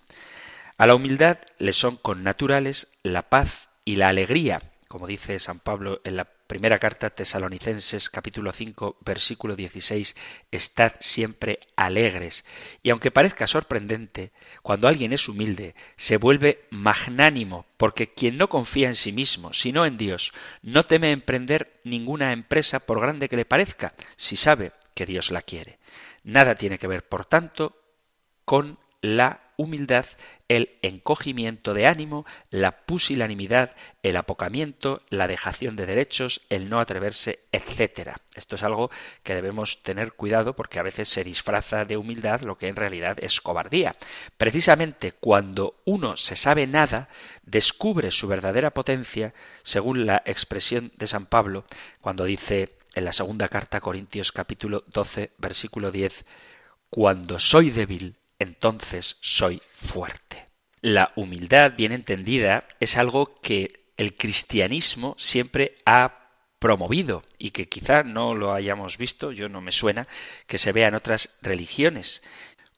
A 0.76 0.86
la 0.86 0.96
humildad 0.96 1.38
le 1.56 1.72
son 1.72 1.96
connaturales 1.96 2.88
la 3.02 3.30
paz 3.30 3.70
y 3.86 3.96
la 3.96 4.08
alegría, 4.08 4.73
como 4.94 5.08
dice 5.08 5.40
San 5.40 5.58
Pablo 5.58 6.00
en 6.04 6.14
la 6.14 6.24
primera 6.24 6.78
carta 6.78 7.10
Tesalonicenses 7.10 8.08
capítulo 8.08 8.52
5 8.52 8.98
versículo 9.00 9.56
16, 9.56 10.14
estad 10.52 10.92
siempre 11.00 11.58
alegres. 11.74 12.44
Y 12.80 12.90
aunque 12.90 13.10
parezca 13.10 13.48
sorprendente, 13.48 14.30
cuando 14.62 14.86
alguien 14.86 15.12
es 15.12 15.28
humilde, 15.28 15.74
se 15.96 16.16
vuelve 16.16 16.66
magnánimo, 16.70 17.66
porque 17.76 18.12
quien 18.12 18.38
no 18.38 18.48
confía 18.48 18.86
en 18.86 18.94
sí 18.94 19.10
mismo, 19.10 19.52
sino 19.52 19.84
en 19.84 19.98
Dios, 19.98 20.32
no 20.62 20.86
teme 20.86 21.10
emprender 21.10 21.80
ninguna 21.82 22.32
empresa 22.32 22.78
por 22.78 23.00
grande 23.00 23.28
que 23.28 23.34
le 23.34 23.44
parezca, 23.44 23.94
si 24.14 24.36
sabe 24.36 24.70
que 24.94 25.06
Dios 25.06 25.32
la 25.32 25.42
quiere. 25.42 25.80
Nada 26.22 26.54
tiene 26.54 26.78
que 26.78 26.86
ver, 26.86 27.02
por 27.02 27.24
tanto, 27.24 27.76
con 28.44 28.78
la 29.00 29.40
humildad, 29.56 30.06
el 30.48 30.78
encogimiento 30.82 31.72
de 31.72 31.86
ánimo, 31.86 32.26
la 32.50 32.84
pusilanimidad, 32.84 33.74
el 34.02 34.16
apocamiento, 34.16 35.02
la 35.08 35.26
dejación 35.26 35.74
de 35.74 35.86
derechos, 35.86 36.42
el 36.50 36.68
no 36.68 36.80
atreverse, 36.80 37.40
etc. 37.50 38.16
Esto 38.34 38.56
es 38.56 38.62
algo 38.62 38.90
que 39.22 39.34
debemos 39.34 39.82
tener 39.82 40.12
cuidado 40.12 40.54
porque 40.54 40.78
a 40.78 40.82
veces 40.82 41.08
se 41.08 41.24
disfraza 41.24 41.84
de 41.84 41.96
humildad 41.96 42.42
lo 42.42 42.58
que 42.58 42.68
en 42.68 42.76
realidad 42.76 43.16
es 43.20 43.40
cobardía. 43.40 43.96
Precisamente 44.36 45.12
cuando 45.12 45.80
uno 45.84 46.16
se 46.16 46.36
sabe 46.36 46.66
nada, 46.66 47.08
descubre 47.42 48.10
su 48.10 48.28
verdadera 48.28 48.70
potencia, 48.70 49.32
según 49.62 50.04
la 50.04 50.22
expresión 50.26 50.92
de 50.96 51.06
San 51.06 51.26
Pablo, 51.26 51.64
cuando 52.00 52.24
dice 52.24 52.76
en 52.94 53.04
la 53.04 53.12
segunda 53.12 53.48
carta 53.48 53.78
a 53.78 53.80
Corintios 53.80 54.30
capítulo 54.30 54.84
12 54.88 55.32
versículo 55.38 55.90
10, 55.90 56.24
cuando 56.90 57.38
soy 57.38 57.70
débil, 57.70 58.16
entonces 58.38 59.16
soy 59.20 59.62
fuerte. 59.72 60.46
La 60.80 61.12
humildad, 61.16 61.72
bien 61.76 61.92
entendida, 61.92 62.64
es 62.80 62.96
algo 62.96 63.40
que 63.40 63.84
el 63.96 64.16
cristianismo 64.16 65.16
siempre 65.18 65.76
ha 65.86 66.24
promovido 66.58 67.22
y 67.38 67.50
que 67.50 67.68
quizá 67.68 68.02
no 68.02 68.34
lo 68.34 68.52
hayamos 68.52 68.96
visto, 68.98 69.32
yo 69.32 69.48
no 69.48 69.60
me 69.60 69.72
suena, 69.72 70.08
que 70.46 70.58
se 70.58 70.72
vea 70.72 70.88
en 70.88 70.94
otras 70.94 71.38
religiones. 71.42 72.22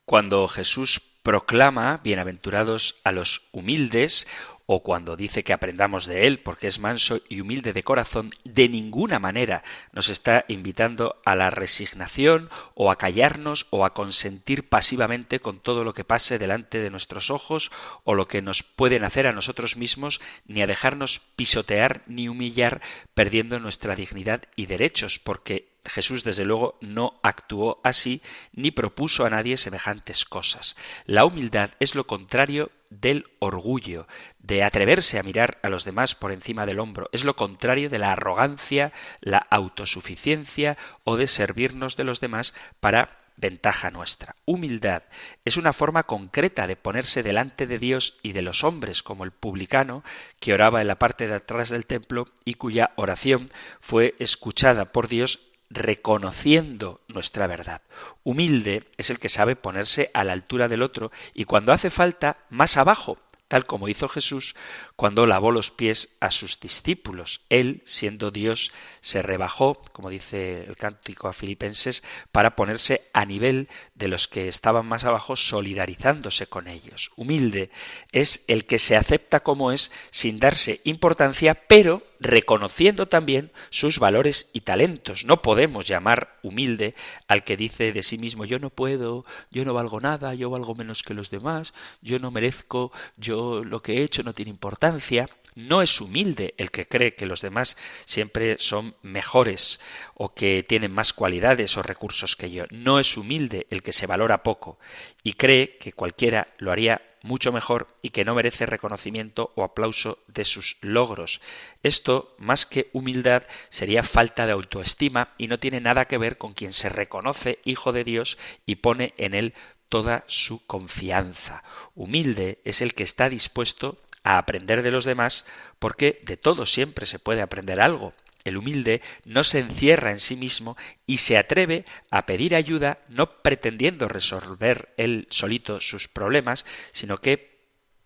Cuando 0.05 0.47
Jesús 0.49 1.01
proclama 1.23 2.01
bienaventurados 2.03 2.97
a 3.03 3.13
los 3.13 3.43
humildes 3.53 4.27
o 4.67 4.83
cuando 4.83 5.17
dice 5.17 5.45
que 5.45 5.53
aprendamos 5.53 6.07
de 6.07 6.27
él 6.27 6.41
porque 6.41 6.67
es 6.67 6.79
manso 6.79 7.21
y 7.29 7.41
humilde 7.41 7.73
de 7.73 7.85
corazón, 7.85 8.33
de 8.45 8.69
ninguna 8.69 9.19
manera 9.19 9.63
nos 9.93 10.09
está 10.09 10.45
invitando 10.49 11.21
a 11.25 11.37
la 11.37 11.51
resignación 11.51 12.51
o 12.75 12.91
a 12.91 12.97
callarnos 12.97 13.67
o 13.71 13.85
a 13.85 13.95
consentir 13.95 14.69
pasivamente 14.69 15.41
con 15.41 15.61
todo 15.61 15.85
lo 15.85 15.95
que 15.95 16.05
pase 16.05 16.39
delante 16.39 16.79
de 16.79 16.91
nuestros 16.91 17.31
ojos 17.31 17.71
o 18.05 18.15
lo 18.15 18.27
que 18.29 18.43
nos 18.43 18.63
pueden 18.63 19.05
hacer 19.05 19.27
a 19.27 19.33
nosotros 19.33 19.77
mismos, 19.77 20.21
ni 20.47 20.63
a 20.63 20.67
dejarnos 20.67 21.21
pisotear 21.37 22.03
ni 22.07 22.29
humillar 22.29 22.83
perdiendo 23.15 23.61
nuestra 23.61 23.95
dignidad 23.95 24.43
y 24.57 24.67
derechos, 24.67 25.19
porque 25.19 25.77
Jesús 25.85 26.25
desde 26.25 26.45
luego 26.45 26.79
no 26.81 27.21
actuó 27.23 27.81
así 27.85 28.23
ni 28.53 28.71
propuso 28.71 29.25
a 29.25 29.31
nadie 29.31 29.57
semejantes 29.57 30.25
cosas. 30.25 30.77
La 31.05 31.25
humildad 31.25 31.71
es 31.81 31.95
lo 31.95 32.07
contrario 32.07 32.71
del 32.91 33.27
orgullo, 33.39 34.07
de 34.39 34.63
atreverse 34.63 35.19
a 35.19 35.23
mirar 35.23 35.59
a 35.63 35.69
los 35.69 35.85
demás 35.85 36.15
por 36.15 36.33
encima 36.33 36.67
del 36.67 36.79
hombro. 36.79 37.09
Es 37.13 37.25
lo 37.25 37.37
contrario 37.37 37.91
de 37.91 37.99
la 37.99 38.13
arrogancia, 38.13 38.93
la 39.21 39.39
autosuficiencia 39.39 40.77
o 41.05 41.17
de 41.17 41.27
servirnos 41.27 41.97
de 41.97 42.05
los 42.05 42.21
demás 42.21 42.55
para 42.81 43.19
ventaja 43.37 43.91
nuestra. 43.91 44.37
Humildad 44.45 45.03
es 45.45 45.57
una 45.57 45.73
forma 45.73 46.05
concreta 46.05 46.67
de 46.67 46.77
ponerse 46.77 47.23
delante 47.23 47.67
de 47.67 47.79
Dios 47.79 48.19
y 48.23 48.33
de 48.33 48.43
los 48.43 48.65
hombres, 48.65 49.03
como 49.03 49.25
el 49.25 49.31
publicano 49.31 50.03
que 50.41 50.55
oraba 50.55 50.81
en 50.81 50.89
la 50.89 50.99
parte 50.99 51.29
de 51.29 51.35
atrás 51.35 51.69
del 51.69 51.87
templo 51.87 52.27
y 52.45 52.55
cuya 52.55 52.93
oración 52.97 53.47
fue 53.81 54.15
escuchada 54.19 54.87
por 54.87 55.09
Dios 55.09 55.41
reconociendo 55.71 57.01
nuestra 57.09 57.47
verdad. 57.47 57.83
Humilde 58.23 58.85
es 58.97 59.11
el 59.11 59.19
que 59.19 59.29
sabe 59.29 59.57
ponerse 59.57 60.11
a 60.15 60.25
la 60.25 60.33
altura 60.33 60.69
del 60.69 60.83
otro 60.83 61.11
y 61.35 61.45
cuando 61.45 61.73
hace 61.73 61.91
falta 61.91 62.39
más 62.51 62.77
abajo, 62.77 63.19
tal 63.49 63.65
como 63.65 63.89
hizo 63.89 64.09
Jesús 64.09 64.55
cuando 64.97 65.27
lavó 65.27 65.53
los 65.53 65.71
pies 65.71 66.17
a 66.21 66.31
sus 66.31 66.59
discípulos. 66.59 67.43
Él, 67.49 67.83
siendo 67.85 68.31
Dios, 68.31 68.73
se 69.01 69.23
rebajó, 69.23 69.81
como 69.93 70.11
dice 70.11 70.65
el 70.65 70.77
cántico 70.77 71.29
a 71.29 71.33
Filipenses, 71.33 72.03
para 72.33 72.57
ponerse 72.57 73.09
a 73.13 73.25
nivel 73.25 73.69
de 73.95 74.09
los 74.09 74.29
que 74.29 74.49
estaban 74.49 74.87
más 74.87 75.05
abajo, 75.05 75.37
solidarizándose 75.37 76.47
con 76.47 76.67
ellos. 76.67 77.11
Humilde 77.17 77.71
es 78.13 78.45
el 78.49 78.67
que 78.67 78.79
se 78.79 78.97
acepta 78.97 79.41
como 79.41 79.73
es 79.73 79.91
sin 80.11 80.39
darse 80.39 80.81
importancia, 80.85 81.55
pero 81.55 82.03
reconociendo 82.21 83.09
también 83.09 83.53
sus 83.71 83.99
valores 83.99 84.49
y 84.53 84.63
talentos. 84.63 85.25
No 85.25 85.43
podemos 85.43 85.87
llamar 85.87 86.36
humilde 86.47 86.95
al 87.29 87.45
que 87.45 87.57
dice 87.57 87.93
de 87.93 88.03
sí 88.03 88.19
mismo 88.19 88.45
yo 88.45 88.59
no 88.59 88.71
puedo, 88.71 89.25
yo 89.51 89.65
no 89.65 89.75
valgo 89.75 90.01
nada, 90.01 90.35
yo 90.35 90.51
valgo 90.51 90.75
menos 90.75 91.03
que 91.03 91.15
los 91.15 91.31
demás, 91.31 91.75
yo 92.03 92.19
no 92.19 92.31
merezco, 92.31 92.93
yo 93.17 93.65
lo 93.65 93.83
que 93.83 93.99
he 93.99 94.03
hecho 94.03 94.23
no 94.23 94.35
tiene 94.35 94.51
importancia. 94.51 95.29
No 95.55 95.81
es 95.81 96.03
humilde 96.03 96.53
el 96.59 96.71
que 96.71 96.87
cree 96.87 97.15
que 97.15 97.25
los 97.25 97.41
demás 97.41 97.79
siempre 98.05 98.57
son 98.61 98.95
mejores 99.01 99.81
o 100.13 100.35
que 100.35 100.63
tienen 100.63 100.93
más 100.93 101.15
cualidades 101.15 101.79
o 101.79 101.83
recursos 101.83 102.37
que 102.37 102.51
yo. 102.51 102.65
No 102.71 103.01
es 103.01 103.17
humilde 103.17 103.67
el 103.71 103.83
que 103.83 103.95
se 103.95 104.07
valora 104.07 104.43
poco 104.43 104.79
y 105.23 105.33
cree 105.33 105.79
que 105.79 105.95
cualquiera 105.95 106.49
lo 106.59 106.73
haría 106.73 107.01
mucho 107.27 107.53
mejor 107.53 107.89
y 108.01 108.11
que 108.11 108.25
no 108.25 108.35
merece 108.35 108.65
reconocimiento 108.65 109.53
o 109.57 109.65
aplauso 109.65 110.19
de 110.29 110.45
sus 110.45 110.79
logros. 110.81 111.41
Esto, 111.83 112.35
más 112.39 112.65
que 112.65 112.89
humildad, 112.93 113.43
sería 113.69 114.03
falta 114.03 114.47
de 114.47 114.53
autoestima 114.53 115.35
y 115.37 115.49
no 115.49 115.59
tiene 115.59 115.81
nada 115.81 116.07
que 116.07 116.19
ver 116.19 116.39
con 116.39 116.55
quien 116.55 116.73
se 116.73 116.89
reconoce 116.89 117.59
hijo 117.65 117.93
de 117.93 118.05
Dios 118.05 118.39
y 118.65 118.77
pone 118.77 119.13
en 119.19 119.35
él 119.35 119.55
toda 119.89 120.25
su 120.27 120.65
confianza. 120.67 121.63
Humilde 121.95 122.61
es 122.65 122.81
el 122.81 122.95
que 122.95 123.03
está 123.03 123.29
dispuesto 123.29 123.99
a 124.23 124.39
aprender 124.39 124.83
de 124.83 124.91
los 124.91 125.05
demás 125.05 125.45
porque 125.79 126.21
de 126.25 126.37
todo 126.37 126.67
siempre 126.67 127.07
se 127.07 127.19
puede 127.19 127.43
aprender 127.43 127.81
algo 127.81 128.15
el 128.47 128.57
humilde 128.57 129.03
no 129.25 129.45
se 129.45 129.59
encierra 129.59 130.13
en 130.13 130.21
sí 130.21 130.37
mismo 130.37 130.77
y 131.05 131.19
se 131.19 131.37
atreve 131.37 131.85
a 132.11 132.27
pedir 132.27 132.55
ayuda 132.55 132.99
no 133.09 133.43
pretendiendo 133.43 134.09
resolver 134.09 134.95
él 134.97 135.27
solito 135.31 135.81
sus 135.81 136.07
problemas, 136.07 136.65
sino 136.93 137.19
que 137.19 137.57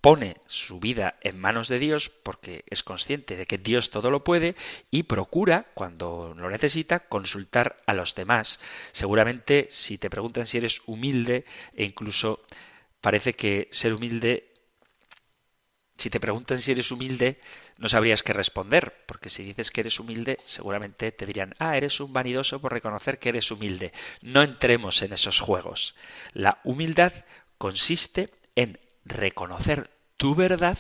pone 0.01 0.39
su 0.47 0.81
vida 0.81 1.19
en 1.21 1.39
manos 1.39 1.69
de 1.69 1.79
Dios 1.79 2.09
porque 2.09 2.65
es 2.69 2.83
consciente 2.83 3.37
de 3.37 3.45
que 3.45 3.59
Dios 3.59 3.91
todo 3.91 4.11
lo 4.11 4.25
puede 4.25 4.57
y 4.91 5.03
procura, 5.03 5.67
cuando 5.75 6.35
lo 6.35 6.49
necesita, 6.49 7.01
consultar 7.01 7.83
a 7.87 7.93
los 7.93 8.15
demás. 8.15 8.61
Seguramente 8.93 9.69
si 9.71 9.99
te 9.99 10.09
preguntan 10.09 10.47
si 10.47 10.57
eres 10.57 10.81
humilde 10.87 11.45
e 11.75 11.85
incluso 11.85 12.41
parece 13.03 13.35
que 13.35 13.69
ser 13.71 13.93
humilde 13.93 14.50
si 16.01 16.09
te 16.09 16.19
preguntan 16.19 16.59
si 16.59 16.73
eres 16.73 16.91
humilde, 16.91 17.39
no 17.77 17.87
sabrías 17.87 18.23
qué 18.23 18.33
responder, 18.33 19.05
porque 19.05 19.29
si 19.29 19.45
dices 19.45 19.71
que 19.71 19.83
eres 19.83 20.01
humilde, 20.01 20.39
seguramente 20.47 21.13
te 21.13 21.27
dirán, 21.27 21.55
ah, 21.59 21.77
eres 21.77 22.01
un 22.01 22.15
vanidoso 22.15 22.59
por 22.59 22.73
reconocer 22.73 23.19
que 23.19 23.29
eres 23.29 23.51
humilde. 23.51 23.93
No 24.23 24.43
entremos 24.43 25.03
en 25.03 25.13
esos 25.13 25.41
juegos. 25.41 25.95
La 26.33 26.59
humildad 26.65 27.13
consiste 27.59 28.31
en 28.57 28.81
reconocer 29.05 29.91
tu 30.17 30.35
verdad, 30.35 30.79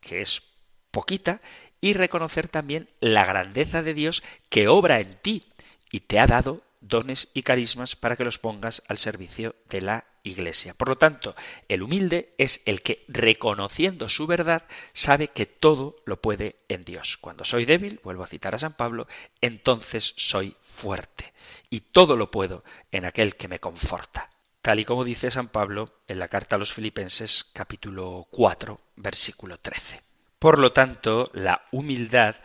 que 0.00 0.20
es 0.20 0.42
poquita, 0.90 1.40
y 1.80 1.92
reconocer 1.92 2.48
también 2.48 2.90
la 2.98 3.24
grandeza 3.24 3.82
de 3.82 3.94
Dios 3.94 4.24
que 4.48 4.66
obra 4.66 4.98
en 4.98 5.14
ti 5.22 5.44
y 5.92 6.00
te 6.00 6.18
ha 6.18 6.26
dado 6.26 6.62
dones 6.88 7.28
y 7.34 7.42
carismas 7.42 7.96
para 7.96 8.16
que 8.16 8.24
los 8.24 8.38
pongas 8.38 8.82
al 8.88 8.98
servicio 8.98 9.56
de 9.68 9.80
la 9.80 10.04
Iglesia. 10.22 10.74
Por 10.74 10.88
lo 10.88 10.96
tanto, 10.96 11.34
el 11.68 11.82
humilde 11.82 12.34
es 12.38 12.60
el 12.64 12.82
que, 12.82 13.04
reconociendo 13.08 14.08
su 14.08 14.26
verdad, 14.26 14.64
sabe 14.92 15.28
que 15.28 15.46
todo 15.46 15.96
lo 16.04 16.20
puede 16.20 16.56
en 16.68 16.84
Dios. 16.84 17.16
Cuando 17.20 17.44
soy 17.44 17.64
débil, 17.64 18.00
vuelvo 18.02 18.24
a 18.24 18.28
citar 18.28 18.54
a 18.54 18.58
San 18.58 18.74
Pablo, 18.74 19.06
entonces 19.40 20.14
soy 20.16 20.56
fuerte. 20.62 21.32
Y 21.70 21.80
todo 21.80 22.16
lo 22.16 22.30
puedo 22.30 22.64
en 22.90 23.04
aquel 23.04 23.36
que 23.36 23.48
me 23.48 23.60
conforta. 23.60 24.30
Tal 24.62 24.80
y 24.80 24.84
como 24.84 25.04
dice 25.04 25.30
San 25.30 25.48
Pablo 25.48 26.00
en 26.08 26.18
la 26.18 26.26
carta 26.26 26.56
a 26.56 26.58
los 26.58 26.72
Filipenses 26.72 27.44
capítulo 27.52 28.26
4, 28.30 28.80
versículo 28.96 29.58
13. 29.58 30.02
Por 30.40 30.58
lo 30.58 30.72
tanto, 30.72 31.30
la 31.34 31.66
humildad 31.70 32.36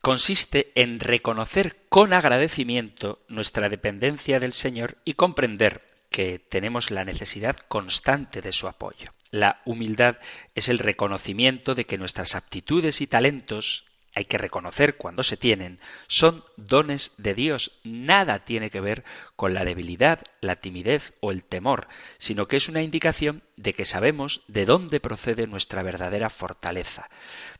consiste 0.00 0.72
en 0.74 1.00
reconocer 1.00 1.76
con 1.88 2.12
agradecimiento 2.12 3.20
nuestra 3.28 3.68
dependencia 3.68 4.40
del 4.40 4.52
Señor 4.52 4.98
y 5.04 5.14
comprender 5.14 5.82
que 6.10 6.38
tenemos 6.38 6.90
la 6.90 7.04
necesidad 7.04 7.56
constante 7.68 8.40
de 8.40 8.52
su 8.52 8.68
apoyo. 8.68 9.12
La 9.30 9.60
humildad 9.66 10.16
es 10.54 10.68
el 10.68 10.78
reconocimiento 10.78 11.74
de 11.74 11.84
que 11.84 11.98
nuestras 11.98 12.34
aptitudes 12.34 13.00
y 13.00 13.06
talentos, 13.06 13.84
hay 14.14 14.24
que 14.24 14.38
reconocer 14.38 14.96
cuando 14.96 15.22
se 15.22 15.36
tienen, 15.36 15.80
son 16.08 16.44
dones 16.56 17.12
de 17.18 17.34
Dios. 17.34 17.78
Nada 17.84 18.44
tiene 18.44 18.70
que 18.70 18.80
ver 18.80 19.04
con 19.36 19.52
la 19.52 19.64
debilidad, 19.64 20.24
la 20.40 20.56
timidez 20.56 21.12
o 21.20 21.30
el 21.30 21.44
temor, 21.44 21.88
sino 22.16 22.48
que 22.48 22.56
es 22.56 22.68
una 22.68 22.82
indicación 22.82 23.42
de 23.56 23.74
que 23.74 23.84
sabemos 23.84 24.42
de 24.48 24.64
dónde 24.64 24.98
procede 24.98 25.46
nuestra 25.46 25.82
verdadera 25.82 26.30
fortaleza. 26.30 27.10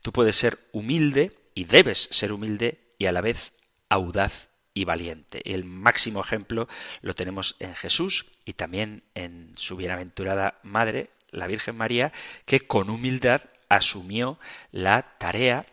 Tú 0.01 0.11
puedes 0.11 0.35
ser 0.35 0.57
humilde 0.71 1.38
y 1.59 1.65
debes 1.65 2.07
ser 2.09 2.31
humilde 2.31 2.79
y 2.97 3.07
a 3.07 3.11
la 3.11 3.19
vez 3.19 3.51
audaz 3.89 4.47
y 4.73 4.85
valiente. 4.85 5.41
El 5.43 5.65
máximo 5.65 6.21
ejemplo 6.21 6.69
lo 7.01 7.15
tenemos 7.15 7.57
en 7.59 7.75
Jesús 7.75 8.27
y 8.45 8.53
también 8.53 9.03
en 9.13 9.51
su 9.57 9.75
bienaventurada 9.75 10.59
madre, 10.63 11.09
la 11.31 11.47
Virgen 11.47 11.75
María, 11.75 12.13
que 12.45 12.61
con 12.61 12.89
humildad 12.89 13.41
asumió 13.67 14.39
la 14.71 15.17
tarea 15.17 15.65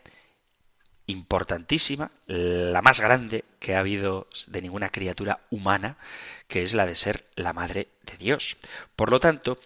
importantísima, 1.07 2.11
la 2.27 2.83
más 2.83 2.99
grande 2.99 3.45
que 3.61 3.77
ha 3.77 3.79
habido 3.79 4.27
de 4.49 4.63
ninguna 4.63 4.89
criatura 4.89 5.39
humana, 5.51 5.99
que 6.49 6.65
es 6.65 6.75
la 6.75 6.85
de 6.85 6.97
ser 6.97 7.27
la 7.37 7.53
madre 7.53 7.87
de 8.03 8.17
Dios. 8.17 8.57
Por 8.97 9.13
lo 9.13 9.21
tanto, 9.21 9.61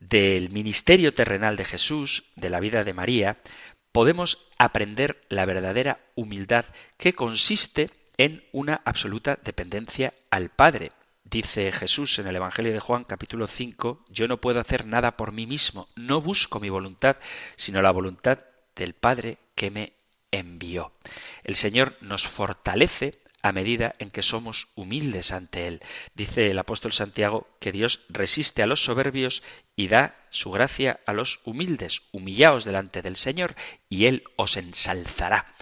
del 0.00 0.50
ministerio 0.50 1.14
terrenal 1.14 1.56
de 1.56 1.64
Jesús, 1.64 2.24
de 2.34 2.50
la 2.50 2.58
vida 2.58 2.82
de 2.82 2.94
María, 2.94 3.36
podemos 3.92 4.46
aprender 4.58 5.24
la 5.28 5.44
verdadera 5.44 6.00
humildad 6.14 6.66
que 6.96 7.14
consiste 7.14 7.90
en 8.16 8.44
una 8.52 8.82
absoluta 8.84 9.38
dependencia 9.42 10.12
al 10.30 10.50
Padre. 10.50 10.92
Dice 11.24 11.70
Jesús 11.72 12.18
en 12.18 12.26
el 12.26 12.36
Evangelio 12.36 12.72
de 12.72 12.80
Juan 12.80 13.04
capítulo 13.04 13.46
5, 13.46 14.04
yo 14.08 14.28
no 14.28 14.40
puedo 14.40 14.60
hacer 14.60 14.86
nada 14.86 15.16
por 15.16 15.32
mí 15.32 15.46
mismo, 15.46 15.88
no 15.96 16.20
busco 16.20 16.60
mi 16.60 16.70
voluntad, 16.70 17.16
sino 17.56 17.82
la 17.82 17.92
voluntad 17.92 18.40
del 18.74 18.94
Padre 18.94 19.38
que 19.54 19.70
me 19.70 19.92
envió. 20.32 20.92
El 21.44 21.56
Señor 21.56 21.96
nos 22.00 22.26
fortalece 22.26 23.19
a 23.42 23.52
medida 23.52 23.94
en 23.98 24.10
que 24.10 24.22
somos 24.22 24.68
humildes 24.74 25.32
ante 25.32 25.66
Él. 25.66 25.80
Dice 26.14 26.50
el 26.50 26.58
apóstol 26.58 26.92
Santiago 26.92 27.48
que 27.60 27.72
Dios 27.72 28.00
resiste 28.08 28.62
a 28.62 28.66
los 28.66 28.84
soberbios 28.84 29.42
y 29.76 29.88
da 29.88 30.14
su 30.30 30.50
gracia 30.50 31.00
a 31.06 31.12
los 31.12 31.40
humildes. 31.44 32.02
Humillaos 32.12 32.64
delante 32.64 33.02
del 33.02 33.16
Señor 33.16 33.54
y 33.88 34.06
Él 34.06 34.24
os 34.36 34.56
ensalzará. 34.56 35.54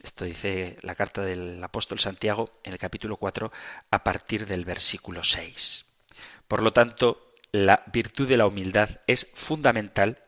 Esto 0.00 0.24
dice 0.24 0.76
la 0.82 0.94
carta 0.94 1.22
del 1.22 1.62
apóstol 1.64 1.98
Santiago 1.98 2.50
en 2.62 2.72
el 2.72 2.78
capítulo 2.78 3.16
4 3.16 3.50
a 3.90 4.04
partir 4.04 4.46
del 4.46 4.64
versículo 4.64 5.24
6. 5.24 5.86
Por 6.46 6.62
lo 6.62 6.72
tanto, 6.72 7.34
la 7.52 7.84
virtud 7.92 8.28
de 8.28 8.36
la 8.36 8.46
humildad 8.46 9.00
es 9.06 9.30
fundamental, 9.34 10.18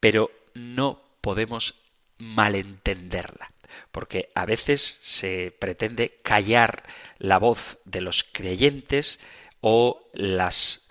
pero 0.00 0.30
no 0.54 1.02
podemos 1.20 1.74
malentenderla 2.18 3.52
porque 3.90 4.30
a 4.34 4.44
veces 4.44 4.98
se 5.02 5.54
pretende 5.58 6.20
callar 6.22 6.84
la 7.18 7.38
voz 7.38 7.78
de 7.84 8.00
los 8.00 8.24
creyentes 8.24 9.20
o 9.60 10.08
las 10.12 10.88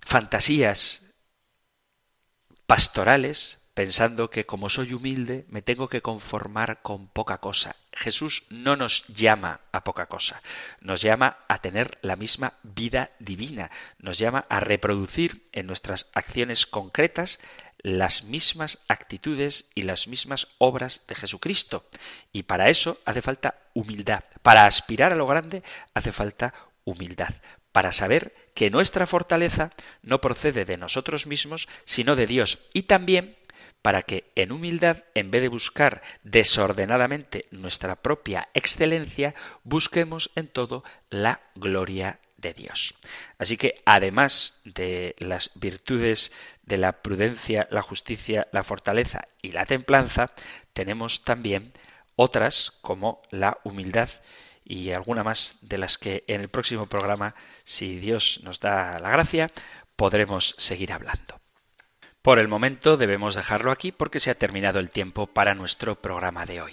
fantasías 0.00 1.02
pastorales 2.66 3.58
pensando 3.74 4.30
que 4.30 4.46
como 4.46 4.70
soy 4.70 4.94
humilde 4.94 5.44
me 5.48 5.60
tengo 5.60 5.88
que 5.88 6.00
conformar 6.00 6.80
con 6.82 7.08
poca 7.08 7.38
cosa. 7.38 7.76
Jesús 7.92 8.44
no 8.48 8.76
nos 8.76 9.04
llama 9.08 9.60
a 9.72 9.84
poca 9.84 10.06
cosa, 10.06 10.42
nos 10.80 11.02
llama 11.02 11.38
a 11.48 11.60
tener 11.60 11.98
la 12.00 12.16
misma 12.16 12.54
vida 12.62 13.10
divina, 13.18 13.70
nos 13.98 14.18
llama 14.18 14.46
a 14.48 14.60
reproducir 14.60 15.46
en 15.52 15.66
nuestras 15.66 16.08
acciones 16.14 16.66
concretas 16.66 17.40
las 17.78 18.24
mismas 18.24 18.78
actitudes 18.88 19.66
y 19.74 19.82
las 19.82 20.08
mismas 20.08 20.48
obras 20.58 21.02
de 21.06 21.14
Jesucristo. 21.14 21.84
Y 22.32 22.44
para 22.44 22.70
eso 22.70 22.98
hace 23.04 23.20
falta 23.20 23.58
humildad. 23.74 24.24
Para 24.42 24.64
aspirar 24.64 25.12
a 25.12 25.16
lo 25.16 25.26
grande 25.26 25.62
hace 25.92 26.10
falta 26.10 26.54
humildad. 26.84 27.34
Para 27.72 27.92
saber 27.92 28.34
que 28.54 28.70
nuestra 28.70 29.06
fortaleza 29.06 29.72
no 30.00 30.20
procede 30.20 30.64
de 30.64 30.78
nosotros 30.78 31.26
mismos, 31.26 31.68
sino 31.84 32.16
de 32.16 32.26
Dios. 32.26 32.58
Y 32.72 32.84
también 32.84 33.36
para 33.84 34.00
que 34.00 34.32
en 34.34 34.50
humildad, 34.50 35.04
en 35.14 35.30
vez 35.30 35.42
de 35.42 35.48
buscar 35.48 36.00
desordenadamente 36.22 37.44
nuestra 37.50 37.96
propia 37.96 38.48
excelencia, 38.54 39.34
busquemos 39.62 40.30
en 40.36 40.48
todo 40.48 40.84
la 41.10 41.42
gloria 41.54 42.18
de 42.38 42.54
Dios. 42.54 42.94
Así 43.36 43.58
que 43.58 43.82
además 43.84 44.62
de 44.64 45.14
las 45.18 45.50
virtudes 45.56 46.32
de 46.62 46.78
la 46.78 47.02
prudencia, 47.02 47.68
la 47.70 47.82
justicia, 47.82 48.48
la 48.52 48.64
fortaleza 48.64 49.28
y 49.42 49.52
la 49.52 49.66
templanza, 49.66 50.32
tenemos 50.72 51.22
también 51.22 51.74
otras 52.16 52.72
como 52.80 53.20
la 53.30 53.58
humildad 53.64 54.08
y 54.64 54.92
alguna 54.92 55.24
más 55.24 55.58
de 55.60 55.76
las 55.76 55.98
que 55.98 56.24
en 56.26 56.40
el 56.40 56.48
próximo 56.48 56.86
programa, 56.86 57.34
si 57.64 57.98
Dios 57.98 58.40
nos 58.44 58.60
da 58.60 58.98
la 58.98 59.10
gracia, 59.10 59.50
podremos 59.94 60.54
seguir 60.56 60.90
hablando. 60.90 61.43
Por 62.24 62.38
el 62.38 62.48
momento 62.48 62.96
debemos 62.96 63.34
dejarlo 63.34 63.70
aquí 63.70 63.92
porque 63.92 64.18
se 64.18 64.30
ha 64.30 64.34
terminado 64.34 64.78
el 64.78 64.88
tiempo 64.88 65.26
para 65.26 65.54
nuestro 65.54 65.94
programa 65.94 66.46
de 66.46 66.62
hoy. 66.62 66.72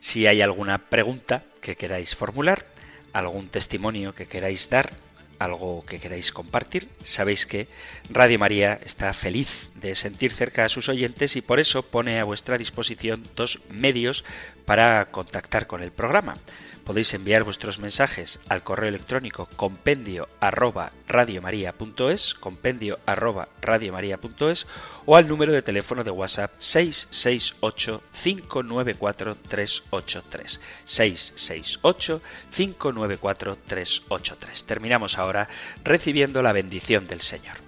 Si 0.00 0.26
hay 0.26 0.42
alguna 0.42 0.78
pregunta 0.78 1.44
que 1.60 1.76
queráis 1.76 2.16
formular, 2.16 2.66
algún 3.12 3.48
testimonio 3.48 4.12
que 4.12 4.26
queráis 4.26 4.68
dar, 4.68 4.90
algo 5.38 5.86
que 5.86 6.00
queráis 6.00 6.32
compartir, 6.32 6.88
sabéis 7.04 7.46
que 7.46 7.68
Radio 8.10 8.40
María 8.40 8.80
está 8.84 9.14
feliz 9.14 9.70
de 9.76 9.94
sentir 9.94 10.32
cerca 10.32 10.64
a 10.64 10.68
sus 10.68 10.88
oyentes 10.88 11.36
y 11.36 11.42
por 11.42 11.60
eso 11.60 11.84
pone 11.84 12.18
a 12.18 12.24
vuestra 12.24 12.58
disposición 12.58 13.22
dos 13.36 13.60
medios 13.70 14.24
para 14.64 15.12
contactar 15.12 15.68
con 15.68 15.80
el 15.80 15.92
programa 15.92 16.34
podéis 16.88 17.12
enviar 17.12 17.44
vuestros 17.44 17.78
mensajes 17.78 18.40
al 18.48 18.62
correo 18.62 18.88
electrónico 18.88 19.46
compendio 19.56 20.26
arroba 20.40 20.92
radiomaria.es, 21.06 22.32
compendio 22.32 22.98
arroba 23.04 23.50
radiomaria.es 23.60 24.66
o 25.04 25.14
al 25.14 25.28
número 25.28 25.52
de 25.52 25.60
teléfono 25.60 26.02
de 26.02 26.10
WhatsApp 26.10 26.50
668 26.56 28.02
594 28.22 29.34
383 29.34 30.60
668 30.86 32.22
594 32.56 33.58
383. 33.66 34.64
Terminamos 34.64 35.18
ahora 35.18 35.46
recibiendo 35.84 36.40
la 36.40 36.54
bendición 36.54 37.06
del 37.06 37.20
Señor. 37.20 37.67